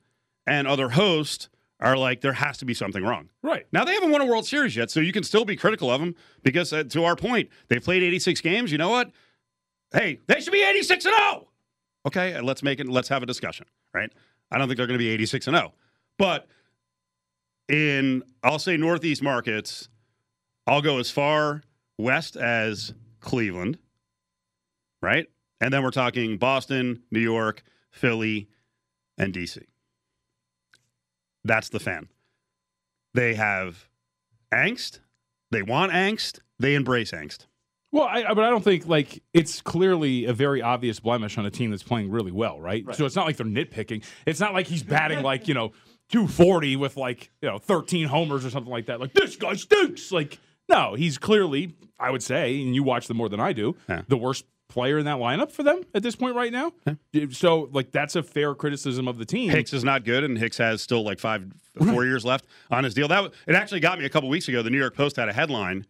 and 0.47 0.67
other 0.67 0.89
hosts 0.89 1.49
are 1.79 1.95
like, 1.95 2.21
there 2.21 2.33
has 2.33 2.57
to 2.57 2.65
be 2.65 2.73
something 2.73 3.03
wrong. 3.03 3.29
Right. 3.41 3.65
Now, 3.71 3.85
they 3.85 3.93
haven't 3.93 4.11
won 4.11 4.21
a 4.21 4.25
World 4.25 4.45
Series 4.45 4.75
yet, 4.75 4.91
so 4.91 4.99
you 4.99 5.13
can 5.13 5.23
still 5.23 5.45
be 5.45 5.55
critical 5.55 5.89
of 5.89 6.01
them 6.01 6.15
because, 6.43 6.73
uh, 6.73 6.83
to 6.83 7.05
our 7.05 7.15
point, 7.15 7.49
they've 7.69 7.83
played 7.83 8.03
86 8.03 8.41
games. 8.41 8.71
You 8.71 8.77
know 8.77 8.89
what? 8.89 9.11
Hey, 9.93 10.19
they 10.27 10.41
should 10.41 10.51
be 10.51 10.61
86 10.61 11.05
and 11.05 11.15
0. 11.15 11.47
Okay, 12.05 12.39
let's 12.41 12.63
make 12.63 12.79
it, 12.79 12.87
let's 12.87 13.07
have 13.07 13.23
a 13.23 13.25
discussion, 13.25 13.65
right? 13.93 14.11
I 14.51 14.57
don't 14.57 14.67
think 14.67 14.77
they're 14.77 14.87
going 14.87 14.99
to 14.99 15.03
be 15.03 15.09
86 15.09 15.47
and 15.47 15.55
0. 15.55 15.73
But 16.17 16.47
in, 17.69 18.23
I'll 18.43 18.59
say 18.59 18.75
Northeast 18.75 19.23
markets, 19.23 19.87
I'll 20.69 20.81
go 20.81 20.99
as 20.99 21.09
far 21.09 21.63
west 21.97 22.35
as 22.37 22.93
Cleveland, 23.21 23.79
right? 25.01 25.25
And 25.59 25.73
then 25.73 25.83
we're 25.83 25.89
talking 25.91 26.37
Boston, 26.37 27.01
New 27.11 27.19
York, 27.19 27.63
Philly, 27.91 28.47
and 29.17 29.33
DC. 29.33 29.61
That's 31.43 31.69
the 31.69 31.79
fan. 31.79 32.07
They 33.13 33.33
have 33.33 33.87
angst. 34.53 34.99
They 35.51 35.63
want 35.63 35.91
angst. 35.91 36.39
They 36.59 36.75
embrace 36.75 37.11
angst. 37.11 37.47
Well, 37.91 38.03
I, 38.03 38.23
I- 38.25 38.33
but 38.35 38.43
I 38.43 38.49
don't 38.49 38.63
think 38.63 38.85
like 38.87 39.23
it's 39.33 39.61
clearly 39.61 40.25
a 40.25 40.33
very 40.33 40.61
obvious 40.61 40.99
blemish 40.99 41.37
on 41.37 41.45
a 41.45 41.51
team 41.51 41.71
that's 41.71 41.83
playing 41.83 42.11
really 42.11 42.31
well, 42.31 42.59
right? 42.61 42.85
So 42.95 43.05
it's 43.05 43.15
not 43.15 43.25
like 43.25 43.37
they're 43.37 43.45
nitpicking. 43.47 44.03
It's 44.27 44.39
not 44.39 44.53
like 44.53 44.67
he's 44.67 44.83
batting 44.95 45.23
like 45.23 45.47
you 45.47 45.55
know 45.55 45.69
240 46.09 46.75
with 46.75 46.97
like 46.97 47.31
you 47.41 47.49
know 47.49 47.57
13 47.57 48.07
homers 48.07 48.45
or 48.45 48.51
something 48.51 48.71
like 48.71 48.85
that. 48.85 48.99
Like 48.99 49.13
this 49.13 49.35
guy 49.35 49.55
stinks. 49.55 50.11
Like 50.11 50.37
no, 50.69 50.93
he's 50.95 51.17
clearly, 51.17 51.73
I 51.99 52.11
would 52.11 52.23
say, 52.23 52.61
and 52.61 52.73
you 52.75 52.83
watch 52.83 53.07
them 53.07 53.17
more 53.17 53.27
than 53.29 53.39
I 53.39 53.51
do, 53.53 53.75
Yeah. 53.89 54.03
the 54.07 54.17
worst 54.17 54.45
player 54.69 54.99
in 54.99 55.05
that 55.05 55.17
lineup 55.17 55.51
for 55.51 55.63
them 55.63 55.81
at 55.95 56.03
this 56.03 56.15
point 56.15 56.35
right 56.35 56.51
now. 56.51 56.71
So 57.31 57.69
like 57.73 57.91
that's 57.91 58.15
a 58.15 58.21
fair 58.21 58.53
criticism 58.53 59.07
of 59.07 59.17
the 59.17 59.25
team. 59.25 59.49
Hicks 59.49 59.73
is 59.73 59.83
not 59.83 60.05
good, 60.05 60.23
and 60.23 60.37
Hicks 60.37 60.57
has 60.59 60.81
still 60.81 61.03
like 61.03 61.19
five, 61.19 61.43
four 61.83 62.05
years 62.05 62.23
left 62.23 62.45
on 62.69 62.83
his 62.83 62.93
deal. 62.93 63.07
That 63.07 63.23
was, 63.23 63.31
it 63.47 63.55
actually 63.55 63.79
got 63.79 63.97
me 63.97 64.05
a 64.05 64.09
couple 64.09 64.29
weeks 64.29 64.47
ago. 64.47 64.61
The 64.61 64.69
New 64.69 64.77
York 64.77 64.95
Post 64.95 65.15
had 65.15 65.27
a 65.27 65.33
headline 65.33 65.85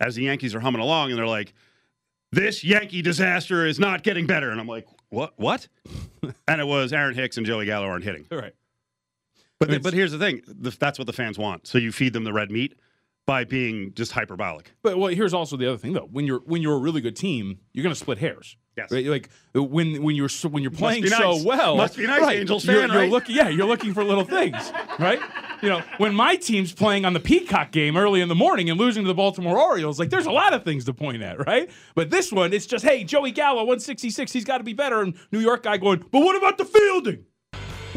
as 0.00 0.16
the 0.16 0.24
Yankees 0.24 0.52
are 0.54 0.60
humming 0.60 0.80
along, 0.82 1.10
and 1.10 1.18
they're 1.18 1.28
like, 1.28 1.54
"This 2.32 2.64
Yankee 2.64 3.02
disaster 3.02 3.64
is 3.64 3.78
not 3.78 4.02
getting 4.02 4.26
better," 4.26 4.50
and 4.50 4.60
I'm 4.60 4.66
like, 4.66 4.88
"What? 5.10 5.34
What?" 5.36 5.68
and 6.48 6.60
it 6.60 6.66
was 6.66 6.92
Aaron 6.92 7.14
Hicks 7.14 7.36
and 7.36 7.46
Joey 7.46 7.66
Gallo 7.66 7.86
aren't 7.86 8.04
hitting. 8.04 8.26
All 8.32 8.38
right. 8.38 8.54
But 9.60 9.80
but 9.82 9.94
here's 9.94 10.10
the 10.10 10.18
thing: 10.18 10.42
the, 10.46 10.70
that's 10.70 10.98
what 10.98 11.06
the 11.06 11.12
fans 11.12 11.38
want. 11.38 11.68
So 11.68 11.78
you 11.78 11.92
feed 11.92 12.12
them 12.12 12.24
the 12.24 12.32
red 12.32 12.50
meat 12.50 12.74
by 13.26 13.44
being 13.44 13.92
just 13.94 14.12
hyperbolic. 14.12 14.72
But 14.82 14.98
well, 14.98 15.08
here's 15.08 15.34
also 15.34 15.56
the 15.56 15.66
other 15.66 15.78
thing 15.78 15.92
though. 15.92 16.08
When 16.10 16.26
you're 16.26 16.40
when 16.40 16.62
you're 16.62 16.76
a 16.76 16.80
really 16.80 17.00
good 17.00 17.16
team, 17.16 17.58
you're 17.72 17.82
going 17.82 17.94
to 17.94 17.98
split 17.98 18.18
hairs. 18.18 18.56
Yes. 18.76 18.90
Right? 18.90 19.06
Like 19.06 19.30
when 19.54 20.02
when 20.02 20.16
you're 20.16 20.28
so, 20.28 20.48
when 20.48 20.62
you're 20.62 20.72
playing 20.72 21.02
be 21.02 21.08
so 21.08 21.42
well, 21.44 21.76
Must 21.76 21.96
be 21.96 22.06
nice, 22.06 22.20
right, 22.20 22.38
Angels 22.38 22.64
you're, 22.64 22.80
you're 22.80 22.88
right? 22.88 23.10
looking, 23.10 23.36
yeah, 23.36 23.48
you're 23.48 23.68
looking 23.68 23.94
for 23.94 24.02
little 24.02 24.24
things, 24.24 24.72
right? 24.98 25.20
You 25.62 25.68
know, 25.68 25.82
when 25.98 26.12
my 26.12 26.34
team's 26.34 26.72
playing 26.72 27.04
on 27.04 27.12
the 27.12 27.20
Peacock 27.20 27.70
game 27.70 27.96
early 27.96 28.20
in 28.20 28.28
the 28.28 28.34
morning 28.34 28.68
and 28.68 28.78
losing 28.78 29.04
to 29.04 29.06
the 29.06 29.14
Baltimore 29.14 29.58
Orioles, 29.58 30.00
like 30.00 30.10
there's 30.10 30.26
a 30.26 30.32
lot 30.32 30.52
of 30.52 30.64
things 30.64 30.84
to 30.86 30.92
point 30.92 31.22
at, 31.22 31.46
right? 31.46 31.70
But 31.94 32.10
this 32.10 32.32
one, 32.32 32.52
it's 32.52 32.66
just, 32.66 32.84
hey, 32.84 33.04
Joey 33.04 33.30
Gallo, 33.30 33.60
166, 33.60 34.32
he's 34.32 34.44
got 34.44 34.58
to 34.58 34.64
be 34.64 34.72
better. 34.74 35.00
And 35.00 35.14
New 35.30 35.38
York 35.38 35.62
guy 35.62 35.76
going, 35.76 36.04
but 36.10 36.20
what 36.20 36.36
about 36.36 36.58
the 36.58 36.64
fielding? 36.64 37.24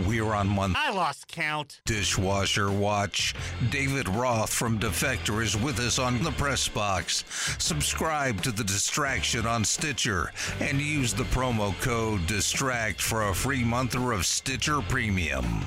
We're 0.05 0.33
on 0.33 0.47
month 0.47 0.75
I 0.77 0.91
lost 0.91 1.27
count. 1.27 1.81
dishwasher 1.85 2.71
watch. 2.71 3.33
David 3.71 4.07
Roth 4.09 4.53
from 4.53 4.79
Defector 4.79 5.41
is 5.41 5.57
with 5.57 5.79
us 5.79 5.97
on 5.97 6.21
the 6.23 6.31
press 6.31 6.67
box. 6.67 7.23
Subscribe 7.57 8.41
to 8.43 8.51
the 8.51 8.63
distraction 8.63 9.47
on 9.47 9.65
Stitcher 9.65 10.31
and 10.59 10.79
use 10.79 11.13
the 11.13 11.23
promo 11.23 11.79
code 11.81 12.25
DISTRACT 12.27 13.01
for 13.01 13.29
a 13.29 13.33
free 13.33 13.63
monther 13.63 14.11
of 14.11 14.25
Stitcher 14.25 14.81
Premium. 14.81 15.65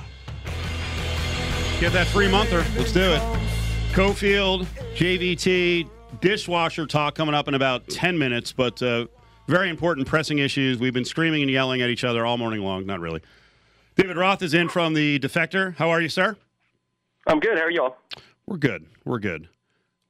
Get 1.80 1.92
that 1.92 2.06
free 2.08 2.30
monther. 2.30 2.64
Let's 2.76 2.92
do 2.92 3.00
it. 3.00 3.20
Cofield, 3.92 4.66
JVT, 4.94 5.88
dishwasher 6.20 6.86
talk 6.86 7.14
coming 7.14 7.34
up 7.34 7.48
in 7.48 7.54
about 7.54 7.88
10 7.88 8.16
minutes, 8.16 8.52
but 8.52 8.80
uh, 8.82 9.06
very 9.48 9.68
important 9.70 10.06
pressing 10.06 10.38
issues. 10.38 10.78
We've 10.78 10.94
been 10.94 11.04
screaming 11.04 11.42
and 11.42 11.50
yelling 11.50 11.82
at 11.82 11.88
each 11.90 12.04
other 12.04 12.24
all 12.24 12.38
morning 12.38 12.60
long. 12.60 12.86
Not 12.86 13.00
really. 13.00 13.22
David 14.00 14.16
Roth 14.16 14.40
is 14.42 14.54
in 14.54 14.70
from 14.70 14.94
the 14.94 15.18
Defector. 15.20 15.76
How 15.76 15.90
are 15.90 16.00
you, 16.00 16.08
sir? 16.08 16.34
I'm 17.26 17.38
good. 17.38 17.58
How 17.58 17.64
are 17.64 17.70
y'all? 17.70 17.98
We're 18.46 18.56
good. 18.56 18.86
We're 19.04 19.18
good. 19.18 19.48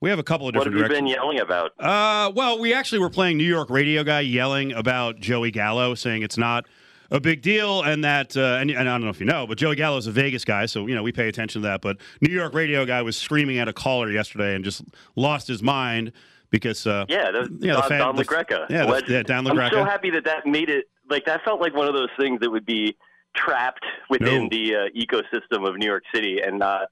We 0.01 0.11
have 0.11 0.21
a 0.21 0.23
couple 0.23 0.47
of 0.47 0.55
different. 0.55 0.77
What 0.77 0.83
have 0.83 0.91
you 0.93 0.97
been 0.97 1.07
yelling 1.09 1.41
about? 1.41 1.73
Uh, 1.77 2.31
well, 2.33 2.61
we 2.61 2.73
actually 2.73 3.01
were 3.01 3.11
playing 3.11 3.37
New 3.37 3.43
York 3.45 3.69
radio 3.69 4.05
guy 4.05 4.21
yelling 4.21 4.73
about 4.73 5.19
Joey 5.19 5.51
Gallo, 5.51 5.97
saying 5.97 6.23
it's 6.23 6.39
not 6.39 6.67
a 7.11 7.19
big 7.19 7.43
deal, 7.43 7.83
and 7.83 8.05
that, 8.05 8.37
uh, 8.37 8.59
and, 8.61 8.71
and 8.71 8.89
I 8.89 8.93
don't 8.93 9.03
know 9.03 9.09
if 9.09 9.19
you 9.19 9.27
know, 9.27 9.45
but 9.49 9.59
Joey 9.59 9.75
Gallo 9.75 9.97
is 9.97 10.07
a 10.07 10.13
Vegas 10.13 10.45
guy, 10.45 10.67
so 10.67 10.87
you 10.87 10.95
know 10.95 11.03
we 11.03 11.11
pay 11.11 11.27
attention 11.27 11.63
to 11.63 11.69
that. 11.69 11.81
But 11.83 11.97
New 12.21 12.33
York 12.33 12.55
radio 12.55 12.87
guy 12.87 13.03
was 13.03 13.17
screaming 13.17 13.59
at 13.59 13.67
a 13.67 13.73
caller 13.73 14.09
yesterday 14.09 14.55
and 14.55 14.65
just 14.65 14.83
lost 15.17 15.49
his 15.49 15.65
mind 15.65 16.13
because, 16.51 16.87
uh, 16.87 17.07
Yeah, 17.09 17.33
the, 17.33 17.39
yeah, 17.61 17.75
the 17.75 17.81
Don, 17.81 17.89
fan- 17.89 17.99
Don 17.99 18.17
the- 18.17 18.25
LaGreca. 18.25 18.71
yeah, 18.71 18.87
the- 18.87 19.03
yeah, 19.09 19.23
Don 19.25 19.49
I'm 19.49 19.71
so 19.73 19.85
happy 19.85 20.11
that 20.11 20.25
that 20.27 20.47
made 20.47 20.71
it. 20.71 20.89
Like 21.11 21.25
that 21.25 21.43
felt 21.45 21.61
like 21.61 21.75
one 21.75 21.89
of 21.89 21.95
those 21.95 22.09
things 22.17 22.39
that 22.41 22.51
would 22.51 22.65
be 22.65 22.97
trapped 23.37 23.85
within 24.09 24.45
No. 24.45 24.49
the 24.51 24.75
uh, 24.75 24.79
ecosystem 24.97 25.69
of 25.69 25.77
New 25.77 25.87
York 25.87 26.05
City 26.15 26.41
and 26.45 26.59
not 26.59 26.89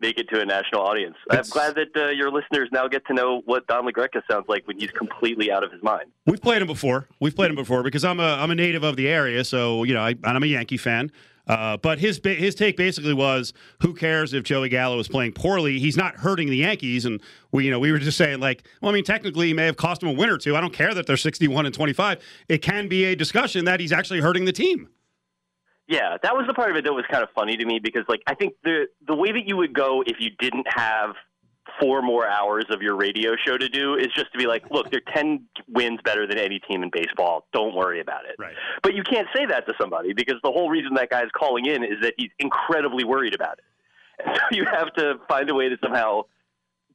make 0.00 0.18
it 0.18 0.28
to 0.28 0.40
a 0.40 0.44
national 0.44 0.82
audience. 0.82 1.16
I'm 1.30 1.42
glad 1.44 1.76
that 1.76 1.88
uh, 1.96 2.08
your 2.10 2.30
listeners 2.30 2.68
now 2.72 2.88
get 2.88 3.06
to 3.06 3.14
know 3.14 3.42
what 3.46 3.66
Don 3.68 3.86
LaGreca 3.86 4.22
sounds 4.30 4.46
like 4.48 4.66
when 4.66 4.78
he's 4.78 4.90
completely 4.90 5.50
out 5.50 5.62
of 5.64 5.72
his 5.72 5.82
mind. 5.82 6.10
We've 6.26 6.42
played 6.42 6.60
him 6.60 6.66
before. 6.66 7.08
We've 7.20 7.34
played 7.34 7.50
him 7.50 7.56
before 7.56 7.82
because 7.82 8.04
I'm 8.04 8.20
a 8.20 8.34
I'm 8.34 8.50
a 8.50 8.54
native 8.54 8.82
of 8.82 8.96
the 8.96 9.08
area, 9.08 9.44
so 9.44 9.84
you 9.84 9.94
know 9.94 10.00
I, 10.02 10.10
and 10.10 10.24
I'm 10.24 10.42
a 10.42 10.46
Yankee 10.46 10.76
fan. 10.76 11.10
Uh, 11.46 11.76
but 11.76 11.98
his 11.98 12.20
his 12.24 12.54
take 12.54 12.76
basically 12.76 13.12
was, 13.14 13.52
who 13.82 13.92
cares 13.94 14.32
if 14.32 14.44
Joey 14.44 14.70
Gallo 14.70 14.98
is 14.98 15.08
playing 15.08 15.32
poorly? 15.32 15.78
He's 15.78 15.96
not 15.96 16.16
hurting 16.16 16.48
the 16.48 16.56
Yankees, 16.56 17.04
and 17.04 17.20
we 17.52 17.64
you 17.66 17.70
know 17.70 17.78
we 17.78 17.92
were 17.92 17.98
just 17.98 18.18
saying 18.18 18.40
like, 18.40 18.66
well, 18.82 18.90
I 18.90 18.94
mean, 18.94 19.04
technically 19.04 19.46
he 19.48 19.54
may 19.54 19.66
have 19.66 19.76
cost 19.76 20.02
him 20.02 20.08
a 20.08 20.12
win 20.12 20.28
or 20.28 20.38
two. 20.38 20.56
I 20.56 20.60
don't 20.60 20.72
care 20.72 20.92
that 20.94 21.06
they're 21.06 21.16
61 21.18 21.66
and 21.66 21.74
25. 21.74 22.18
It 22.48 22.58
can 22.62 22.88
be 22.88 23.04
a 23.04 23.14
discussion 23.14 23.64
that 23.66 23.78
he's 23.78 23.92
actually 23.92 24.20
hurting 24.20 24.44
the 24.46 24.52
team. 24.52 24.88
Yeah, 25.86 26.16
that 26.22 26.34
was 26.34 26.46
the 26.46 26.54
part 26.54 26.70
of 26.70 26.76
it 26.76 26.84
that 26.84 26.92
was 26.92 27.04
kind 27.10 27.22
of 27.22 27.28
funny 27.34 27.56
to 27.56 27.64
me 27.64 27.78
because, 27.78 28.04
like, 28.08 28.22
I 28.26 28.34
think 28.34 28.54
the 28.64 28.86
the 29.06 29.14
way 29.14 29.32
that 29.32 29.46
you 29.46 29.56
would 29.56 29.74
go 29.74 30.02
if 30.06 30.16
you 30.18 30.30
didn't 30.38 30.66
have 30.68 31.14
four 31.80 32.02
more 32.02 32.26
hours 32.26 32.64
of 32.70 32.82
your 32.82 32.96
radio 32.96 33.32
show 33.44 33.56
to 33.56 33.68
do 33.68 33.94
is 33.94 34.06
just 34.14 34.32
to 34.32 34.38
be 34.38 34.46
like, 34.46 34.62
look, 34.70 34.90
they're 34.90 35.02
ten 35.14 35.44
wins 35.68 36.00
better 36.04 36.26
than 36.26 36.38
any 36.38 36.58
team 36.60 36.82
in 36.82 36.90
baseball. 36.90 37.46
Don't 37.52 37.74
worry 37.74 38.00
about 38.00 38.24
it. 38.24 38.36
Right. 38.38 38.54
But 38.82 38.94
you 38.94 39.02
can't 39.02 39.28
say 39.34 39.44
that 39.46 39.66
to 39.66 39.74
somebody 39.78 40.12
because 40.12 40.36
the 40.42 40.50
whole 40.50 40.70
reason 40.70 40.94
that 40.94 41.10
guy's 41.10 41.30
calling 41.36 41.66
in 41.66 41.84
is 41.84 42.00
that 42.02 42.14
he's 42.16 42.30
incredibly 42.38 43.04
worried 43.04 43.34
about 43.34 43.58
it. 43.58 43.64
And 44.26 44.36
so 44.50 44.56
you 44.56 44.64
have 44.64 44.92
to 44.94 45.20
find 45.28 45.50
a 45.50 45.54
way 45.54 45.68
to 45.68 45.76
somehow 45.82 46.22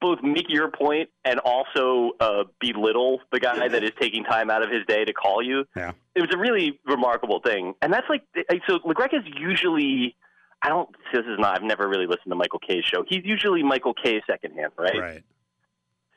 both 0.01 0.19
make 0.23 0.45
your 0.49 0.69
point 0.71 1.09
and 1.25 1.39
also 1.39 2.11
uh, 2.19 2.43
belittle 2.59 3.19
the 3.31 3.39
guy 3.39 3.67
that 3.67 3.83
is 3.83 3.91
taking 3.99 4.23
time 4.23 4.49
out 4.49 4.63
of 4.63 4.69
his 4.69 4.85
day 4.87 5.03
to 5.05 5.13
call 5.13 5.41
you 5.43 5.65
Yeah. 5.75 5.91
it 6.15 6.21
was 6.21 6.29
a 6.33 6.37
really 6.37 6.79
remarkable 6.85 7.39
thing, 7.41 7.73
and 7.81 7.91
that's 7.91 8.07
like 8.09 8.23
so. 8.67 8.79
LaGreca 8.79 9.15
is 9.15 9.33
usually. 9.37 10.15
I 10.61 10.67
don't. 10.69 10.89
This 11.13 11.21
is 11.25 11.39
not. 11.39 11.55
I've 11.55 11.63
never 11.63 11.87
really 11.87 12.05
listened 12.05 12.29
to 12.31 12.35
Michael 12.35 12.59
Kay's 12.59 12.83
show. 12.83 13.05
He's 13.07 13.23
usually 13.23 13.63
Michael 13.63 13.93
Kay 13.93 14.21
secondhand, 14.27 14.73
right? 14.77 14.99
Right. 14.99 15.23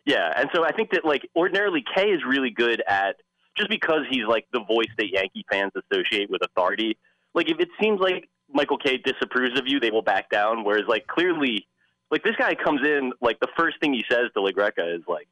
Yeah, 0.04 0.32
and 0.36 0.50
so 0.52 0.64
I 0.64 0.72
think 0.72 0.90
that 0.90 1.04
like 1.04 1.28
ordinarily 1.36 1.84
Kay 1.94 2.10
is 2.10 2.22
really 2.26 2.50
good 2.50 2.82
at 2.88 3.16
just 3.56 3.68
because 3.70 4.00
he's 4.10 4.24
like 4.26 4.46
the 4.52 4.60
voice 4.60 4.88
that 4.98 5.10
Yankee 5.10 5.44
fans 5.50 5.70
associate 5.76 6.28
with 6.30 6.42
authority. 6.44 6.98
Like 7.34 7.48
if 7.48 7.60
it 7.60 7.68
seems 7.80 8.00
like 8.00 8.28
Michael 8.52 8.78
Kay 8.78 8.96
disapproves 8.98 9.58
of 9.58 9.66
you, 9.68 9.78
they 9.78 9.90
will 9.92 10.02
back 10.02 10.28
down. 10.28 10.64
Whereas 10.64 10.84
like 10.88 11.06
clearly, 11.06 11.68
like 12.12 12.22
this 12.22 12.36
guy 12.38 12.54
comes 12.54 12.82
in, 12.86 13.12
like 13.20 13.40
the 13.40 13.48
first 13.56 13.80
thing 13.80 13.92
he 13.92 14.04
says 14.08 14.28
to 14.34 14.40
LaGreca 14.40 14.96
is 14.96 15.02
like. 15.08 15.26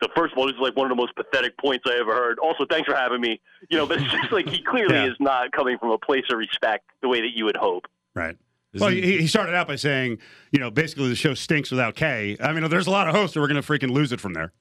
The 0.00 0.08
first 0.16 0.34
one 0.34 0.48
is 0.48 0.54
like 0.58 0.74
one 0.76 0.86
of 0.90 0.96
the 0.96 0.98
most 1.02 1.14
pathetic 1.14 1.58
points 1.58 1.84
I 1.86 1.98
ever 2.00 2.14
heard. 2.14 2.38
Also, 2.38 2.64
thanks 2.70 2.88
for 2.88 2.96
having 2.96 3.20
me. 3.20 3.38
You 3.68 3.76
know, 3.76 3.84
but 3.84 4.00
it's 4.00 4.10
just 4.10 4.32
like 4.32 4.48
he 4.48 4.62
clearly 4.70 4.94
Yeah. 4.94 5.04
is 5.10 5.16
not 5.20 5.52
coming 5.52 5.76
from 5.76 5.90
a 5.90 5.98
place 5.98 6.24
of 6.32 6.38
respect 6.38 6.86
the 7.02 7.08
way 7.08 7.20
that 7.20 7.32
you 7.36 7.44
would 7.44 7.56
hope. 7.58 7.84
Right. 8.14 8.34
Isn't- 8.72 8.82
Well, 8.86 8.94
he, 8.94 9.18
he 9.18 9.26
started 9.26 9.54
out 9.54 9.68
by 9.68 9.76
saying, 9.76 10.16
you 10.52 10.58
know, 10.58 10.70
basically 10.70 11.10
the 11.10 11.14
show 11.16 11.34
stinks 11.34 11.70
without 11.70 11.96
Kay. 11.96 12.38
I 12.40 12.54
mean, 12.54 12.66
there's 12.70 12.86
a 12.86 12.90
lot 12.90 13.08
of 13.08 13.14
hosts 13.14 13.34
who 13.34 13.42
are 13.42 13.46
going 13.48 13.60
to 13.60 13.66
freaking 13.68 13.90
lose 13.90 14.10
it 14.10 14.20
from 14.22 14.32
there. 14.32 14.54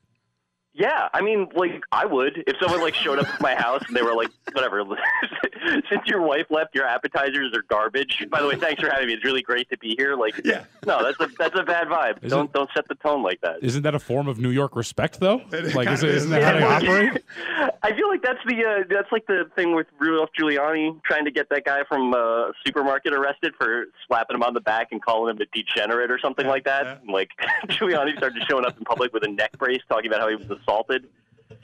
Yeah, 0.80 1.10
I 1.14 1.22
mean, 1.22 1.50
like 1.56 1.84
I 1.92 2.06
would 2.06 2.42
if 2.48 2.56
someone 2.62 2.82
like 2.82 2.96
showed 2.96 3.20
up 3.20 3.28
at 3.28 3.42
my 3.42 3.54
house 3.54 3.84
and 3.88 3.96
they 3.96 4.02
were 4.02 4.16
like, 4.16 4.30
whatever. 4.54 4.82
Since 5.90 6.04
your 6.06 6.22
wife 6.22 6.46
left, 6.50 6.74
your 6.74 6.86
appetizers 6.86 7.54
are 7.54 7.64
garbage. 7.64 8.26
By 8.32 8.42
the 8.42 8.48
way, 8.48 8.56
thanks 8.56 8.82
for 8.82 8.90
having 8.90 9.08
me. 9.08 9.14
It's 9.14 9.26
really 9.26 9.42
great 9.42 9.70
to 9.72 9.78
be 9.78 9.94
here. 9.98 10.16
Like, 10.16 10.40
Yeah. 10.46 10.64
no, 10.86 11.04
that's 11.04 11.20
a 11.20 11.28
that's 11.38 11.60
a 11.60 11.64
bad 11.64 11.88
vibe. 11.90 12.24
Is 12.24 12.32
don't 12.32 12.52
don't 12.54 12.70
set 12.74 12.88
the 12.88 12.96
tone 12.96 13.22
like 13.24 13.42
that. 13.42 13.58
Isn't 13.62 13.84
that 13.84 13.94
a 13.94 14.00
form 14.00 14.30
of 14.30 14.40
New 14.40 14.52
York 14.52 14.76
respect, 14.78 15.20
though? 15.20 15.42
Like, 15.80 15.90
is, 15.90 16.02
isn't 16.04 16.32
that 16.32 16.42
how 16.62 16.80
they 16.80 16.88
operate? 16.88 17.24
I 17.84 17.94
feel 17.94 18.08
like 18.08 18.22
that's 18.24 18.40
the 18.48 18.64
uh, 18.66 18.84
that's 18.90 19.12
like 19.12 19.28
the 19.28 19.50
thing 19.56 19.76
with 19.76 19.88
Rudolph 20.00 20.30
Giuliani 20.40 21.02
trying 21.04 21.26
to 21.26 21.32
get 21.32 21.50
that 21.50 21.66
guy 21.66 21.84
from 21.88 22.14
uh, 22.14 22.52
supermarket 22.66 23.14
arrested 23.14 23.54
for 23.58 23.86
slapping 24.08 24.36
him 24.36 24.44
on 24.44 24.54
the 24.54 24.62
back 24.62 24.88
and 24.92 25.02
calling 25.04 25.36
him 25.36 25.42
a 25.42 25.46
degenerate 25.56 26.10
or 26.10 26.20
something 26.20 26.48
like 26.48 26.64
that. 26.64 26.86
yeah. 26.86 26.96
And, 27.02 27.10
like 27.12 27.30
Giuliani 27.68 28.16
started 28.18 28.42
showing 28.50 28.66
up 28.66 28.78
in 28.78 28.86
public 28.86 29.14
with 29.14 29.24
a 29.26 29.28
neck 29.28 29.58
brace, 29.58 29.82
talking 29.90 30.08
about 30.08 30.22
how 30.22 30.30
he 30.30 30.36
was 30.36 30.48
assaulted. 30.70 31.08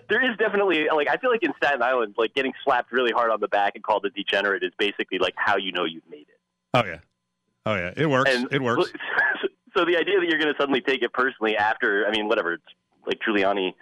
There 0.10 0.24
is 0.24 0.38
definitely 0.38 0.88
like 0.94 1.08
I 1.08 1.18
feel 1.18 1.32
like 1.32 1.44
in 1.44 1.54
Staten 1.58 1.82
Island, 1.82 2.16
like 2.18 2.34
getting 2.34 2.54
slapped 2.64 2.92
really 2.92 3.12
hard 3.12 3.32
on 3.32 3.40
the 3.40 3.48
back 3.48 3.74
and 3.76 3.84
called 3.84 4.06
a 4.06 4.10
degenerate 4.10 4.64
is 4.64 4.72
basically 4.78 5.20
like 5.20 5.34
how 5.36 5.58
you 5.58 5.72
know 5.72 5.86
you've 5.86 6.08
made 6.10 6.28
it. 6.28 6.40
Oh 6.74 6.84
yeah, 6.86 7.00
Oh 7.66 7.76
yeah, 7.76 7.94
it 7.98 8.06
works. 8.06 8.32
And 8.32 8.48
it 8.52 8.62
works. 8.62 8.92
So 9.78 9.84
the 9.84 9.98
idea 9.98 10.22
that 10.22 10.30
you're 10.30 10.40
going 10.40 10.54
to 10.54 10.58
suddenly 10.58 10.80
take 10.80 11.02
it 11.02 11.12
personally 11.12 11.58
after, 11.58 12.08
I 12.08 12.12
mean, 12.12 12.30
whatever, 12.30 12.60
like 13.06 13.20
Giuliani 13.20 13.74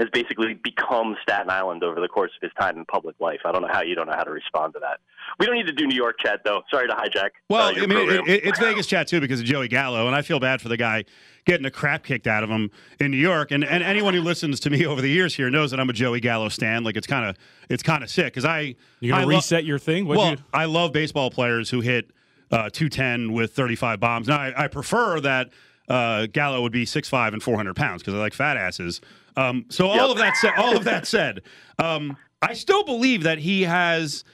has 0.00 0.08
basically 0.12 0.54
become 0.54 1.14
Staten 1.22 1.50
Island 1.50 1.84
over 1.84 2.00
the 2.00 2.08
course 2.08 2.30
of 2.34 2.42
his 2.42 2.52
time 2.58 2.78
in 2.78 2.86
public 2.86 3.14
life. 3.20 3.40
I 3.44 3.52
don't 3.52 3.60
know 3.60 3.68
how 3.70 3.82
you 3.82 3.94
don't 3.94 4.06
know 4.06 4.16
how 4.16 4.24
to 4.24 4.30
respond 4.30 4.72
to 4.72 4.80
that. 4.80 4.98
We 5.38 5.44
don't 5.44 5.54
need 5.54 5.66
to 5.66 5.72
do 5.72 5.86
New 5.86 5.94
York 5.94 6.16
chat 6.18 6.40
though. 6.42 6.62
Sorry 6.70 6.88
to 6.88 6.94
hijack. 6.94 7.30
Well, 7.50 7.68
uh, 7.68 7.82
I 7.82 7.86
mean, 7.86 8.08
it, 8.08 8.28
it, 8.28 8.44
it's 8.46 8.58
Vegas 8.58 8.86
chat 8.86 9.08
too 9.08 9.20
because 9.20 9.40
of 9.40 9.46
Joey 9.46 9.68
Gallo, 9.68 10.06
and 10.06 10.16
I 10.16 10.22
feel 10.22 10.40
bad 10.40 10.62
for 10.62 10.68
the 10.68 10.78
guy 10.78 11.04
getting 11.44 11.64
the 11.64 11.70
crap 11.70 12.02
kicked 12.02 12.26
out 12.26 12.42
of 12.42 12.48
him 12.48 12.70
in 12.98 13.10
New 13.10 13.18
York. 13.18 13.50
And 13.50 13.62
and 13.62 13.82
anyone 13.84 14.14
who 14.14 14.22
listens 14.22 14.58
to 14.60 14.70
me 14.70 14.86
over 14.86 15.02
the 15.02 15.10
years 15.10 15.36
here 15.36 15.50
knows 15.50 15.70
that 15.70 15.78
I'm 15.78 15.90
a 15.90 15.92
Joey 15.92 16.20
Gallo 16.20 16.48
stan. 16.48 16.82
Like 16.82 16.96
it's 16.96 17.06
kind 17.06 17.28
of 17.28 17.36
it's 17.68 17.82
kind 17.82 18.02
of 18.02 18.08
sick 18.08 18.26
because 18.26 18.46
I 18.46 18.74
You 19.00 19.10
gonna 19.10 19.22
I 19.22 19.24
lo- 19.24 19.36
reset 19.36 19.64
your 19.64 19.78
thing? 19.78 20.06
What'd 20.06 20.18
well, 20.18 20.30
you- 20.32 20.38
I 20.54 20.64
love 20.64 20.92
baseball 20.92 21.30
players 21.30 21.68
who 21.68 21.82
hit 21.82 22.10
uh, 22.50 22.70
210 22.70 23.32
with 23.32 23.52
35 23.52 24.00
bombs. 24.00 24.28
Now 24.28 24.38
I, 24.38 24.64
I 24.64 24.68
prefer 24.68 25.20
that 25.20 25.50
uh, 25.90 26.26
Gallo 26.26 26.62
would 26.62 26.72
be 26.72 26.86
6'5 26.86 27.32
and 27.32 27.42
400 27.42 27.74
pounds 27.74 28.02
because 28.02 28.14
I 28.14 28.18
like 28.18 28.32
fat 28.32 28.56
asses. 28.56 29.00
Um, 29.36 29.66
so 29.68 29.86
all 29.88 30.10
of 30.10 30.18
that 30.18 30.36
said, 30.36 30.52
all 30.56 30.76
of 30.76 30.84
that 30.84 31.06
said, 31.06 31.42
um, 31.78 32.16
I 32.42 32.54
still 32.54 32.84
believe 32.84 33.22
that 33.24 33.38
he 33.38 33.62
has. 33.62 34.24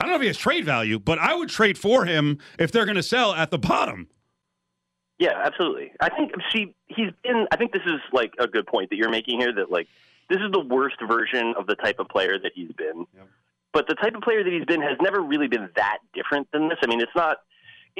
I 0.00 0.04
don't 0.04 0.10
know 0.10 0.16
if 0.16 0.22
he 0.22 0.28
has 0.28 0.38
trade 0.38 0.64
value, 0.64 0.98
but 0.98 1.18
I 1.18 1.34
would 1.34 1.50
trade 1.50 1.76
for 1.76 2.06
him 2.06 2.38
if 2.58 2.72
they're 2.72 2.86
going 2.86 2.96
to 2.96 3.02
sell 3.02 3.34
at 3.34 3.50
the 3.50 3.58
bottom. 3.58 4.08
Yeah, 5.18 5.34
absolutely. 5.36 5.92
I 6.00 6.08
think 6.08 6.32
see 6.50 6.74
he's 6.88 7.10
been. 7.22 7.46
I 7.52 7.56
think 7.56 7.72
this 7.72 7.82
is 7.84 8.00
like 8.12 8.32
a 8.38 8.46
good 8.46 8.66
point 8.66 8.88
that 8.90 8.96
you're 8.96 9.10
making 9.10 9.38
here. 9.38 9.52
That 9.52 9.70
like 9.70 9.86
this 10.30 10.38
is 10.38 10.50
the 10.52 10.60
worst 10.60 10.96
version 11.06 11.54
of 11.58 11.66
the 11.66 11.74
type 11.74 11.98
of 11.98 12.08
player 12.08 12.38
that 12.38 12.52
he's 12.54 12.72
been. 12.72 13.06
But 13.72 13.86
the 13.86 13.94
type 13.94 14.14
of 14.16 14.22
player 14.22 14.42
that 14.42 14.52
he's 14.52 14.64
been 14.64 14.80
has 14.80 14.96
never 15.00 15.20
really 15.20 15.46
been 15.46 15.68
that 15.76 15.98
different 16.14 16.48
than 16.52 16.68
this. 16.68 16.78
I 16.82 16.86
mean, 16.86 17.00
it's 17.00 17.14
not. 17.14 17.38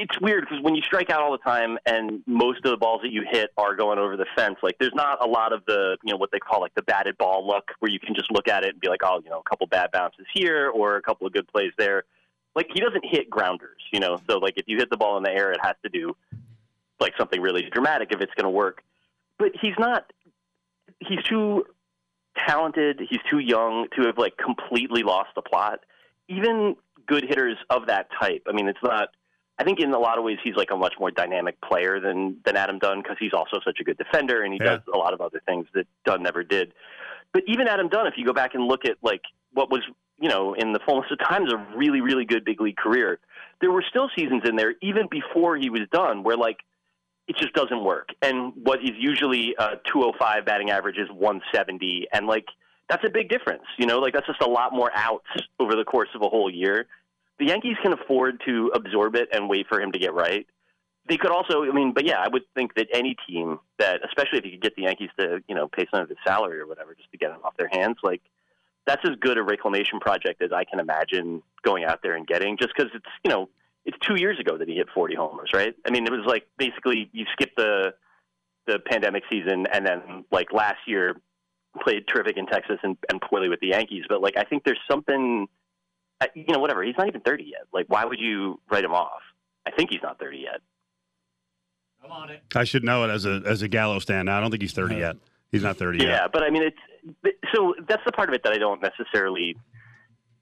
It's 0.03 0.19
weird 0.19 0.47
because 0.49 0.63
when 0.63 0.75
you 0.75 0.81
strike 0.81 1.11
out 1.11 1.21
all 1.21 1.31
the 1.31 1.45
time 1.45 1.77
and 1.85 2.23
most 2.27 2.65
of 2.65 2.71
the 2.71 2.79
balls 2.79 3.03
that 3.03 3.13
you 3.13 3.23
hit 3.31 3.51
are 3.59 3.77
going 3.77 3.99
over 3.99 4.17
the 4.17 4.25
fence, 4.35 4.57
like 4.63 4.77
there's 4.81 4.95
not 4.95 5.23
a 5.23 5.29
lot 5.29 5.53
of 5.53 5.63
the 5.67 5.99
you 6.03 6.11
know 6.11 6.17
what 6.17 6.31
they 6.33 6.39
call 6.39 6.63
like 6.63 6.75
the 6.75 6.81
batted 6.81 7.19
ball 7.19 7.47
look, 7.47 7.73
where 7.81 7.91
you 7.91 8.01
can 8.01 8.15
just 8.15 8.31
look 8.31 8.49
at 8.49 8.65
it 8.65 8.71
and 8.71 8.81
be 8.81 8.89
like, 8.89 9.03
oh, 9.05 9.21
you 9.23 9.29
know, 9.29 9.41
a 9.41 9.43
couple 9.43 9.67
bad 9.67 9.91
bounces 9.93 10.25
here 10.33 10.71
or 10.71 10.97
a 10.97 11.03
couple 11.03 11.27
of 11.27 11.35
good 11.35 11.47
plays 11.49 11.73
there. 11.77 12.05
Like 12.55 12.69
he 12.73 12.81
doesn't 12.81 13.05
hit 13.05 13.29
grounders, 13.29 13.83
you 13.93 14.01
know. 14.01 14.19
So 14.27 14.39
like 14.39 14.55
if 14.57 14.65
you 14.69 14.79
hit 14.79 14.89
the 14.89 14.97
ball 14.97 15.19
in 15.19 15.23
the 15.23 15.31
air, 15.31 15.53
it 15.53 15.61
has 15.63 15.77
to 15.83 15.91
do 15.91 16.17
like 16.99 17.13
something 17.19 17.39
really 17.39 17.69
dramatic 17.71 18.09
if 18.11 18.23
it's 18.23 18.33
going 18.35 18.45
to 18.45 18.51
work. 18.51 18.83
But 19.39 19.53
he's 19.61 19.75
not. 19.79 20.11
He's 21.01 21.23
too 21.25 21.67
talented. 22.39 23.03
He's 23.07 23.21
too 23.29 23.39
young 23.39 23.89
to 23.97 24.07
have 24.07 24.17
like 24.17 24.39
completely 24.39 25.03
lost 25.03 25.29
the 25.35 25.43
plot. 25.43 25.81
Even 26.29 26.77
good 27.07 27.25
hitters 27.25 27.59
of 27.69 27.89
that 27.89 28.09
type. 28.19 28.47
I 28.49 28.53
mean, 28.53 28.67
it's 28.67 28.83
not. 28.83 29.11
I 29.61 29.63
think 29.65 29.79
in 29.79 29.93
a 29.93 29.99
lot 29.99 30.17
of 30.17 30.25
ways 30.25 30.39
he's 30.43 30.57
like 30.57 30.71
a 30.71 30.77
much 30.77 30.95
more 30.99 31.11
dynamic 31.11 31.61
player 31.61 32.01
than 32.01 32.39
than 32.47 32.57
Adam 32.57 32.79
Dunn 32.79 33.03
because 33.03 33.19
he's 33.21 33.35
also 33.35 33.61
such 33.63 33.79
a 33.79 33.85
good 33.85 33.99
defender 33.99 34.43
and 34.43 34.55
he 34.55 34.59
Yeah. 34.59 34.77
does 34.77 34.81
a 34.93 34.97
lot 34.97 35.13
of 35.13 35.21
other 35.21 35.43
things 35.47 35.67
that 35.75 35.87
Dunn 36.07 36.23
never 36.23 36.43
did. 36.43 36.73
But 37.35 37.43
even 37.47 37.69
Adam 37.69 37.89
Dunn, 37.89 38.07
if 38.07 38.15
you 38.17 38.25
go 38.25 38.33
back 38.33 38.55
and 38.55 38.65
look 38.67 38.87
at 38.87 38.97
like 39.03 39.21
what 39.53 39.71
was 39.71 39.83
you 40.19 40.31
know 40.31 40.55
in 40.55 40.73
the 40.73 40.81
fullness 40.87 41.11
of 41.11 41.19
times 41.19 41.53
a 41.53 41.59
really 41.77 42.01
really 42.01 42.25
good 42.25 42.43
big 42.43 42.59
league 42.59 42.79
career, 42.79 43.19
there 43.61 43.71
were 43.71 43.85
still 43.87 44.09
seasons 44.17 44.43
in 44.49 44.57
there 44.57 44.75
even 44.81 45.09
before 45.11 45.59
he 45.59 45.69
was 45.69 45.83
done 45.93 46.23
where 46.23 46.39
like 46.39 46.61
it 47.29 47.37
just 47.37 47.53
doesn't 47.53 47.85
work. 47.85 48.09
And 48.23 48.55
what 48.65 48.83
is 48.83 48.93
usually 48.99 49.55
uh, 49.57 49.75
a 49.75 49.77
205 49.93 50.47
batting 50.47 50.71
average 50.71 50.97
is 50.97 51.09
170, 51.11 52.09
and 52.15 52.27
like 52.27 52.47
that's 52.89 53.05
a 53.05 53.11
big 53.11 53.29
difference. 53.29 53.63
You 53.79 53.87
know, 53.87 53.99
like 54.01 54.15
that's 54.15 54.27
just 54.27 54.41
a 54.43 54.49
lot 54.49 54.73
more 54.73 54.91
outs 54.95 55.27
over 55.61 55.77
the 55.77 55.85
course 55.85 56.09
of 56.15 56.23
a 56.23 56.29
whole 56.29 56.51
year. 56.51 56.87
The 57.41 57.47
Yankees 57.47 57.77
can 57.83 57.93
afford 57.93 58.41
to 58.47 58.71
absorb 58.75 59.17
it 59.17 59.29
and 59.33 59.49
wait 59.49 59.67
for 59.67 59.81
him 59.81 59.91
to 59.93 59.99
get 59.99 60.15
right. 60.15 60.47
They 61.09 61.17
could 61.17 61.33
also, 61.33 61.65
I 61.65 61.73
mean, 61.73 61.93
but 61.93 62.07
yeah, 62.07 62.21
I 62.21 62.29
would 62.29 62.43
think 62.55 62.75
that 62.75 62.87
any 62.93 63.17
team 63.27 63.59
that, 63.79 64.03
especially 64.07 64.39
if 64.39 64.45
you 64.45 64.53
could 64.53 64.63
get 64.63 64.77
the 64.77 64.83
Yankees 64.83 65.09
to, 65.19 65.43
you 65.49 65.57
know, 65.57 65.67
pay 65.67 65.87
some 65.91 66.03
of 66.03 66.09
his 66.09 66.19
salary 66.25 66.61
or 66.61 66.69
whatever, 66.69 66.95
just 66.95 67.11
to 67.11 67.19
get 67.19 67.31
him 67.31 67.39
off 67.43 67.57
their 67.57 67.69
hands, 67.69 67.97
like 68.05 68.21
that's 68.87 69.03
as 69.05 69.17
good 69.21 69.39
a 69.39 69.43
reclamation 69.43 69.99
project 69.99 70.43
as 70.43 70.53
I 70.53 70.65
can 70.65 70.79
imagine 70.79 71.43
going 71.65 71.85
out 71.85 72.01
there 72.03 72.15
and 72.15 72.27
getting. 72.27 72.57
Just 72.57 72.73
because 72.77 72.93
it's, 72.95 73.07
you 73.25 73.31
know, 73.31 73.49
it's 73.85 73.97
two 74.07 74.21
years 74.21 74.39
ago 74.39 74.59
that 74.59 74.69
he 74.69 74.77
hit 74.77 74.89
40 74.95 75.15
homers, 75.15 75.51
right? 75.53 75.75
I 75.87 75.91
mean, 75.91 76.07
it 76.07 76.13
was 76.13 76.27
like 76.27 76.47
basically 76.59 77.09
you 77.13 77.25
skip 77.33 77.51
the 77.57 77.95
the 78.67 78.79
pandemic 78.79 79.25
season 79.33 79.67
and 79.73 79.87
then 79.87 80.25
like 80.31 80.53
last 80.53 80.79
year 80.87 81.17
played 81.83 82.07
terrific 82.07 82.37
in 82.37 82.47
Texas 82.47 82.79
and, 82.83 82.97
and 83.09 83.21
poorly 83.21 83.49
with 83.49 83.61
the 83.61 83.69
Yankees. 83.69 84.05
But 84.09 84.21
like 84.21 84.37
I 84.37 84.45
think 84.45 84.65
there's 84.65 84.81
something, 84.89 85.49
you 86.35 86.45
know, 86.49 86.59
whatever. 86.59 86.83
He's 86.83 86.97
not 86.99 87.09
even 87.09 87.21
30 87.21 87.45
yet. 87.45 87.63
Like 87.73 87.87
why 87.89 88.05
would 88.05 88.21
you 88.21 88.61
write 88.71 88.85
him 88.85 88.93
off? 88.93 89.23
I 89.67 89.71
think 89.71 89.91
he's 89.91 90.03
not 90.03 90.19
30 90.19 90.39
yet. 90.39 90.61
I'm 92.05 92.11
on 92.11 92.31
it. 92.31 92.43
I 92.55 92.65
should 92.65 92.85
know 92.85 93.05
it 93.05 93.11
as 93.11 93.27
a 93.27 93.43
as 93.45 93.63
a 93.63 93.69
Gallo 93.69 93.99
stand. 93.99 94.27
Now 94.27 94.39
I 94.39 94.41
don't 94.41 94.51
think 94.51 94.63
he's 94.63 94.73
30 94.73 94.95
uh-huh. 94.95 95.01
yet. 95.01 95.17
He's 95.51 95.63
not 95.63 95.77
30 95.77 95.99
Yeah, 95.99 96.05
yet. 96.05 96.11
Yeah, 96.13 96.29
but 96.33 96.43
I 96.43 96.51
mean, 96.51 96.63
it's 96.63 97.37
so 97.53 97.75
that's 97.89 98.03
the 98.05 98.13
part 98.13 98.29
of 98.29 98.35
it 98.35 98.43
that 98.45 98.53
I 98.53 98.59
don't 98.59 98.81
necessarily. 98.83 99.57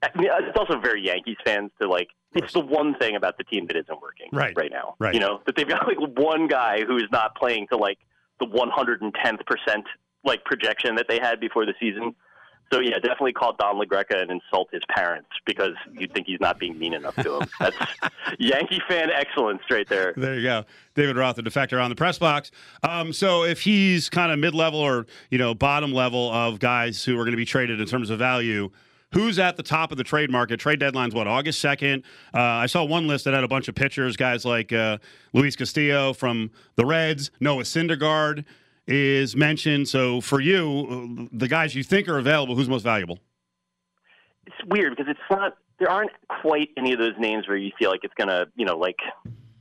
I 0.01 0.09
mean, 0.17 0.29
it's 0.31 0.57
also 0.57 0.79
very 0.79 1.05
Yankees 1.05 1.37
fans 1.43 1.71
to 1.81 1.87
like. 1.89 2.09
It's 2.33 2.53
the 2.53 2.59
one 2.59 2.95
thing 2.95 3.15
about 3.15 3.37
the 3.37 3.43
team 3.43 3.65
that 3.67 3.75
isn't 3.75 4.01
working 4.01 4.27
Right. 4.31 4.55
right 4.55 4.71
now. 4.71 4.95
Right. 4.99 5.13
You 5.15 5.19
know 5.19 5.41
that 5.45 5.55
they've 5.55 5.67
got 5.67 5.87
like 5.87 5.97
one 6.17 6.47
guy 6.47 6.85
who 6.85 6.97
is 6.97 7.09
not 7.11 7.35
playing 7.35 7.67
to 7.71 7.77
like 7.77 7.97
the 8.39 8.45
110th 8.45 9.45
percent 9.45 9.85
like 10.23 10.45
projection 10.45 10.95
that 10.95 11.07
they 11.09 11.19
had 11.19 11.39
before 11.39 11.65
the 11.65 11.73
season. 11.79 12.15
So 12.71 12.79
yeah, 12.79 12.95
definitely 12.95 13.33
call 13.33 13.53
Don 13.53 13.77
LaGreca 13.77 14.21
and 14.21 14.29
insult 14.29 14.69
his 14.71 14.83
parents 14.89 15.29
because 15.45 15.73
you 15.91 16.07
think 16.07 16.27
he's 16.27 16.39
not 16.39 16.59
being 16.59 16.77
mean 16.77 16.93
enough 16.93 17.15
to 17.15 17.39
him. 17.39 17.49
That's 17.59 17.75
Yankee 18.37 18.81
fan 18.87 19.09
excellence 19.09 19.61
right 19.71 19.87
there. 19.89 20.13
There 20.15 20.35
you 20.35 20.43
go, 20.43 20.65
David 20.93 21.17
Roth, 21.17 21.37
the 21.37 21.41
defector 21.41 21.83
on 21.83 21.89
the 21.89 21.95
press 21.95 22.19
box. 22.19 22.51
Um, 22.83 23.11
so 23.11 23.43
if 23.43 23.61
he's 23.61 24.09
kind 24.09 24.31
of 24.31 24.37
mid 24.37 24.53
level 24.53 24.79
or 24.79 25.07
you 25.31 25.37
know 25.37 25.55
bottom 25.55 25.93
level 25.93 26.31
of 26.31 26.59
guys 26.59 27.03
who 27.03 27.15
are 27.15 27.23
going 27.23 27.31
to 27.31 27.37
be 27.37 27.45
traded 27.45 27.79
in 27.79 27.87
terms 27.87 28.11
of 28.11 28.19
value, 28.19 28.69
who's 29.13 29.39
at 29.39 29.57
the 29.57 29.63
top 29.63 29.91
of 29.91 29.97
the 29.97 30.03
trade 30.03 30.29
market? 30.29 30.59
Trade 30.59 30.79
deadline's 30.79 31.15
what 31.15 31.27
August 31.27 31.59
second. 31.59 32.03
Uh, 32.33 32.39
I 32.39 32.67
saw 32.67 32.83
one 32.83 33.07
list 33.07 33.25
that 33.25 33.33
had 33.33 33.43
a 33.43 33.47
bunch 33.47 33.67
of 33.67 33.75
pitchers, 33.75 34.15
guys 34.15 34.45
like 34.45 34.71
uh, 34.71 34.99
Luis 35.33 35.55
Castillo 35.55 36.13
from 36.13 36.51
the 36.75 36.85
Reds, 36.85 37.31
Noah 37.39 37.63
Syndergaard 37.63 38.45
is 38.89 39.35
mentioned. 39.35 39.87
So 39.87 40.19
for 40.19 40.41
you, 40.41 41.29
the 41.31 41.47
guys 41.47 41.75
you 41.75 41.83
think 41.83 42.07
are 42.07 42.17
available, 42.17 42.55
who's 42.55 42.67
most 42.67 42.83
valuable? 42.83 43.19
it's 44.49 44.69
weird 44.69 44.95
because 44.95 45.09
it's 45.09 45.19
not 45.29 45.57
there 45.79 45.89
aren't 45.89 46.11
quite 46.41 46.69
any 46.77 46.91
of 46.91 46.99
those 46.99 47.13
names 47.17 47.47
where 47.47 47.55
you 47.55 47.71
feel 47.77 47.89
like 47.89 48.01
it's 48.03 48.13
gonna 48.15 48.45
you 48.55 48.65
know 48.65 48.77
like 48.77 48.97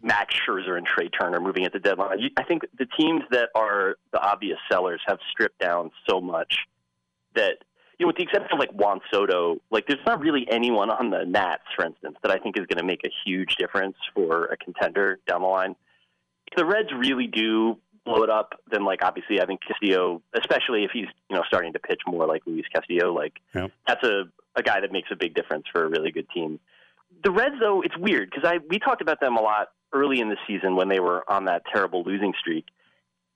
Max 0.02 0.34
Scherzer 0.34 0.76
and 0.76 0.86
Trea 0.86 1.08
Turner 1.10 1.40
moving 1.40 1.64
at 1.64 1.72
the 1.72 1.78
deadline. 1.78 2.30
I 2.36 2.44
think 2.44 2.62
the 2.78 2.86
teams 2.98 3.22
that 3.30 3.50
are 3.54 3.96
the 4.12 4.20
obvious 4.20 4.58
sellers 4.70 5.00
have 5.06 5.18
stripped 5.30 5.58
down 5.58 5.90
so 6.08 6.20
much 6.20 6.58
that 7.34 7.58
you 7.98 8.04
know 8.04 8.08
with 8.08 8.16
the 8.16 8.22
exception 8.22 8.50
of 8.52 8.58
like 8.58 8.72
Juan 8.72 9.00
Soto, 9.12 9.58
like 9.70 9.86
there's 9.86 10.04
not 10.06 10.20
really 10.20 10.46
anyone 10.50 10.90
on 10.90 11.10
the 11.10 11.24
Nats, 11.24 11.64
for 11.76 11.84
instance, 11.84 12.16
that 12.22 12.32
I 12.32 12.38
think 12.38 12.58
is 12.58 12.66
going 12.66 12.78
to 12.78 12.84
make 12.84 13.04
a 13.04 13.10
huge 13.24 13.56
difference 13.56 13.96
for 14.14 14.46
a 14.46 14.56
contender 14.56 15.18
down 15.26 15.42
the 15.42 15.48
line. 15.48 15.76
The 16.56 16.64
Reds 16.64 16.88
really 16.96 17.26
do 17.26 17.78
blow 18.14 18.22
it 18.24 18.30
up, 18.30 18.54
then 18.70 18.84
like 18.84 19.00
obviously 19.02 19.40
I 19.40 19.46
think 19.46 19.60
Castillo, 19.66 20.22
especially 20.34 20.84
if 20.84 20.90
he's 20.92 21.06
you 21.30 21.36
know 21.36 21.42
starting 21.46 21.72
to 21.74 21.78
pitch 21.78 22.00
more 22.06 22.26
like 22.26 22.42
Luis 22.46 22.64
Castillo, 22.74 23.12
like 23.12 23.34
Yeah. 23.54 23.68
that's 23.86 24.02
a 24.04 24.24
a 24.56 24.62
guy 24.62 24.80
that 24.80 24.90
makes 24.92 25.08
a 25.12 25.16
big 25.16 25.34
difference 25.34 25.64
for 25.72 25.84
a 25.84 25.88
really 25.88 26.10
good 26.10 26.28
team. 26.30 26.58
The 27.24 27.30
Reds, 27.30 27.54
though, 27.60 27.80
it's 27.82 27.96
weird 27.96 28.30
because 28.30 28.44
I 28.48 28.58
we 28.68 28.78
talked 28.78 29.02
about 29.02 29.20
them 29.20 29.36
a 29.36 29.40
lot 29.40 29.68
early 29.92 30.20
in 30.20 30.28
the 30.28 30.36
season 30.46 30.76
when 30.76 30.88
they 30.88 31.00
were 31.00 31.24
on 31.30 31.44
that 31.46 31.62
terrible 31.72 32.02
losing 32.02 32.32
streak, 32.38 32.66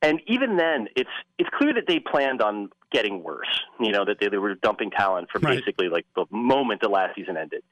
and 0.03 0.21
even 0.27 0.57
then, 0.57 0.89
it's 0.97 1.11
it's 1.39 1.49
clear 1.59 1.73
that 1.75 1.85
they 1.87 1.99
planned 2.01 2.43
on 2.43 2.71
getting 2.93 3.23
worse. 3.23 3.61
You 3.81 3.93
know 3.93 4.05
that 4.05 4.19
they, 4.21 4.29
they 4.29 4.37
were 4.39 4.55
dumping 4.55 4.91
talent 4.91 5.29
for 5.31 5.39
Right. 5.39 5.59
basically 5.59 5.89
like 5.89 6.07
the 6.17 6.27
moment 6.31 6.81
the 6.83 6.89
last 6.89 7.15
season 7.15 7.37
ended. 7.37 7.63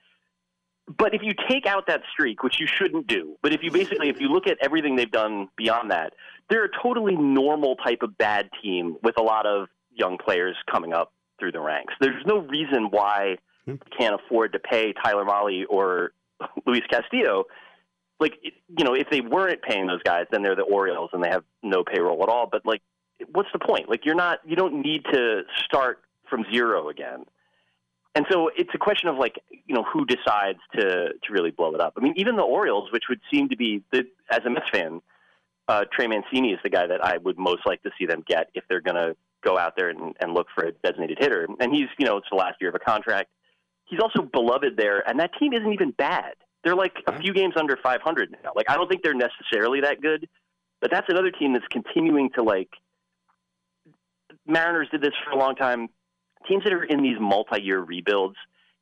But 0.96 1.14
if 1.14 1.22
you 1.22 1.35
take 1.48 1.66
out 1.66 1.87
that 1.87 2.03
streak, 2.12 2.42
which 2.42 2.59
you 2.59 2.66
shouldn't 2.66 3.07
do, 3.07 3.37
but 3.42 3.53
if 3.53 3.62
you 3.62 3.70
basically 3.70 4.09
if 4.09 4.20
you 4.20 4.29
look 4.29 4.48
at 4.48 4.59
everything 4.61 4.96
they've 4.96 5.11
done 5.11 5.48
beyond 5.57 5.92
that, 5.92 6.14
they're 6.48 6.64
a 6.64 6.83
totally 6.83 7.14
normal 7.14 7.76
type 7.76 8.03
of 8.03 8.18
bad 8.18 8.50
team 8.61 8.96
with 9.03 9.16
a 9.16 9.22
lot 9.22 9.46
of 9.46 9.68
young 9.94 10.18
players 10.18 10.57
coming 10.70 10.92
up 10.92 11.12
through 11.38 11.53
the 11.53 11.61
ranks. 11.61 11.94
There's 12.00 12.24
no 12.26 12.38
reason 12.38 12.88
why 12.90 13.37
hmm. 13.66 13.72
you 13.72 13.79
can't 13.96 14.20
afford 14.20 14.53
to 14.53 14.59
pay 14.59 14.92
Tyler 14.92 15.24
Mahle 15.24 15.64
or 15.68 16.12
Luis 16.66 16.83
Castillo. 16.90 17.44
Like, 18.18 18.35
you 18.42 18.85
know, 18.85 18.94
if 18.94 19.09
they 19.11 19.20
weren't 19.20 19.62
paying 19.62 19.87
those 19.87 20.03
guys, 20.03 20.26
then 20.33 20.42
they're 20.42 20.57
the 20.57 20.62
Orioles 20.62 21.11
and 21.12 21.22
they 21.22 21.31
have 21.31 21.44
no 21.62 21.85
payroll 21.85 22.22
at 22.22 22.29
all. 22.29 22.48
But 22.50 22.66
like, 22.66 22.83
what's 23.33 23.48
the 23.53 23.61
point? 23.61 23.88
Like, 23.88 24.05
you're 24.05 24.16
not, 24.16 24.40
you 24.44 24.57
don't 24.57 24.83
need 24.83 25.05
to 25.12 25.42
start 25.64 26.03
from 26.29 26.44
zero 26.53 26.88
again. 26.88 27.24
And 28.14 28.26
so 28.30 28.50
it's 28.56 28.70
a 28.74 28.78
question 28.78 29.08
of 29.08 29.16
like, 29.16 29.40
you 29.66 29.74
know, 29.74 29.84
who 29.84 30.04
decides 30.04 30.58
to 30.74 31.10
to 31.22 31.32
really 31.32 31.50
blow 31.50 31.74
it 31.74 31.80
up. 31.80 31.94
I 31.96 32.00
mean, 32.00 32.14
even 32.16 32.36
the 32.36 32.42
Orioles, 32.42 32.90
which 32.92 33.04
would 33.08 33.20
seem 33.32 33.48
to 33.50 33.56
be, 33.56 33.84
the, 33.92 34.04
as 34.30 34.40
a 34.44 34.50
Mets 34.50 34.68
fan, 34.72 35.00
uh, 35.68 35.84
Trey 35.92 36.08
Mancini 36.08 36.52
is 36.52 36.58
the 36.64 36.70
guy 36.70 36.86
that 36.88 37.04
I 37.04 37.18
would 37.18 37.38
most 37.38 37.64
like 37.64 37.82
to 37.84 37.90
see 37.98 38.06
them 38.06 38.24
get 38.26 38.50
if 38.54 38.64
they're 38.68 38.80
going 38.80 38.96
to 38.96 39.14
go 39.44 39.56
out 39.56 39.74
there 39.76 39.88
and, 39.88 40.16
and 40.20 40.34
look 40.34 40.48
for 40.54 40.64
a 40.64 40.72
designated 40.72 41.18
hitter. 41.20 41.46
And 41.60 41.72
he's, 41.72 41.86
you 41.98 42.06
know, 42.06 42.16
it's 42.16 42.26
the 42.30 42.36
last 42.36 42.56
year 42.60 42.70
of 42.70 42.74
a 42.74 42.80
contract. 42.80 43.30
He's 43.84 44.00
also 44.00 44.22
beloved 44.22 44.76
there, 44.76 45.08
and 45.08 45.18
that 45.20 45.30
team 45.38 45.52
isn't 45.52 45.72
even 45.72 45.92
bad. 45.92 46.34
They're 46.64 46.76
like 46.76 46.96
a 47.06 47.18
few 47.18 47.32
games 47.32 47.54
under 47.56 47.76
500 47.76 48.36
now. 48.42 48.50
Like 48.54 48.66
I 48.68 48.76
don't 48.76 48.88
think 48.88 49.02
they're 49.02 49.14
necessarily 49.14 49.80
that 49.82 50.00
good, 50.00 50.28
but 50.80 50.90
that's 50.90 51.08
another 51.08 51.30
team 51.30 51.52
that's 51.52 51.66
continuing 51.70 52.30
to 52.30 52.42
like. 52.42 52.68
Mariners 54.46 54.88
did 54.90 55.00
this 55.00 55.12
for 55.24 55.30
a 55.30 55.38
long 55.38 55.54
time. 55.54 55.88
Teams 56.48 56.64
that 56.64 56.72
are 56.72 56.85
in 56.85 57.03
these 57.03 57.18
multi-year 57.20 57.81
rebuilds, 57.81 58.37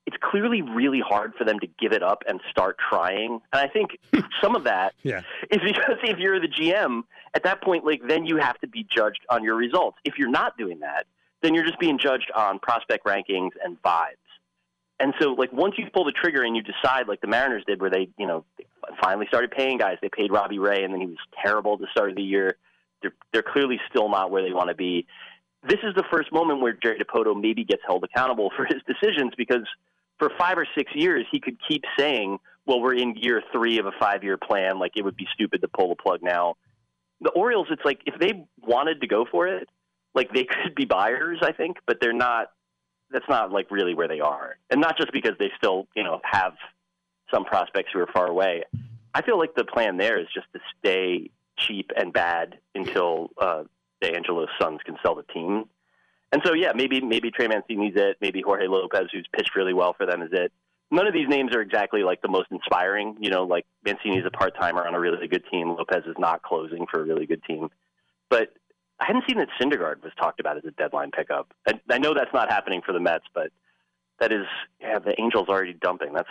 it's 0.07 0.17
clearly 0.23 0.63
really 0.63 1.01
hard 1.07 1.35
for 1.37 1.45
them 1.45 1.59
to 1.61 1.67
give 1.79 1.93
it 1.93 2.03
up 2.03 2.23
and 2.27 2.41
start 2.51 2.77
trying. 2.79 3.41
And 3.53 3.61
I 3.63 3.69
think 3.69 3.99
some 4.41 4.57
of 4.57 4.65
that 4.65 4.95
Yeah. 5.03 5.21
is 5.51 5.59
because 5.65 5.97
if 6.03 6.19
you're 6.19 6.41
the 6.41 6.49
GM 6.49 7.03
at 7.35 7.43
that 7.45 7.63
point, 7.63 7.85
like 7.85 8.01
then 8.09 8.25
you 8.25 8.39
have 8.39 8.59
to 8.61 8.67
be 8.69 8.87
judged 8.91 9.21
on 9.29 9.45
your 9.45 9.55
results. 9.57 9.99
If 10.05 10.15
you're 10.19 10.31
not 10.31 10.57
doing 10.57 10.81
that, 10.81 11.07
then 11.43 11.55
you're 11.55 11.65
just 11.65 11.79
being 11.79 11.99
judged 11.99 12.31
on 12.35 12.59
prospect 12.59 13.05
rankings 13.05 13.51
and 13.63 13.81
vibes. 13.83 14.15
And 15.01 15.15
so, 15.21 15.31
like 15.35 15.53
once 15.53 15.75
you 15.79 15.87
pull 15.93 16.05
the 16.05 16.13
trigger 16.13 16.43
and 16.43 16.57
you 16.57 16.63
decide, 16.63 17.07
like 17.07 17.21
the 17.21 17.29
Mariners 17.29 17.63
did, 17.67 17.81
where 17.81 17.91
they, 17.91 18.09
you 18.19 18.27
know, 18.27 18.45
they 18.57 18.65
finally 19.01 19.27
started 19.29 19.51
paying 19.53 19.79
guys. 19.79 19.99
They 20.03 20.09
paid 20.09 20.33
Robbie 20.33 20.59
Ray, 20.59 20.83
and 20.83 20.93
then 20.93 21.01
he 21.01 21.07
was 21.07 21.19
terrible 21.41 21.75
at 21.75 21.81
the 21.81 21.87
start 21.93 22.11
of 22.11 22.17
the 22.17 22.23
year. 22.23 22.57
They're 23.03 23.15
they're 23.33 23.45
clearly 23.45 23.79
still 23.89 24.09
not 24.09 24.33
where 24.33 24.43
they 24.43 24.53
want 24.53 24.71
to 24.71 24.75
be. 24.75 25.07
This 25.63 25.79
is 25.83 25.95
the 25.97 26.05
first 26.11 26.33
moment 26.33 26.61
where 26.61 26.73
Jerry 26.73 26.99
Dipoto 26.99 27.41
maybe 27.41 27.65
gets 27.65 27.83
held 27.87 28.05
accountable 28.05 28.51
for 28.57 28.65
his 28.65 28.81
decisions 28.87 29.33
because 29.37 29.67
for 30.19 30.31
five 30.39 30.57
or 30.59 30.67
six 30.77 30.93
years 30.95 31.27
he 31.31 31.41
could 31.41 31.57
keep 31.69 31.85
saying, 31.99 32.39
"Well, 32.67 32.81
we're 32.81 32.95
in 32.95 33.17
year 33.17 33.43
three 33.53 33.79
of 33.79 33.87
a 33.87 33.93
five-year 33.99 34.37
plan. 34.37 34.79
Like 34.79 34.93
it 34.97 35.05
would 35.05 35.17
be 35.17 35.27
stupid 35.33 35.61
to 35.63 35.69
pull 35.69 35.89
the 35.89 35.97
plug 35.97 36.23
now." 36.23 36.57
The 37.21 37.31
Orioles, 37.31 37.67
it's 37.71 37.85
like 37.85 38.01
if 38.07 38.19
they 38.21 38.47
wanted 38.61 39.01
to 39.01 39.09
go 39.09 39.25
for 39.25 39.49
it, 39.49 39.69
like 40.15 40.33
they 40.33 40.45
could 40.65 40.75
be 40.75 40.85
buyers, 40.85 41.39
I 41.43 41.53
think, 41.53 41.79
but 41.87 41.99
they're 42.01 42.13
not. 42.13 42.49
That's 43.11 43.29
not 43.29 43.51
like 43.51 43.71
really 43.71 43.95
where 43.95 44.09
they 44.09 44.21
are, 44.21 44.57
and 44.71 44.81
not 44.81 44.99
just 44.99 45.13
because 45.13 45.33
they 45.39 45.51
still, 45.57 45.89
you 45.97 46.05
know, 46.05 46.21
have 46.25 46.53
some 47.33 47.45
prospects 47.45 47.91
who 47.93 48.01
are 48.01 48.07
far 48.07 48.27
away. 48.27 48.65
I 49.15 49.23
feel 49.23 49.39
like 49.39 49.55
the 49.55 49.65
plan 49.65 49.97
there 49.97 50.21
is 50.21 50.27
just 50.33 50.47
to 50.53 50.61
stay 50.79 51.31
cheap 51.57 51.91
and 51.97 52.13
bad 52.13 52.59
until 52.75 53.31
uh, 53.39 53.65
the 54.01 54.15
Angelos 54.15 54.49
Sons 54.61 54.81
can 54.85 54.97
sell 55.03 55.15
the 55.15 55.23
team. 55.25 55.65
And 56.33 56.43
so, 56.45 56.55
yeah, 56.55 56.73
maybe 56.75 57.01
maybe 57.01 57.31
Trey 57.31 57.49
Mancini's 57.49 57.95
it. 57.97 58.19
Maybe 58.21 58.43
Jorge 58.43 58.67
Lopez, 58.67 59.09
who's 59.13 59.27
pitched 59.33 59.57
really 59.57 59.73
well 59.73 59.95
for 59.95 60.07
them, 60.07 60.23
is 60.23 60.31
it. 60.33 60.53
None 60.91 61.07
of 61.07 61.13
these 61.13 61.29
names 61.29 61.55
are 61.55 61.61
exactly 61.61 62.03
like 62.03 62.23
the 62.23 62.29
most 62.29 62.51
inspiring. 62.51 63.17
You 63.21 63.31
know, 63.31 63.45
like 63.45 63.67
Mancini's 63.85 64.27
a 64.27 64.31
part 64.31 64.55
timer 64.57 64.87
on 64.87 64.95
a 64.95 65.01
really 65.01 65.27
good 65.29 65.45
team. 65.51 65.71
Lopez 65.71 66.05
is 66.07 66.17
not 66.19 66.43
closing 66.43 66.87
for 66.91 67.01
a 67.01 67.05
really 67.05 67.27
good 67.27 67.43
team. 67.45 67.71
But 68.31 68.53
I 69.01 69.07
hadn't 69.07 69.25
seen 69.29 69.39
that 69.39 69.49
Syndergaard 69.61 70.03
was 70.03 70.13
talked 70.19 70.41
about 70.41 70.57
as 70.57 70.65
a 70.65 70.71
deadline 70.73 71.11
pickup. 71.11 71.53
I, 71.67 71.81
I 71.91 71.99
know 71.99 72.15
that's 72.15 72.33
not 72.35 72.51
happening 72.51 72.83
for 72.85 72.93
the 72.93 73.01
Mets, 73.01 73.25
but 73.33 73.51
that 74.21 74.33
is, 74.33 74.45
yeah, 74.81 74.99
the 74.99 75.19
Angels 75.21 75.49
already 75.49 75.75
dumping. 75.75 76.13
That's 76.13 76.29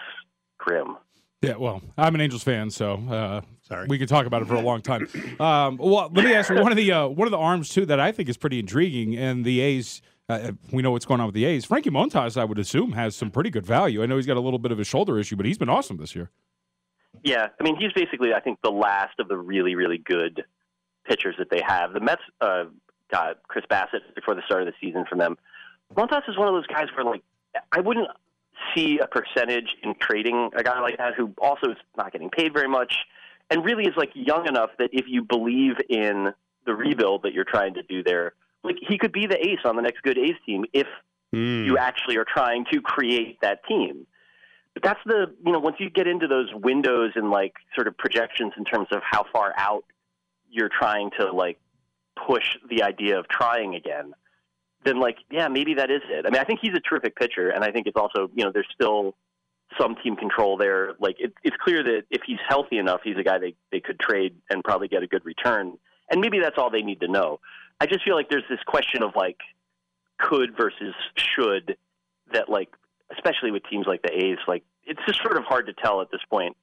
grim. 0.57 0.97
Yeah, 1.41 1.55
well, 1.57 1.83
I'm 1.97 2.15
an 2.15 2.21
Angels 2.21 2.41
fan, 2.41 2.71
so 2.71 2.95
uh, 2.95 3.41
Sorry. 3.61 3.85
we 3.87 3.99
could 3.99 4.09
talk 4.09 4.25
about 4.25 4.41
it 4.41 4.47
for 4.47 4.55
a 4.55 4.61
long 4.61 4.81
time. 4.81 5.07
Um, 5.39 5.77
well, 5.77 6.09
let 6.11 6.25
me 6.25 6.33
ask 6.33 6.49
you 6.49 6.55
one 6.55 6.71
of 6.71 6.77
the 6.77 6.91
uh, 6.91 7.07
one 7.07 7.27
of 7.27 7.31
the 7.31 7.37
arms 7.37 7.69
too 7.69 7.85
that 7.85 7.99
I 7.99 8.11
think 8.11 8.27
is 8.27 8.37
pretty 8.37 8.59
intriguing, 8.59 9.15
and 9.15 9.45
the 9.45 9.59
A's. 9.59 10.01
Uh, 10.27 10.51
we 10.71 10.81
know 10.81 10.91
what's 10.91 11.05
going 11.05 11.21
on 11.21 11.27
with 11.27 11.35
the 11.35 11.45
A's. 11.45 11.63
Frankie 11.63 11.91
Montas, 11.91 12.35
I 12.37 12.43
would 12.43 12.57
assume, 12.57 12.93
has 12.93 13.15
some 13.15 13.29
pretty 13.29 13.49
good 13.49 13.65
value. 13.65 14.01
I 14.03 14.07
know 14.07 14.15
he's 14.17 14.25
got 14.25 14.35
a 14.35 14.41
little 14.41 14.59
bit 14.59 14.71
of 14.71 14.79
a 14.79 14.83
shoulder 14.83 15.19
issue, 15.19 15.35
but 15.35 15.45
he's 15.45 15.57
been 15.57 15.69
awesome 15.69 15.97
this 15.97 16.15
year. 16.15 16.31
Yeah, 17.23 17.47
I 17.59 17.63
mean, 17.63 17.77
he's 17.77 17.93
basically, 17.93 18.33
I 18.33 18.39
think, 18.41 18.59
the 18.61 18.71
last 18.71 19.19
of 19.19 19.27
the 19.27 19.37
really, 19.37 19.75
really 19.75 19.97
good 19.99 20.43
pitchers 21.07 21.35
that 21.37 21.49
they 21.49 21.61
have. 21.65 21.93
The 21.93 22.01
Mets 22.01 22.21
uh, 22.41 22.65
got 23.11 23.43
Chris 23.47 23.63
Bassitt 23.69 24.15
before 24.15 24.35
the 24.35 24.41
start 24.45 24.63
of 24.63 24.67
the 24.67 24.73
season 24.81 25.05
from 25.07 25.19
them. 25.19 25.37
Montas 25.95 26.27
is 26.27 26.37
one 26.37 26.47
of 26.47 26.53
those 26.55 26.67
guys 26.67 26.87
where, 26.95 27.05
like, 27.05 27.23
I 27.71 27.79
wouldn't 27.79 28.07
see 28.75 28.99
a 28.99 29.07
percentage 29.07 29.75
in 29.83 29.95
trading 29.99 30.49
a 30.55 30.63
guy 30.63 30.79
like 30.79 30.97
that 30.97 31.13
who 31.15 31.33
also 31.41 31.71
is 31.71 31.77
not 31.97 32.11
getting 32.11 32.29
paid 32.29 32.53
very 32.53 32.67
much 32.67 32.93
and 33.49 33.63
really 33.63 33.85
is, 33.85 33.95
like, 33.95 34.11
young 34.13 34.47
enough 34.47 34.71
that 34.77 34.89
if 34.91 35.05
you 35.07 35.23
believe 35.23 35.75
in 35.89 36.33
the 36.65 36.75
rebuild 36.75 37.23
that 37.23 37.33
you're 37.33 37.45
trying 37.45 37.73
to 37.75 37.83
do 37.83 38.03
there, 38.03 38.33
like, 38.63 38.75
he 38.87 38.97
could 38.97 39.13
be 39.13 39.25
the 39.25 39.37
ace 39.37 39.59
on 39.63 39.75
the 39.75 39.81
next 39.81 40.01
good 40.01 40.17
A's 40.17 40.35
team 40.45 40.65
if 40.73 40.87
Hmm. 41.33 41.65
you 41.65 41.77
actually 41.77 42.17
are 42.17 42.25
trying 42.25 42.65
to 42.71 42.81
create 42.81 43.39
that 43.41 43.65
team. 43.65 44.07
But 44.73 44.83
that's 44.83 44.99
the 45.05 45.33
you 45.45 45.51
know 45.51 45.59
once 45.59 45.77
you 45.79 45.89
get 45.89 46.07
into 46.07 46.27
those 46.27 46.47
windows 46.53 47.11
and 47.15 47.31
like 47.31 47.55
sort 47.75 47.87
of 47.87 47.97
projections 47.97 48.53
in 48.57 48.63
terms 48.63 48.87
of 48.91 49.01
how 49.03 49.25
far 49.33 49.53
out 49.57 49.83
you're 50.49 50.69
trying 50.69 51.11
to 51.19 51.31
like 51.31 51.59
push 52.27 52.55
the 52.69 52.83
idea 52.83 53.19
of 53.19 53.27
trying 53.27 53.75
again, 53.75 54.13
then 54.85 54.99
like 54.99 55.17
yeah 55.31 55.47
maybe 55.47 55.75
that 55.75 55.91
is 55.91 56.01
it. 56.09 56.25
I 56.25 56.29
mean 56.29 56.41
I 56.41 56.43
think 56.43 56.59
he's 56.61 56.73
a 56.73 56.79
terrific 56.79 57.15
pitcher 57.15 57.49
and 57.49 57.63
I 57.63 57.71
think 57.71 57.87
it's 57.87 57.97
also 57.97 58.29
you 58.33 58.43
know 58.43 58.51
there's 58.51 58.67
still 58.73 59.15
some 59.79 59.95
team 60.03 60.15
control 60.15 60.57
there. 60.57 60.93
Like 60.99 61.17
it, 61.19 61.33
it's 61.43 61.57
clear 61.61 61.83
that 61.83 62.03
if 62.09 62.21
he's 62.25 62.39
healthy 62.47 62.77
enough, 62.77 63.01
he's 63.03 63.17
a 63.17 63.23
guy 63.23 63.37
they 63.39 63.55
they 63.71 63.79
could 63.79 63.99
trade 63.99 64.35
and 64.49 64.63
probably 64.63 64.87
get 64.87 65.03
a 65.03 65.07
good 65.07 65.25
return. 65.25 65.77
And 66.09 66.21
maybe 66.21 66.39
that's 66.39 66.57
all 66.57 66.69
they 66.69 66.81
need 66.81 67.01
to 67.01 67.07
know. 67.07 67.39
I 67.81 67.85
just 67.85 68.03
feel 68.03 68.15
like 68.15 68.29
there's 68.29 68.47
this 68.49 68.59
question 68.65 69.03
of 69.03 69.11
like 69.15 69.37
could 70.19 70.55
versus 70.57 70.95
should 71.15 71.77
that 72.33 72.49
like 72.49 72.69
especially 73.11 73.51
with 73.51 73.63
teams 73.69 73.85
like 73.87 74.01
the 74.01 74.11
A's 74.11 74.37
like 74.47 74.63
it's 74.85 74.99
just 75.05 75.21
sort 75.21 75.37
of 75.37 75.43
hard 75.43 75.67
to 75.67 75.73
tell 75.73 76.01
at 76.01 76.09
this 76.11 76.21
point 76.29 76.55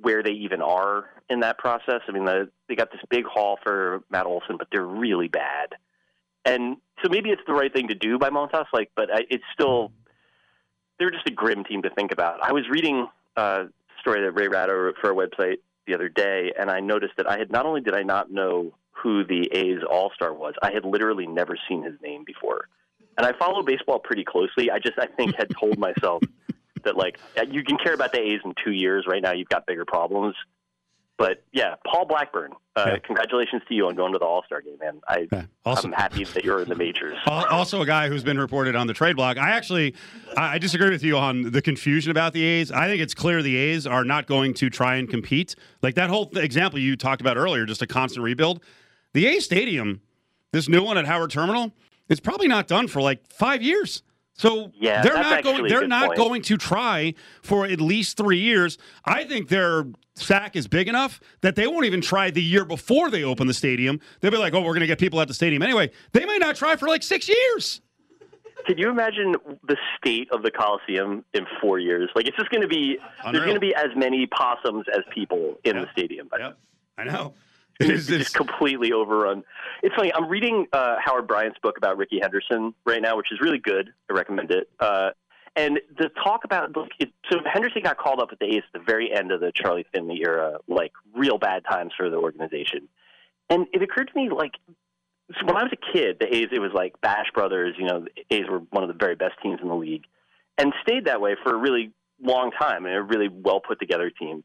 where 0.00 0.22
they 0.22 0.30
even 0.30 0.62
are 0.62 1.04
in 1.28 1.40
that 1.40 1.58
process. 1.58 2.00
I 2.08 2.12
mean, 2.12 2.24
the, 2.24 2.50
they 2.68 2.74
got 2.74 2.90
this 2.90 3.00
big 3.10 3.24
haul 3.26 3.58
for 3.62 4.02
Matt 4.10 4.26
Olson, 4.26 4.56
but 4.56 4.68
they're 4.72 4.86
really 4.86 5.28
bad. 5.28 5.74
And 6.44 6.76
so 7.02 7.08
maybe 7.08 7.30
it's 7.30 7.42
the 7.46 7.54
right 7.54 7.72
thing 7.72 7.88
to 7.88 7.94
do 7.94 8.18
by 8.18 8.30
Montas, 8.30 8.66
like, 8.72 8.90
but 8.96 9.12
I, 9.12 9.22
it's 9.30 9.44
still 9.52 9.92
they're 10.98 11.10
just 11.10 11.26
a 11.26 11.32
grim 11.32 11.64
team 11.64 11.82
to 11.82 11.90
think 11.90 12.12
about. 12.12 12.42
I 12.42 12.52
was 12.52 12.64
reading 12.70 13.06
a 13.36 13.64
story 14.00 14.22
that 14.22 14.32
Ray 14.32 14.48
Ratto 14.48 14.74
wrote 14.74 14.96
for 15.00 15.10
a 15.10 15.14
website 15.14 15.56
the 15.86 15.94
other 15.94 16.08
day, 16.08 16.52
and 16.58 16.70
I 16.70 16.80
noticed 16.80 17.14
that 17.16 17.28
I 17.28 17.38
had 17.38 17.50
not 17.50 17.66
only 17.66 17.80
did 17.80 17.96
I 17.96 18.02
not 18.02 18.30
know 18.30 18.72
who 18.92 19.24
the 19.24 19.48
A's 19.52 19.80
All 19.88 20.12
Star 20.14 20.32
was, 20.32 20.54
I 20.62 20.72
had 20.72 20.84
literally 20.84 21.26
never 21.26 21.56
seen 21.68 21.82
his 21.82 21.94
name 22.02 22.24
before. 22.24 22.68
And 23.18 23.26
I 23.26 23.32
follow 23.38 23.62
baseball 23.62 23.98
pretty 23.98 24.24
closely. 24.24 24.70
I 24.70 24.78
just 24.78 24.98
I 24.98 25.06
think 25.06 25.34
had 25.36 25.48
told 25.58 25.78
myself 25.78 26.22
that 26.84 26.96
like 26.96 27.18
you 27.48 27.64
can 27.64 27.78
care 27.78 27.94
about 27.94 28.12
the 28.12 28.20
A's 28.20 28.40
in 28.44 28.54
two 28.64 28.72
years. 28.72 29.06
Right 29.08 29.22
now, 29.22 29.32
you've 29.32 29.48
got 29.48 29.66
bigger 29.66 29.84
problems. 29.84 30.34
But 31.18 31.44
yeah, 31.52 31.74
Paul 31.86 32.06
Blackburn, 32.06 32.52
uh, 32.74 32.84
Yeah. 32.88 32.98
congratulations 32.98 33.62
to 33.68 33.74
you 33.74 33.86
on 33.86 33.94
going 33.94 34.12
to 34.12 34.18
the 34.18 34.24
All 34.24 34.42
Star 34.44 34.60
game, 34.60 34.76
man. 34.80 35.00
I 35.06 35.28
Awesome. 35.64 35.92
I'm 35.92 36.00
happy 36.00 36.24
that 36.24 36.44
you're 36.44 36.62
in 36.62 36.68
the 36.68 36.74
majors. 36.74 37.16
Also, 37.26 37.80
a 37.82 37.86
guy 37.86 38.08
who's 38.08 38.24
been 38.24 38.38
reported 38.38 38.74
on 38.74 38.86
the 38.86 38.94
trade 38.94 39.14
block. 39.16 39.36
I 39.36 39.50
actually, 39.50 39.94
I 40.36 40.58
disagree 40.58 40.90
with 40.90 41.04
you 41.04 41.16
on 41.16 41.52
the 41.52 41.62
confusion 41.62 42.10
about 42.10 42.32
the 42.32 42.42
A's. 42.42 42.72
I 42.72 42.86
think 42.88 43.00
it's 43.02 43.14
clear 43.14 43.42
the 43.42 43.56
A's 43.56 43.86
are 43.86 44.04
not 44.04 44.26
going 44.26 44.54
to 44.54 44.68
try 44.70 44.96
and 44.96 45.08
compete. 45.08 45.54
Like 45.82 45.94
that 45.96 46.10
whole 46.10 46.26
th- 46.26 46.44
example 46.44 46.78
you 46.80 46.96
talked 46.96 47.20
about 47.20 47.36
earlier, 47.36 47.66
just 47.66 47.82
a 47.82 47.86
constant 47.86 48.24
rebuild. 48.24 48.64
The 49.12 49.26
A 49.26 49.40
Stadium, 49.40 50.00
this 50.52 50.68
new 50.68 50.82
one 50.82 50.96
at 50.98 51.04
Howard 51.06 51.30
Terminal, 51.30 51.72
is 52.08 52.18
probably 52.20 52.48
not 52.48 52.66
done 52.66 52.88
for 52.88 53.00
like 53.00 53.20
five 53.30 53.62
years. 53.62 54.02
So 54.34 54.72
Yeah, 54.74 55.02
they're 55.02 55.14
not 55.14 55.44
going. 55.44 55.68
They're 55.68 55.86
not 55.86 56.06
point. 56.08 56.18
going 56.18 56.42
to 56.42 56.56
try 56.56 57.14
for 57.42 57.66
at 57.66 57.80
least 57.80 58.16
three 58.16 58.38
years. 58.40 58.78
I 59.04 59.24
think 59.24 59.48
their 59.48 59.86
sack 60.14 60.56
is 60.56 60.66
big 60.68 60.88
enough 60.88 61.20
that 61.42 61.54
they 61.54 61.66
won't 61.66 61.84
even 61.84 62.00
try 62.00 62.30
the 62.30 62.42
year 62.42 62.64
before 62.64 63.10
they 63.10 63.24
open 63.24 63.46
the 63.46 63.54
stadium. 63.54 64.00
They'll 64.20 64.30
be 64.30 64.38
like, 64.38 64.54
"Oh, 64.54 64.60
we're 64.60 64.72
going 64.72 64.80
to 64.80 64.86
get 64.86 64.98
people 64.98 65.20
at 65.20 65.28
the 65.28 65.34
stadium 65.34 65.62
anyway." 65.62 65.90
They 66.12 66.24
may 66.24 66.38
not 66.38 66.56
try 66.56 66.76
for 66.76 66.88
like 66.88 67.02
six 67.02 67.28
years. 67.28 67.82
Can 68.66 68.78
you 68.78 68.88
imagine 68.88 69.34
the 69.66 69.76
state 69.98 70.28
of 70.32 70.42
the 70.42 70.50
Coliseum 70.50 71.24
in 71.34 71.46
four 71.60 71.78
years? 71.78 72.10
Like 72.14 72.26
it's 72.26 72.36
just 72.36 72.50
going 72.50 72.62
to 72.62 72.68
be 72.68 72.96
Unreal. 73.24 73.32
there's 73.32 73.44
going 73.44 73.56
to 73.56 73.60
be 73.60 73.74
as 73.74 73.88
many 73.96 74.26
possums 74.26 74.86
as 74.92 75.00
people 75.12 75.58
in 75.64 75.76
the 75.76 75.88
stadium. 75.92 76.28
Yep, 76.38 76.58
I 76.96 77.04
know. 77.04 77.34
It's 77.90 78.06
just 78.06 78.34
completely 78.34 78.92
overrun. 78.92 79.44
It's 79.82 79.94
funny. 79.94 80.12
I'm 80.14 80.28
reading 80.28 80.66
uh, 80.72 80.96
Howard 81.04 81.26
Bryant's 81.26 81.58
book 81.62 81.76
about 81.76 81.96
Rickey 81.96 82.18
Henderson 82.20 82.74
right 82.84 83.02
now, 83.02 83.16
which 83.16 83.32
is 83.32 83.40
really 83.40 83.58
good. 83.58 83.92
I 84.10 84.14
recommend 84.14 84.50
it. 84.50 84.68
Uh, 84.80 85.10
and 85.54 85.80
the 85.98 86.08
talk 86.24 86.44
about 86.44 86.74
like, 86.76 86.92
it, 86.98 87.10
so 87.30 87.38
Henderson 87.44 87.82
got 87.82 87.98
called 87.98 88.20
up 88.20 88.28
at 88.32 88.38
the 88.38 88.46
A's 88.46 88.62
at 88.74 88.80
the 88.80 88.84
very 88.84 89.12
end 89.12 89.32
of 89.32 89.40
the 89.40 89.52
Charlie 89.54 89.84
Finley 89.92 90.20
era, 90.22 90.58
like 90.66 90.92
real 91.14 91.38
bad 91.38 91.64
times 91.70 91.92
for 91.96 92.08
the 92.08 92.16
organization. 92.16 92.88
And 93.50 93.66
it 93.72 93.82
occurred 93.82 94.08
to 94.08 94.16
me 94.16 94.30
like 94.30 94.52
so 95.38 95.46
when 95.46 95.56
I 95.56 95.62
was 95.62 95.72
a 95.72 95.92
kid, 95.92 96.16
the 96.20 96.34
A's 96.34 96.48
it 96.52 96.58
was 96.58 96.72
like 96.74 97.00
Bash 97.00 97.26
Brothers. 97.34 97.74
You 97.78 97.86
know, 97.86 98.04
the 98.04 98.34
A's 98.34 98.48
were 98.48 98.60
one 98.70 98.82
of 98.82 98.88
the 98.88 98.98
very 98.98 99.14
best 99.14 99.34
teams 99.42 99.60
in 99.62 99.68
the 99.68 99.74
league, 99.74 100.04
and 100.58 100.72
stayed 100.82 101.06
that 101.06 101.20
way 101.20 101.36
for 101.42 101.54
a 101.54 101.56
really 101.56 101.92
long 102.22 102.50
time 102.52 102.86
and 102.86 102.94
a 102.94 103.02
really 103.02 103.28
well 103.28 103.60
put 103.60 103.78
together 103.78 104.10
team. 104.10 104.44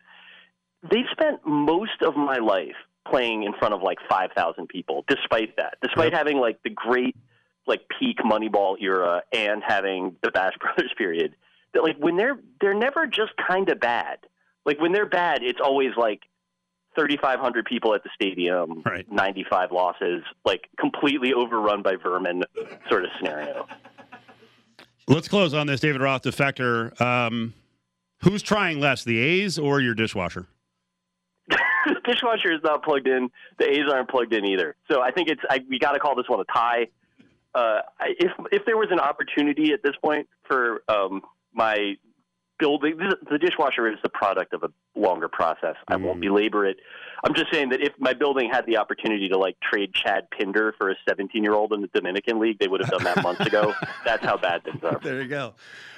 They 0.83 1.03
spent 1.11 1.45
most 1.45 2.01
of 2.05 2.15
my 2.15 2.37
life 2.37 2.75
playing 3.09 3.43
in 3.43 3.53
front 3.53 3.73
of 3.73 3.81
like 3.81 3.97
5,000 4.09 4.67
people, 4.67 5.03
despite 5.07 5.55
that, 5.57 5.77
despite 5.81 6.13
having 6.13 6.37
like 6.37 6.61
the 6.63 6.69
great, 6.69 7.15
like 7.65 7.81
peak 7.99 8.17
Moneyball 8.19 8.81
era 8.81 9.23
and 9.33 9.61
having 9.65 10.15
the 10.23 10.31
Bash 10.31 10.53
Brothers 10.59 10.93
period. 10.97 11.35
That 11.73 11.83
like 11.83 11.97
when 11.99 12.15
they're 12.15 12.39
they're 12.61 12.73
never 12.73 13.05
just 13.07 13.33
kind 13.47 13.69
of 13.69 13.79
bad. 13.79 14.19
Like 14.65 14.79
when 14.79 14.91
they're 14.93 15.05
bad, 15.09 15.43
it's 15.43 15.59
always 15.63 15.91
like 15.97 16.21
3,500 16.95 17.65
people 17.65 17.93
at 17.93 18.03
the 18.03 18.09
stadium, 18.15 18.81
Right. 18.85 19.09
95 19.11 19.71
losses, 19.71 20.23
like 20.45 20.67
completely 20.79 21.33
overrun 21.33 21.83
by 21.83 21.95
vermin 21.95 22.43
sort 22.89 23.03
of 23.05 23.11
scenario. 23.17 23.67
Let's 25.07 25.27
close 25.27 25.53
on 25.53 25.67
this, 25.67 25.79
David 25.79 26.01
Roth 26.01 26.23
defector. 26.23 26.99
Um, 26.99 27.53
Who's 28.23 28.41
trying 28.41 28.79
less, 28.79 29.03
the 29.03 29.19
A's 29.19 29.59
or 29.59 29.79
your 29.79 29.93
dishwasher? 29.93 30.47
Dishwasher 32.07 32.51
is 32.51 32.61
not 32.63 32.83
plugged 32.83 33.07
in. 33.07 33.29
The 33.59 33.69
A's 33.69 33.91
aren't 33.91 34.09
plugged 34.09 34.33
in 34.33 34.45
either. 34.45 34.75
So 34.89 35.01
I 35.01 35.11
think 35.11 35.29
it's 35.29 35.41
I, 35.49 35.63
we 35.69 35.77
got 35.79 35.91
to 35.91 35.99
call 35.99 36.15
this 36.15 36.27
one 36.27 36.39
a 36.39 36.45
tie. 36.45 36.87
Uh, 37.53 37.81
if 38.01 38.31
if 38.51 38.65
there 38.65 38.77
was 38.77 38.89
an 38.91 38.99
opportunity 38.99 39.73
at 39.73 39.83
this 39.83 39.95
point 40.03 40.27
for 40.47 40.83
um, 40.87 41.21
my 41.53 41.97
building, 42.59 42.97
the, 43.29 43.37
dishwasher 43.37 43.89
is 43.89 43.97
the 44.03 44.09
product 44.09 44.53
of 44.53 44.63
a 44.63 44.69
longer 44.95 45.27
process. 45.27 45.75
I 45.87 45.95
won't 45.95 46.21
belabor 46.21 46.65
it. 46.65 46.77
I'm 47.23 47.33
just 47.33 47.51
saying 47.51 47.69
that 47.69 47.81
if 47.81 47.93
my 47.99 48.13
building 48.13 48.49
had 48.51 48.65
the 48.65 48.77
opportunity 48.77 49.27
to 49.29 49.37
like 49.37 49.57
trade 49.59 49.93
Chad 49.93 50.27
Pinder 50.31 50.73
for 50.77 50.89
a 50.89 50.95
17 51.07 51.43
year 51.43 51.53
old 51.53 51.73
in 51.73 51.81
the 51.81 51.87
Dominican 51.87 52.39
League, 52.39 52.59
they 52.59 52.67
would 52.67 52.81
have 52.81 52.89
done 52.91 53.03
that 53.03 53.23
months 53.23 53.45
ago. 53.45 53.73
That's 54.05 54.23
how 54.23 54.37
bad 54.37 54.63
things 54.63 54.83
are. 54.83 54.99
There 55.01 55.21
you 55.21 55.27
go. 55.27 55.53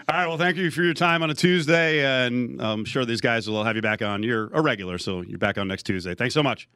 All 0.07 0.17
right. 0.17 0.27
Well, 0.27 0.37
thank 0.37 0.57
you 0.57 0.71
for 0.71 0.81
your 0.81 0.93
time 0.93 1.21
on 1.23 1.29
a 1.29 1.35
Tuesday, 1.35 2.05
and 2.05 2.61
I'm 2.61 2.85
sure 2.85 3.05
these 3.05 3.21
guys 3.21 3.49
will 3.49 3.63
have 3.63 3.75
you 3.75 3.81
back 3.81 4.01
on. 4.01 4.23
You're 4.23 4.49
a 4.53 4.61
regular, 4.61 4.97
so 4.97 5.21
you're 5.21 5.39
back 5.39 5.57
on 5.57 5.67
next 5.67 5.83
Tuesday. 5.83 6.15
Thanks 6.15 6.33
so 6.33 6.43
much. 6.43 6.69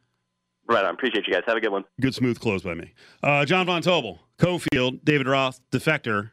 Right 0.68 0.86
on. 0.86 0.94
Appreciate 0.94 1.28
you 1.28 1.34
guys. 1.34 1.44
Have 1.48 1.58
a 1.58 1.62
good 1.62 1.72
one. 1.72 1.84
Good 2.00 2.16
smooth 2.16 2.40
close 2.40 2.64
by 2.64 2.74
me. 2.74 2.94
Uh, 3.22 3.46
Jon 3.46 3.66
Von 3.66 3.82
Tobel, 3.82 4.20
Cofield, 4.38 5.04
David 5.04 5.28
Roth, 5.28 5.60
defector. 5.72 6.32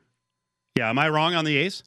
Yeah, 0.76 0.90
am 0.90 0.98
I 0.98 1.08
wrong 1.08 1.34
on 1.34 1.44
the 1.44 1.56
A's? 1.56 1.82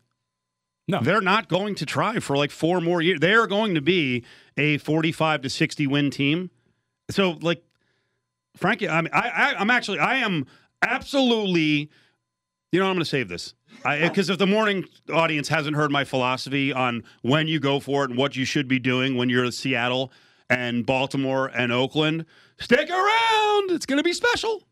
No. 0.88 0.99
They're 0.99 1.21
not 1.21 1.47
going 1.47 1.75
to 1.75 1.86
try 1.86 2.19
for 2.19 2.36
like 2.36 2.51
four 2.51 2.81
more 2.81 3.01
years. 3.01 3.19
They 3.19 3.34
are 3.34 3.47
going 3.47 3.75
to 3.75 3.81
be 3.81 4.25
a 4.57 4.77
45 4.79 5.41
to 5.41 5.49
60 5.49 5.88
win 5.88 6.11
team. 6.11 6.49
So, 7.09 7.38
like, 7.41 7.63
Frankie, 8.57 8.89
I 8.89 9.01
mean, 9.01 9.11
I, 9.13 9.29
I, 9.29 9.55
I'm 9.55 9.71
actually, 9.71 9.99
I 9.99 10.17
am 10.17 10.45
absolutely, 10.81 11.89
you 12.71 12.79
know, 12.79 12.86
I'm 12.86 12.95
going 12.95 12.99
to 12.99 13.05
save 13.05 13.29
this. 13.29 13.53
Because 13.84 14.29
if 14.29 14.38
the 14.38 14.47
morning 14.47 14.86
audience 15.11 15.47
hasn't 15.47 15.75
heard 15.75 15.91
my 15.91 16.03
philosophy 16.03 16.73
on 16.73 17.03
when 17.21 17.47
you 17.47 17.59
go 17.59 17.79
for 17.79 18.03
it 18.03 18.09
and 18.09 18.19
what 18.19 18.36
you 18.36 18.45
should 18.45 18.67
be 18.67 18.79
doing 18.79 19.15
when 19.15 19.29
you're 19.29 19.45
in 19.45 19.51
Seattle 19.51 20.11
and 20.49 20.86
Baltimore 20.86 21.47
and 21.47 21.71
Oakland, 21.71 22.25
stick 22.59 22.89
around. 22.89 23.71
It's 23.71 23.86
going 23.86 23.97
to 23.97 24.03
be 24.03 24.13
special. 24.13 24.63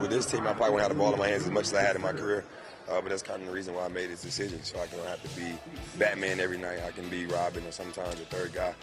With 0.00 0.10
this 0.10 0.26
team, 0.26 0.46
I 0.46 0.54
probably 0.54 0.70
won't 0.70 0.82
have 0.82 0.90
the 0.90 0.98
ball 0.98 1.12
in 1.12 1.18
my 1.18 1.28
hands 1.28 1.44
as 1.44 1.50
much 1.50 1.66
as 1.66 1.74
I 1.74 1.82
had 1.82 1.96
in 1.96 2.02
my 2.02 2.12
career. 2.12 2.44
Uh, 2.90 3.00
but 3.00 3.10
that's 3.10 3.22
kind 3.22 3.42
of 3.42 3.48
the 3.48 3.54
reason 3.54 3.74
why 3.74 3.84
I 3.84 3.88
made 3.88 4.10
this 4.10 4.22
decision. 4.22 4.62
So 4.62 4.78
I 4.78 4.86
don't 4.86 5.06
have 5.06 5.22
to 5.22 5.40
be 5.40 5.52
Batman 5.98 6.40
every 6.40 6.58
night. 6.58 6.78
I 6.86 6.90
can 6.90 7.08
be 7.08 7.26
Robin 7.26 7.64
or 7.66 7.72
sometimes 7.72 8.14
the 8.16 8.24
third 8.24 8.52
guy. 8.52 8.74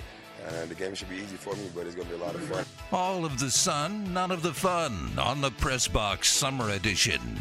Uh, 0.48 0.66
the 0.66 0.76
game 0.76 0.94
should 0.94 1.10
be 1.10 1.16
easy 1.16 1.38
for 1.38 1.56
me, 1.56 1.70
but 1.74 1.88
it's 1.88 1.96
going 1.96 2.08
to 2.08 2.16
be 2.16 2.22
a 2.22 2.24
lot 2.24 2.36
of 2.36 2.44
fun. 2.44 2.66
All 2.92 3.26
of 3.26 3.40
the 3.40 3.50
sun, 3.50 4.14
none 4.14 4.32
of 4.32 4.44
the 4.44 4.54
fun 4.54 5.12
on 5.18 5.42
the 5.42 5.50
Press 5.52 5.88
Box 5.88 6.30
Summer 6.30 6.70
Edition. 6.72 7.38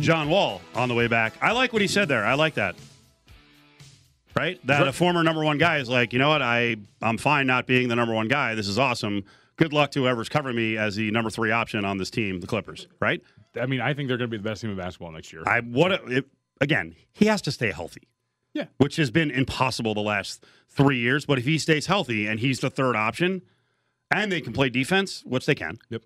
John 0.00 0.28
Wall 0.28 0.60
on 0.74 0.88
the 0.88 0.94
way 0.94 1.06
back. 1.06 1.34
I 1.40 1.52
like 1.52 1.72
what 1.72 1.82
he 1.82 1.88
said 1.88 2.08
there. 2.08 2.24
I 2.24 2.34
like 2.34 2.54
that. 2.54 2.76
Right? 4.36 4.64
That 4.66 4.86
a 4.86 4.92
former 4.92 5.22
number 5.22 5.44
one 5.44 5.58
guy 5.58 5.78
is 5.78 5.88
like, 5.88 6.12
you 6.12 6.18
know 6.18 6.30
what? 6.30 6.40
I 6.40 6.76
I'm 7.02 7.18
fine 7.18 7.46
not 7.46 7.66
being 7.66 7.88
the 7.88 7.96
number 7.96 8.14
one 8.14 8.28
guy. 8.28 8.54
This 8.54 8.68
is 8.68 8.78
awesome. 8.78 9.24
Good 9.56 9.72
luck 9.72 9.90
to 9.92 10.00
whoever's 10.00 10.28
covering 10.28 10.56
me 10.56 10.78
as 10.78 10.96
the 10.96 11.10
number 11.10 11.30
three 11.30 11.50
option 11.50 11.84
on 11.84 11.98
this 11.98 12.10
team, 12.10 12.40
the 12.40 12.46
Clippers. 12.46 12.86
Right? 12.98 13.22
I 13.60 13.66
mean, 13.66 13.80
I 13.80 13.94
think 13.94 14.08
they're 14.08 14.16
going 14.18 14.30
to 14.30 14.36
be 14.36 14.42
the 14.42 14.48
best 14.48 14.60
team 14.62 14.70
in 14.70 14.76
basketball 14.76 15.12
next 15.12 15.32
year. 15.32 15.42
I 15.46 15.60
what 15.60 15.92
a- 15.92 16.04
it, 16.06 16.24
again? 16.60 16.94
He 17.12 17.26
has 17.26 17.42
to 17.42 17.52
stay 17.52 17.70
healthy. 17.72 18.02
Yeah. 18.54 18.66
which 18.76 18.96
has 18.96 19.10
been 19.10 19.30
impossible 19.30 19.94
the 19.94 20.02
last 20.02 20.44
three 20.68 20.98
years. 20.98 21.24
But 21.24 21.38
if 21.38 21.46
he 21.46 21.56
stays 21.56 21.86
healthy 21.86 22.26
and 22.26 22.38
he's 22.38 22.60
the 22.60 22.68
third 22.68 22.96
option, 22.96 23.40
and 24.10 24.30
they 24.30 24.42
can 24.42 24.52
play 24.52 24.68
defense, 24.68 25.22
which 25.24 25.46
they 25.46 25.54
can, 25.54 25.78
Yep. 25.88 26.02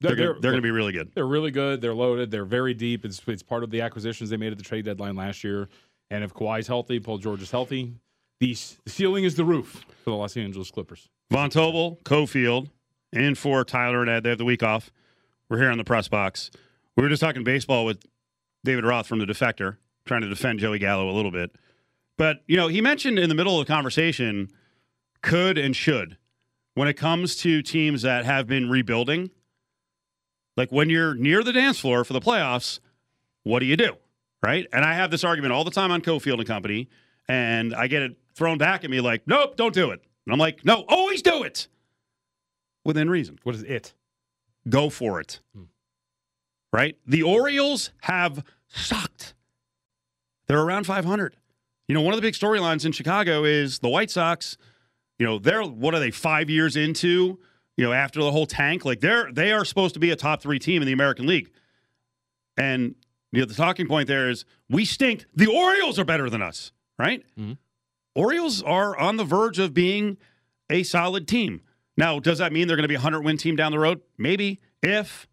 they're, 0.00 0.16
gonna, 0.16 0.32
they're 0.40 0.52
going 0.52 0.56
to 0.56 0.62
be 0.62 0.70
really 0.70 0.92
good. 0.92 1.12
They're 1.14 1.26
really 1.26 1.50
good. 1.50 1.82
They're 1.82 1.92
loaded. 1.94 2.30
They're 2.30 2.46
very 2.46 2.72
deep. 2.72 3.04
It's 3.04 3.20
it's 3.26 3.42
part 3.42 3.62
of 3.62 3.70
the 3.70 3.82
acquisitions 3.82 4.30
they 4.30 4.38
made 4.38 4.50
at 4.52 4.56
the 4.56 4.64
trade 4.64 4.86
deadline 4.86 5.14
last 5.14 5.44
year. 5.44 5.68
And 6.10 6.24
if 6.24 6.32
Kawhi's 6.32 6.66
healthy, 6.66 7.00
Paul 7.00 7.18
George 7.18 7.42
is 7.42 7.50
healthy, 7.50 7.92
the, 8.40 8.56
the 8.84 8.90
ceiling 8.90 9.24
is 9.24 9.34
the 9.34 9.44
roof 9.44 9.84
for 10.04 10.10
the 10.10 10.16
Los 10.16 10.38
Angeles 10.38 10.70
Clippers. 10.70 11.10
Von 11.30 11.50
Tobel, 11.50 11.98
Cofield, 12.04 12.70
and 13.12 13.36
for 13.36 13.62
Tyler 13.62 14.00
and 14.00 14.08
Ed. 14.08 14.22
They 14.22 14.30
have 14.30 14.38
the 14.38 14.44
week 14.46 14.62
off. 14.62 14.90
We're 15.50 15.58
here 15.58 15.70
on 15.70 15.76
the 15.76 15.84
press 15.84 16.08
box. 16.08 16.50
We 16.96 17.02
were 17.02 17.08
just 17.08 17.20
talking 17.20 17.44
baseball 17.44 17.84
with 17.84 18.04
David 18.64 18.84
Roth 18.84 19.06
from 19.06 19.18
the 19.18 19.26
Defector, 19.26 19.76
trying 20.04 20.22
to 20.22 20.28
defend 20.28 20.60
Joey 20.60 20.78
Gallo 20.78 21.10
a 21.10 21.12
little 21.12 21.30
bit. 21.30 21.54
But, 22.16 22.42
you 22.46 22.56
know, 22.56 22.68
he 22.68 22.80
mentioned 22.80 23.18
in 23.18 23.28
the 23.28 23.34
middle 23.34 23.60
of 23.60 23.66
the 23.66 23.72
conversation 23.72 24.50
could 25.22 25.58
and 25.58 25.74
should 25.74 26.16
when 26.74 26.86
it 26.88 26.94
comes 26.94 27.36
to 27.36 27.62
teams 27.62 28.02
that 28.02 28.24
have 28.24 28.46
been 28.46 28.68
rebuilding. 28.68 29.30
Like 30.56 30.70
when 30.70 30.88
you're 30.88 31.14
near 31.14 31.42
the 31.42 31.52
dance 31.52 31.80
floor 31.80 32.04
for 32.04 32.12
the 32.12 32.20
playoffs, 32.20 32.78
what 33.42 33.58
do 33.58 33.66
you 33.66 33.76
do? 33.76 33.96
Right? 34.42 34.66
And 34.72 34.84
I 34.84 34.94
have 34.94 35.10
this 35.10 35.24
argument 35.24 35.52
all 35.52 35.64
the 35.64 35.70
time 35.70 35.90
on 35.90 36.02
Cofield 36.02 36.38
and 36.38 36.46
Company, 36.46 36.88
and 37.26 37.74
I 37.74 37.86
get 37.86 38.02
it 38.02 38.16
thrown 38.34 38.58
back 38.58 38.84
at 38.84 38.90
me 38.90 39.00
like, 39.00 39.22
nope, 39.26 39.56
don't 39.56 39.74
do 39.74 39.90
it. 39.90 40.02
And 40.26 40.32
I'm 40.32 40.38
like, 40.38 40.64
no, 40.64 40.84
always 40.88 41.22
do 41.22 41.42
it 41.42 41.66
within 42.84 43.08
reason. 43.08 43.38
What 43.42 43.54
is 43.54 43.62
it? 43.62 43.94
Go 44.68 44.90
for 44.90 45.20
it. 45.20 45.40
Hmm. 45.54 45.64
Right? 46.74 46.96
The 47.06 47.22
Orioles 47.22 47.92
have 48.00 48.42
sucked. 48.66 49.34
They're 50.48 50.60
around 50.60 50.86
500. 50.86 51.36
You 51.86 51.94
know, 51.94 52.00
one 52.00 52.14
of 52.14 52.18
the 52.18 52.26
big 52.26 52.34
storylines 52.34 52.84
in 52.84 52.90
Chicago 52.90 53.44
is 53.44 53.78
the 53.78 53.88
White 53.88 54.10
Sox. 54.10 54.56
You 55.20 55.24
know, 55.24 55.38
they're 55.38 55.62
what 55.62 55.94
are 55.94 56.00
they 56.00 56.10
five 56.10 56.50
years 56.50 56.74
into? 56.74 57.38
You 57.76 57.84
know, 57.84 57.92
after 57.92 58.20
the 58.20 58.32
whole 58.32 58.46
tank, 58.46 58.84
like 58.84 58.98
they're 58.98 59.30
they 59.30 59.52
are 59.52 59.64
supposed 59.64 59.94
to 59.94 60.00
be 60.00 60.10
a 60.10 60.16
top 60.16 60.42
three 60.42 60.58
team 60.58 60.82
in 60.82 60.86
the 60.86 60.92
American 60.92 61.28
League. 61.28 61.52
And 62.56 62.96
you 63.30 63.42
know, 63.42 63.46
the 63.46 63.54
talking 63.54 63.86
point 63.86 64.08
there 64.08 64.28
is 64.28 64.44
we 64.68 64.84
stink. 64.84 65.26
The 65.32 65.46
Orioles 65.46 66.00
are 66.00 66.04
better 66.04 66.28
than 66.28 66.42
us, 66.42 66.72
right? 66.98 67.22
Mm-hmm. 67.38 67.52
Orioles 68.16 68.64
are 68.64 68.98
on 68.98 69.16
the 69.16 69.24
verge 69.24 69.60
of 69.60 69.74
being 69.74 70.16
a 70.68 70.82
solid 70.82 71.28
team. 71.28 71.60
Now, 71.96 72.18
does 72.18 72.38
that 72.38 72.52
mean 72.52 72.66
they're 72.66 72.76
going 72.76 72.82
to 72.82 72.88
be 72.88 72.94
a 72.94 72.98
100 72.98 73.20
win 73.20 73.36
team 73.36 73.54
down 73.54 73.70
the 73.70 73.78
road? 73.78 74.00
Maybe 74.18 74.60
if 74.82 75.28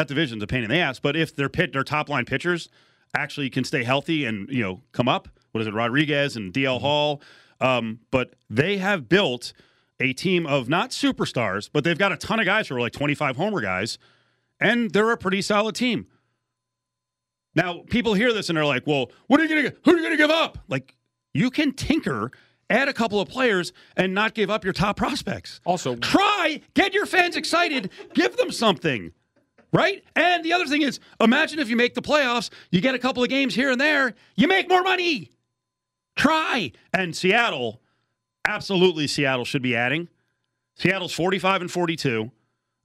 that 0.00 0.08
division's 0.08 0.42
a 0.42 0.46
pain 0.46 0.64
in 0.64 0.70
the 0.70 0.78
ass, 0.78 0.98
but 0.98 1.14
if 1.14 1.36
their 1.36 1.50
pit 1.50 1.74
their 1.74 1.84
top 1.84 2.08
line 2.08 2.24
pitchers 2.24 2.70
actually 3.14 3.50
can 3.50 3.64
stay 3.64 3.84
healthy 3.84 4.24
and, 4.24 4.48
you 4.48 4.62
know, 4.62 4.80
come 4.92 5.08
up, 5.08 5.28
what 5.52 5.60
is 5.60 5.66
it, 5.66 5.74
Rodriguez 5.74 6.36
and 6.36 6.54
DL 6.54 6.80
Hall, 6.80 7.20
um, 7.60 8.00
but 8.10 8.32
they 8.48 8.78
have 8.78 9.10
built 9.10 9.52
a 10.00 10.14
team 10.14 10.46
of 10.46 10.70
not 10.70 10.88
superstars, 10.88 11.68
but 11.70 11.84
they've 11.84 11.98
got 11.98 12.12
a 12.12 12.16
ton 12.16 12.40
of 12.40 12.46
guys 12.46 12.68
who 12.68 12.76
are 12.76 12.80
like 12.80 12.94
25 12.94 13.36
homer 13.36 13.60
guys, 13.60 13.98
and 14.58 14.90
they're 14.90 15.10
a 15.10 15.18
pretty 15.18 15.42
solid 15.42 15.74
team. 15.74 16.06
Now, 17.54 17.82
people 17.90 18.14
hear 18.14 18.32
this 18.32 18.48
and 18.48 18.56
they're 18.56 18.64
like, 18.64 18.86
"Well, 18.86 19.10
what 19.26 19.38
are 19.38 19.44
you 19.44 19.48
going 19.50 19.64
to 19.64 19.76
who 19.84 19.90
are 19.90 19.96
you 19.96 20.02
going 20.02 20.16
to 20.16 20.22
give 20.22 20.30
up?" 20.30 20.56
Like, 20.68 20.96
you 21.34 21.50
can 21.50 21.72
tinker, 21.72 22.30
add 22.70 22.88
a 22.88 22.94
couple 22.94 23.20
of 23.20 23.28
players, 23.28 23.74
and 23.98 24.14
not 24.14 24.32
give 24.32 24.48
up 24.48 24.64
your 24.64 24.72
top 24.72 24.96
prospects. 24.96 25.60
Also, 25.66 25.96
try 25.96 26.62
get 26.72 26.94
your 26.94 27.06
fans 27.06 27.36
excited, 27.36 27.90
give 28.14 28.36
them 28.38 28.50
something, 28.52 29.12
right? 29.72 30.04
And 30.16 30.44
the 30.44 30.52
other 30.52 30.66
thing 30.66 30.82
is, 30.82 31.00
imagine 31.20 31.58
if 31.58 31.68
you 31.68 31.76
make 31.76 31.94
the 31.94 32.02
playoffs, 32.02 32.50
you 32.70 32.80
get 32.80 32.94
a 32.94 32.98
couple 32.98 33.22
of 33.22 33.28
games 33.28 33.54
here 33.54 33.70
and 33.70 33.80
there, 33.80 34.14
you 34.36 34.48
make 34.48 34.68
more 34.68 34.82
money. 34.82 35.30
Try 36.16 36.72
and 36.92 37.14
Seattle, 37.16 37.80
absolutely, 38.46 39.06
Seattle 39.06 39.44
should 39.44 39.62
be 39.62 39.76
adding. 39.76 40.08
Seattle's 40.74 41.12
forty-five 41.12 41.60
and 41.60 41.70
forty-two. 41.70 42.30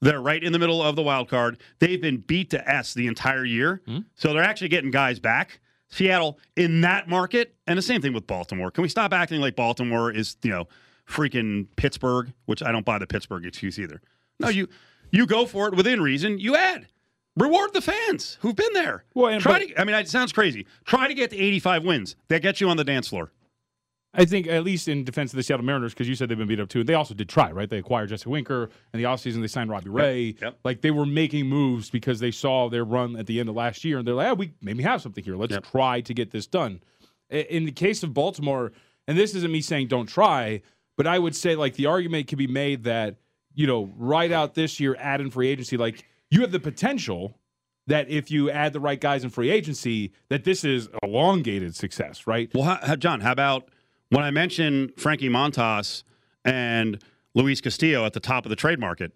They're 0.01 0.21
right 0.21 0.43
in 0.43 0.51
the 0.51 0.59
middle 0.59 0.83
of 0.83 0.95
the 0.95 1.01
wild 1.01 1.29
card. 1.29 1.57
They've 1.79 2.01
been 2.01 2.17
beat 2.17 2.49
to 2.51 2.69
S 2.69 2.93
the 2.93 3.07
entire 3.07 3.45
year. 3.45 3.81
Hmm? 3.87 3.99
So 4.15 4.33
they're 4.33 4.43
actually 4.43 4.67
getting 4.67 4.91
guys 4.91 5.19
back. 5.19 5.59
Seattle 5.89 6.39
in 6.55 6.81
that 6.81 7.07
market, 7.07 7.55
and 7.67 7.77
the 7.77 7.81
same 7.81 8.01
thing 8.01 8.13
with 8.13 8.27
Baltimore. 8.27 8.71
Can 8.71 8.81
we 8.81 8.89
stop 8.89 9.13
acting 9.13 9.39
like 9.39 9.55
Baltimore 9.55 10.11
is, 10.11 10.35
you 10.43 10.51
know, 10.51 10.67
freaking 11.07 11.67
Pittsburgh, 11.75 12.33
which 12.45 12.63
I 12.63 12.71
don't 12.71 12.85
buy 12.85 12.97
the 12.97 13.07
Pittsburgh 13.07 13.45
excuse 13.45 13.79
either. 13.79 14.01
No, 14.39 14.49
you 14.49 14.67
you 15.11 15.25
go 15.25 15.45
for 15.45 15.67
it 15.67 15.75
within 15.75 16.01
reason, 16.01 16.37
you 16.39 16.55
add. 16.55 16.87
Reward 17.37 17.73
the 17.73 17.81
fans 17.81 18.37
who've 18.41 18.55
been 18.55 18.71
there. 18.73 19.03
Well, 19.13 19.31
and- 19.33 19.41
Try 19.41 19.59
but- 19.59 19.67
to 19.67 19.81
I 19.81 19.83
mean, 19.83 19.95
it 19.95 20.07
sounds 20.07 20.31
crazy. 20.31 20.65
Try 20.85 21.07
to 21.07 21.13
get 21.13 21.31
to 21.31 21.37
85 21.37 21.83
wins. 21.83 22.15
That 22.29 22.41
gets 22.41 22.61
you 22.61 22.69
on 22.69 22.77
the 22.77 22.83
dance 22.85 23.09
floor. 23.09 23.31
I 24.17 24.23
think 24.23 24.47
at 24.47 24.63
least 24.63 24.87
in 24.87 25.03
defense 25.03 25.33
of 25.33 25.37
the 25.37 25.43
Seattle 25.43 25.65
Mariners, 25.65 25.93
because 25.93 26.07
you 26.07 26.15
said 26.15 26.29
they've 26.29 26.37
been 26.37 26.47
beat 26.47 26.61
up 26.61 26.69
too. 26.69 26.85
They 26.85 26.93
also 26.93 27.13
did 27.13 27.27
try, 27.27 27.51
right? 27.51 27.69
They 27.69 27.79
acquired 27.79 28.07
Jesse 28.07 28.29
Winker 28.29 28.69
in 28.93 28.97
the 28.97 29.03
offseason. 29.03 29.41
They 29.41 29.47
signed 29.47 29.69
Robbie 29.69 29.89
Ray. 29.89 30.35
Yep. 30.41 30.59
Like 30.63 30.79
they 30.79 30.91
were 30.91 31.05
making 31.05 31.47
moves 31.47 31.89
because 31.89 32.21
they 32.21 32.31
saw 32.31 32.69
their 32.69 32.85
run 32.85 33.17
at 33.17 33.25
the 33.25 33.41
end 33.41 33.49
of 33.49 33.55
last 33.55 33.83
year, 33.83 33.97
and 33.97 34.07
they're 34.07 34.15
like, 34.15 34.29
"Ah, 34.29 34.33
we 34.33 34.53
maybe 34.61 34.83
have 34.83 35.01
something 35.01 35.21
here. 35.21 35.35
Let's 35.35 35.57
try 35.69 35.99
to 35.99 36.13
get 36.13 36.31
this 36.31 36.47
done." 36.47 36.79
In 37.29 37.65
the 37.65 37.73
case 37.73 38.03
of 38.03 38.13
Baltimore, 38.13 38.71
and 39.05 39.17
this 39.17 39.35
isn't 39.35 39.51
me 39.51 39.59
saying 39.59 39.87
don't 39.87 40.07
try, 40.07 40.61
but 40.95 41.05
I 41.07 41.19
would 41.19 41.35
say 41.35 41.57
like 41.57 41.73
the 41.73 41.87
argument 41.87 42.27
can 42.27 42.37
be 42.37 42.47
made 42.47 42.85
that 42.85 43.17
you 43.55 43.65
know 43.67 43.91
right 43.97 44.31
out 44.31 44.53
this 44.53 44.79
year, 44.79 44.95
add 44.99 45.21
in 45.21 45.31
free 45.31 45.47
agency, 45.49 45.77
like 45.77 46.05
you 46.29 46.41
have 46.41 46.51
the 46.51 46.59
potential 46.59 47.39
that 47.87 48.09
if 48.09 48.29
you 48.31 48.49
add 48.49 48.73
the 48.73 48.79
right 48.79 48.99
guys 48.99 49.23
in 49.23 49.29
free 49.29 49.49
agency, 49.51 50.11
that 50.29 50.43
this 50.43 50.63
is 50.63 50.89
elongated 51.03 51.75
success, 51.75 52.25
right? 52.27 52.49
Well, 52.53 52.63
how, 52.63 52.79
how- 52.85 52.95
John, 52.95 53.21
how 53.21 53.31
about 53.31 53.69
when 54.09 54.23
I 54.23 54.31
mention 54.31 54.91
Frankie 54.97 55.29
Montas 55.29 56.03
and 56.43 57.01
Luis 57.35 57.61
Castillo 57.61 58.05
at 58.05 58.13
the 58.13 58.19
top 58.19 58.45
of 58.45 58.49
the 58.49 58.55
trade 58.55 58.79
market? 58.79 59.11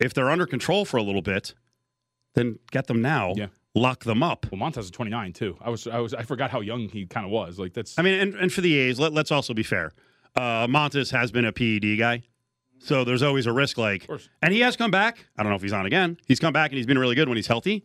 If 0.00 0.14
they're 0.14 0.30
under 0.30 0.46
control 0.46 0.84
for 0.84 0.96
a 0.96 1.02
little 1.02 1.22
bit, 1.22 1.54
then 2.34 2.58
get 2.70 2.86
them 2.86 3.02
now. 3.02 3.34
Yeah. 3.36 3.46
lock 3.74 4.04
them 4.04 4.22
up. 4.22 4.46
Well, 4.50 4.60
Montas 4.60 4.78
is 4.84 4.90
29 4.90 5.32
too. 5.34 5.56
I 5.60 5.70
was 5.70 5.86
I 5.86 5.98
was 6.00 6.12
I 6.14 6.22
forgot 6.22 6.50
how 6.50 6.60
young 6.60 6.88
he 6.88 7.06
kind 7.06 7.24
of 7.26 7.30
was. 7.32 7.58
Like 7.58 7.72
that's 7.74 7.98
I 7.98 8.02
mean, 8.02 8.18
and, 8.18 8.34
and 8.34 8.52
for 8.52 8.62
the 8.62 8.74
A's, 8.78 8.98
let, 8.98 9.12
let's 9.12 9.30
also 9.30 9.54
be 9.54 9.62
fair. 9.62 9.92
Uh, 10.34 10.66
Montas 10.66 11.10
has 11.12 11.30
been 11.30 11.44
a 11.44 11.52
PED 11.52 11.98
guy, 11.98 12.22
so 12.82 13.04
there's 13.04 13.22
always 13.22 13.46
a 13.46 13.52
risk. 13.52 13.78
Like, 13.78 14.08
and 14.42 14.52
he 14.52 14.60
has 14.60 14.76
come 14.76 14.90
back. 14.90 15.26
I 15.36 15.42
don't 15.42 15.50
know 15.50 15.56
if 15.56 15.62
he's 15.62 15.72
on 15.72 15.86
again. 15.86 16.18
He's 16.26 16.40
come 16.40 16.52
back 16.52 16.70
and 16.70 16.76
he's 16.76 16.86
been 16.86 16.98
really 16.98 17.14
good 17.14 17.28
when 17.28 17.36
he's 17.36 17.46
healthy. 17.46 17.84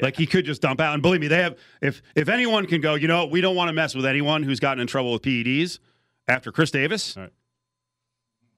Like 0.00 0.16
he 0.16 0.26
could 0.26 0.44
just 0.44 0.60
dump 0.60 0.80
out. 0.80 0.94
And 0.94 1.02
believe 1.02 1.20
me, 1.20 1.28
they 1.28 1.42
have. 1.42 1.56
If 1.80 2.02
if 2.16 2.28
anyone 2.28 2.66
can 2.66 2.80
go, 2.80 2.94
you 2.96 3.06
know, 3.06 3.26
we 3.26 3.40
don't 3.40 3.54
want 3.54 3.68
to 3.68 3.72
mess 3.72 3.94
with 3.94 4.04
anyone 4.04 4.42
who's 4.42 4.58
gotten 4.58 4.80
in 4.80 4.88
trouble 4.88 5.12
with 5.12 5.22
PEDs 5.22 5.78
after 6.26 6.50
Chris 6.50 6.70
Davis. 6.70 7.16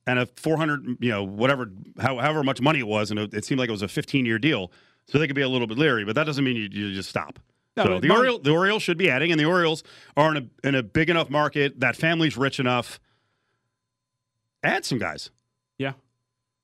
And 0.08 0.20
a 0.20 0.26
400, 0.26 0.98
you 1.00 1.10
know, 1.10 1.24
whatever, 1.24 1.68
how, 1.98 2.18
however 2.18 2.44
much 2.44 2.60
money 2.60 2.78
it 2.78 2.86
was, 2.86 3.10
and 3.10 3.18
it, 3.18 3.34
it 3.34 3.44
seemed 3.44 3.58
like 3.58 3.68
it 3.68 3.72
was 3.72 3.82
a 3.82 3.88
15 3.88 4.24
year 4.24 4.38
deal. 4.38 4.70
So 5.06 5.18
they 5.18 5.26
could 5.26 5.36
be 5.36 5.42
a 5.42 5.48
little 5.48 5.66
bit 5.66 5.78
leery, 5.78 6.04
but 6.04 6.14
that 6.14 6.24
doesn't 6.24 6.44
mean 6.44 6.56
you, 6.56 6.68
you 6.70 6.94
just 6.94 7.08
stop. 7.08 7.38
No, 7.76 7.84
so 7.84 8.00
the, 8.00 8.10
Oriole, 8.10 8.38
the 8.38 8.52
Orioles 8.52 8.82
should 8.82 8.98
be 8.98 9.10
adding, 9.10 9.30
and 9.30 9.38
the 9.38 9.44
Orioles 9.44 9.82
are 10.16 10.34
in 10.34 10.50
a, 10.64 10.68
in 10.68 10.74
a 10.74 10.82
big 10.82 11.10
enough 11.10 11.28
market. 11.28 11.80
That 11.80 11.96
family's 11.96 12.36
rich 12.36 12.58
enough. 12.58 13.00
Add 14.62 14.84
some 14.84 14.98
guys. 14.98 15.30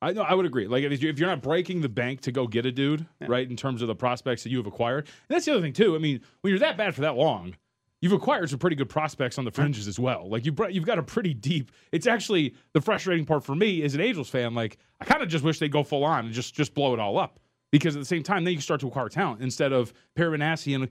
Yeah. 0.02 0.08
I 0.08 0.12
know 0.12 0.22
I 0.22 0.34
would 0.34 0.46
agree. 0.46 0.66
Like 0.66 0.84
if 0.84 1.02
you- 1.02 1.08
if 1.10 1.18
you're 1.18 1.28
not 1.28 1.42
breaking 1.42 1.80
the 1.80 1.88
bank 1.88 2.20
to 2.22 2.32
go 2.32 2.46
get 2.46 2.66
a 2.66 2.72
dude, 2.72 3.06
right, 3.20 3.48
in 3.48 3.56
terms 3.56 3.82
of 3.82 3.88
the 3.88 3.94
prospects 3.94 4.42
that 4.42 4.50
you 4.50 4.58
have 4.58 4.66
acquired. 4.66 5.06
And 5.06 5.34
that's 5.36 5.44
the 5.46 5.52
other 5.52 5.60
thing 5.62 5.72
too. 5.72 5.94
I 5.94 5.98
mean, 5.98 6.20
when 6.40 6.50
you're 6.50 6.58
that 6.60 6.76
bad 6.76 6.94
for 6.94 7.02
that 7.02 7.14
long, 7.16 7.54
you've 8.00 8.12
acquired 8.12 8.50
some 8.50 8.58
pretty 8.58 8.74
good 8.76 8.88
prospects 8.88 9.38
on 9.38 9.44
the 9.44 9.50
fringes 9.52 9.86
as 9.86 9.98
well. 9.98 10.28
Like 10.28 10.44
you 10.44 10.54
you've 10.70 10.86
got 10.86 10.98
a 10.98 11.02
pretty 11.02 11.34
deep. 11.34 11.70
It's 11.92 12.06
actually 12.06 12.54
the 12.72 12.80
frustrating 12.80 13.24
part 13.24 13.44
for 13.44 13.54
me 13.54 13.82
as 13.84 13.94
an 13.94 14.00
Angels 14.00 14.28
fan. 14.28 14.54
Like 14.54 14.78
I 15.00 15.04
kind 15.04 15.22
of 15.22 15.28
just 15.28 15.44
wish 15.44 15.58
they'd 15.60 15.70
go 15.72 15.84
full 15.84 16.04
on 16.04 16.24
and 16.26 16.34
just 16.34 16.54
just 16.54 16.74
blow 16.74 16.94
it 16.94 17.00
all 17.00 17.16
up. 17.18 17.38
Because 17.70 17.96
at 17.96 18.00
the 18.00 18.04
same 18.06 18.22
time, 18.22 18.44
then 18.44 18.52
you 18.52 18.60
start 18.60 18.80
to 18.80 18.88
acquire 18.88 19.08
talent 19.08 19.40
instead 19.40 19.72
of 19.72 19.94
Paramanassi 20.14 20.74
and 20.74 20.88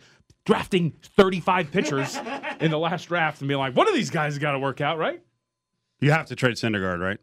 drafting 0.48 0.94
35 1.16 1.72
pitchers 1.72 2.18
in 2.60 2.72
the 2.72 2.80
last 2.80 3.04
draft 3.10 3.40
and 3.42 3.48
being 3.48 3.60
like, 3.60 3.76
one 3.76 3.88
of 3.88 3.94
these 3.94 4.10
guys 4.10 4.40
got 4.40 4.54
to 4.54 4.60
work 4.60 4.82
out, 4.82 4.98
right? 4.98 5.22
You 6.00 6.10
have 6.12 6.26
to 6.28 6.36
trade 6.36 6.56
Syndergaard, 6.56 7.00
right? 7.00 7.20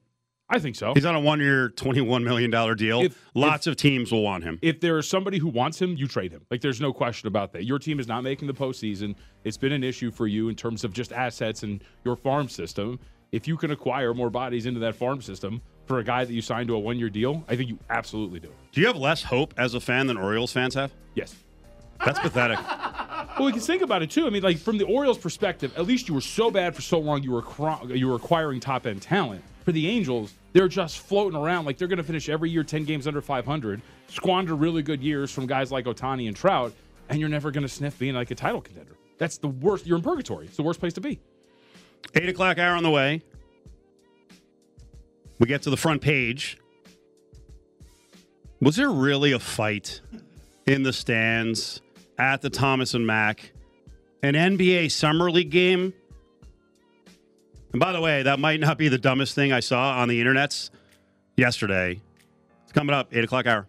I 0.51 0.59
think 0.59 0.76
so. 0.76 0.94
He's 0.94 1.05
on 1.05 1.14
a 1.14 1.20
one 1.20 1.40
year, 1.40 1.68
$21 1.70 2.22
million 2.24 2.51
deal. 2.76 3.03
If- 3.03 3.18
Lots 3.34 3.66
of 3.66 3.76
teams 3.76 4.11
will 4.11 4.22
want 4.22 4.44
him. 4.44 4.59
if 4.62 4.80
there 4.80 4.99
is 4.99 5.07
somebody 5.09 5.38
who 5.38 5.49
wants 5.49 5.80
him, 5.80 5.94
you 5.96 6.09
trade 6.09 6.32
him. 6.32 6.44
Like 6.51 6.61
there's 6.62 6.80
no 6.80 6.92
question 6.92 7.26
about 7.28 7.53
that. 7.53 7.64
Your 7.64 7.78
team 7.78 8.01
is 8.01 8.09
not 8.09 8.22
making 8.22 8.49
the 8.49 8.55
postseason. 8.55 9.14
It's 9.44 9.57
been 9.59 9.72
an 9.72 9.84
issue 9.84 10.11
for 10.11 10.26
you 10.26 10.49
in 10.49 10.55
terms 10.57 10.84
of 10.84 10.92
just 10.92 11.12
assets 11.12 11.62
and 11.62 11.82
your 12.05 12.16
farm 12.16 12.49
system. 12.49 12.99
If 13.30 13.46
you 13.46 13.57
can 13.59 13.70
acquire 13.72 14.14
more 14.14 14.30
bodies 14.30 14.64
into 14.64 14.80
that 14.80 14.94
farm 14.94 15.20
system 15.20 15.61
for 15.86 15.99
a 15.99 16.05
guy 16.05 16.24
that 16.24 16.32
you 16.32 16.40
signed 16.40 16.68
to 16.68 16.74
a 16.74 16.78
one 16.78 16.99
year 16.99 17.11
deal, 17.11 17.44
I 17.46 17.55
think 17.57 17.68
you 17.68 17.78
absolutely 17.90 18.40
do. 18.40 18.49
Do 18.72 18.80
you 18.80 18.86
have 18.86 18.96
less 18.96 19.22
hope 19.22 19.53
as 19.59 19.74
a 19.74 19.80
fan 19.80 20.07
than 20.07 20.16
Orioles 20.16 20.51
fans 20.53 20.74
have? 20.74 20.92
Yes. 21.14 21.34
That's 22.05 22.18
pathetic. 22.20 22.59
Well, 23.38 23.46
we 23.46 23.53
can 23.53 23.61
think 23.61 23.82
about 23.82 24.03
it 24.03 24.11
too. 24.11 24.26
I 24.26 24.30
mean, 24.30 24.42
like 24.42 24.57
from 24.59 24.78
the 24.78 24.84
Orioles' 24.86 25.18
perspective, 25.18 25.72
at 25.76 25.86
least 25.86 26.09
you 26.09 26.14
were 26.14 26.20
so 26.20 26.51
bad 26.51 26.74
for 26.74 26.80
so 26.82 26.99
long. 26.99 27.22
You 27.22 27.32
were 27.32 27.44
you 27.94 28.09
were 28.09 28.14
acquiring 28.16 28.61
top 28.61 28.86
end 28.86 29.03
talent. 29.03 29.42
For 29.64 29.72
the 29.72 29.86
Angels, 29.88 30.32
they're 30.53 30.68
just 30.68 30.99
floating 30.99 31.38
around 31.38 31.66
like 31.66 31.78
they're 31.78 31.88
going 31.88 31.99
to 31.99 32.05
finish 32.05 32.28
every 32.28 32.51
year 32.51 32.64
ten 32.64 32.84
games 32.84 33.07
under 33.07 33.20
500, 33.20 33.82
squander 34.09 34.55
really 34.55 34.82
good 34.82 35.03
years 35.03 35.30
from 35.30 35.46
guys 35.46 35.70
like 35.70 35.84
Ohtani 35.84 36.26
and 36.26 36.36
Trout, 36.36 36.72
and 37.09 37.20
you're 37.20 37.28
never 37.28 37.51
going 37.51 37.62
to 37.62 37.68
sniff 37.68 37.99
being 37.99 38.14
like 38.14 38.30
a 38.30 38.34
title 38.34 38.61
contender. 38.61 38.96
That's 39.18 39.38
the 39.38 39.49
worst. 39.49 39.86
You're 39.86 39.99
in 39.99 40.03
purgatory. 40.03 40.46
It's 40.46 40.57
the 40.57 40.62
worst 40.62 40.80
place 40.80 40.92
to 40.94 41.01
be. 41.01 41.20
Eight 42.14 42.28
o'clock 42.28 42.59
hour 42.59 42.76
on 42.76 42.82
the 42.82 42.90
way. 42.90 43.22
We 45.38 45.46
get 45.46 45.62
to 45.62 45.70
the 45.70 45.76
front 45.76 46.03
page. 46.03 46.59
Was 48.61 48.76
there 48.76 48.90
really 48.90 49.32
a 49.32 49.38
fight 49.38 50.01
in 50.66 50.82
the 50.82 50.92
stands 50.92 51.80
at 52.18 52.42
the 52.42 52.51
Thomas 52.51 52.94
and 52.94 53.07
Mack? 53.07 53.53
An 54.22 54.34
NBA 54.34 54.90
Summer 54.90 55.30
League 55.30 55.51
game? 55.51 55.92
And 57.73 57.81
by 57.81 57.93
the 57.93 58.01
way, 58.01 58.23
that 58.23 58.39
might 58.39 58.61
not 58.61 58.79
be 58.79 58.89
the 58.89 58.99
dumbest 58.99 59.35
thing 59.35 59.53
I 59.53 59.61
saw 59.61 59.99
on 59.99 60.09
the 60.09 60.21
internets 60.23 60.71
yesterday. 61.37 62.01
It's 62.64 62.73
coming 62.73 62.95
up, 62.95 63.09
8 63.12 63.25
o'clock 63.25 63.47
hour. 63.47 63.66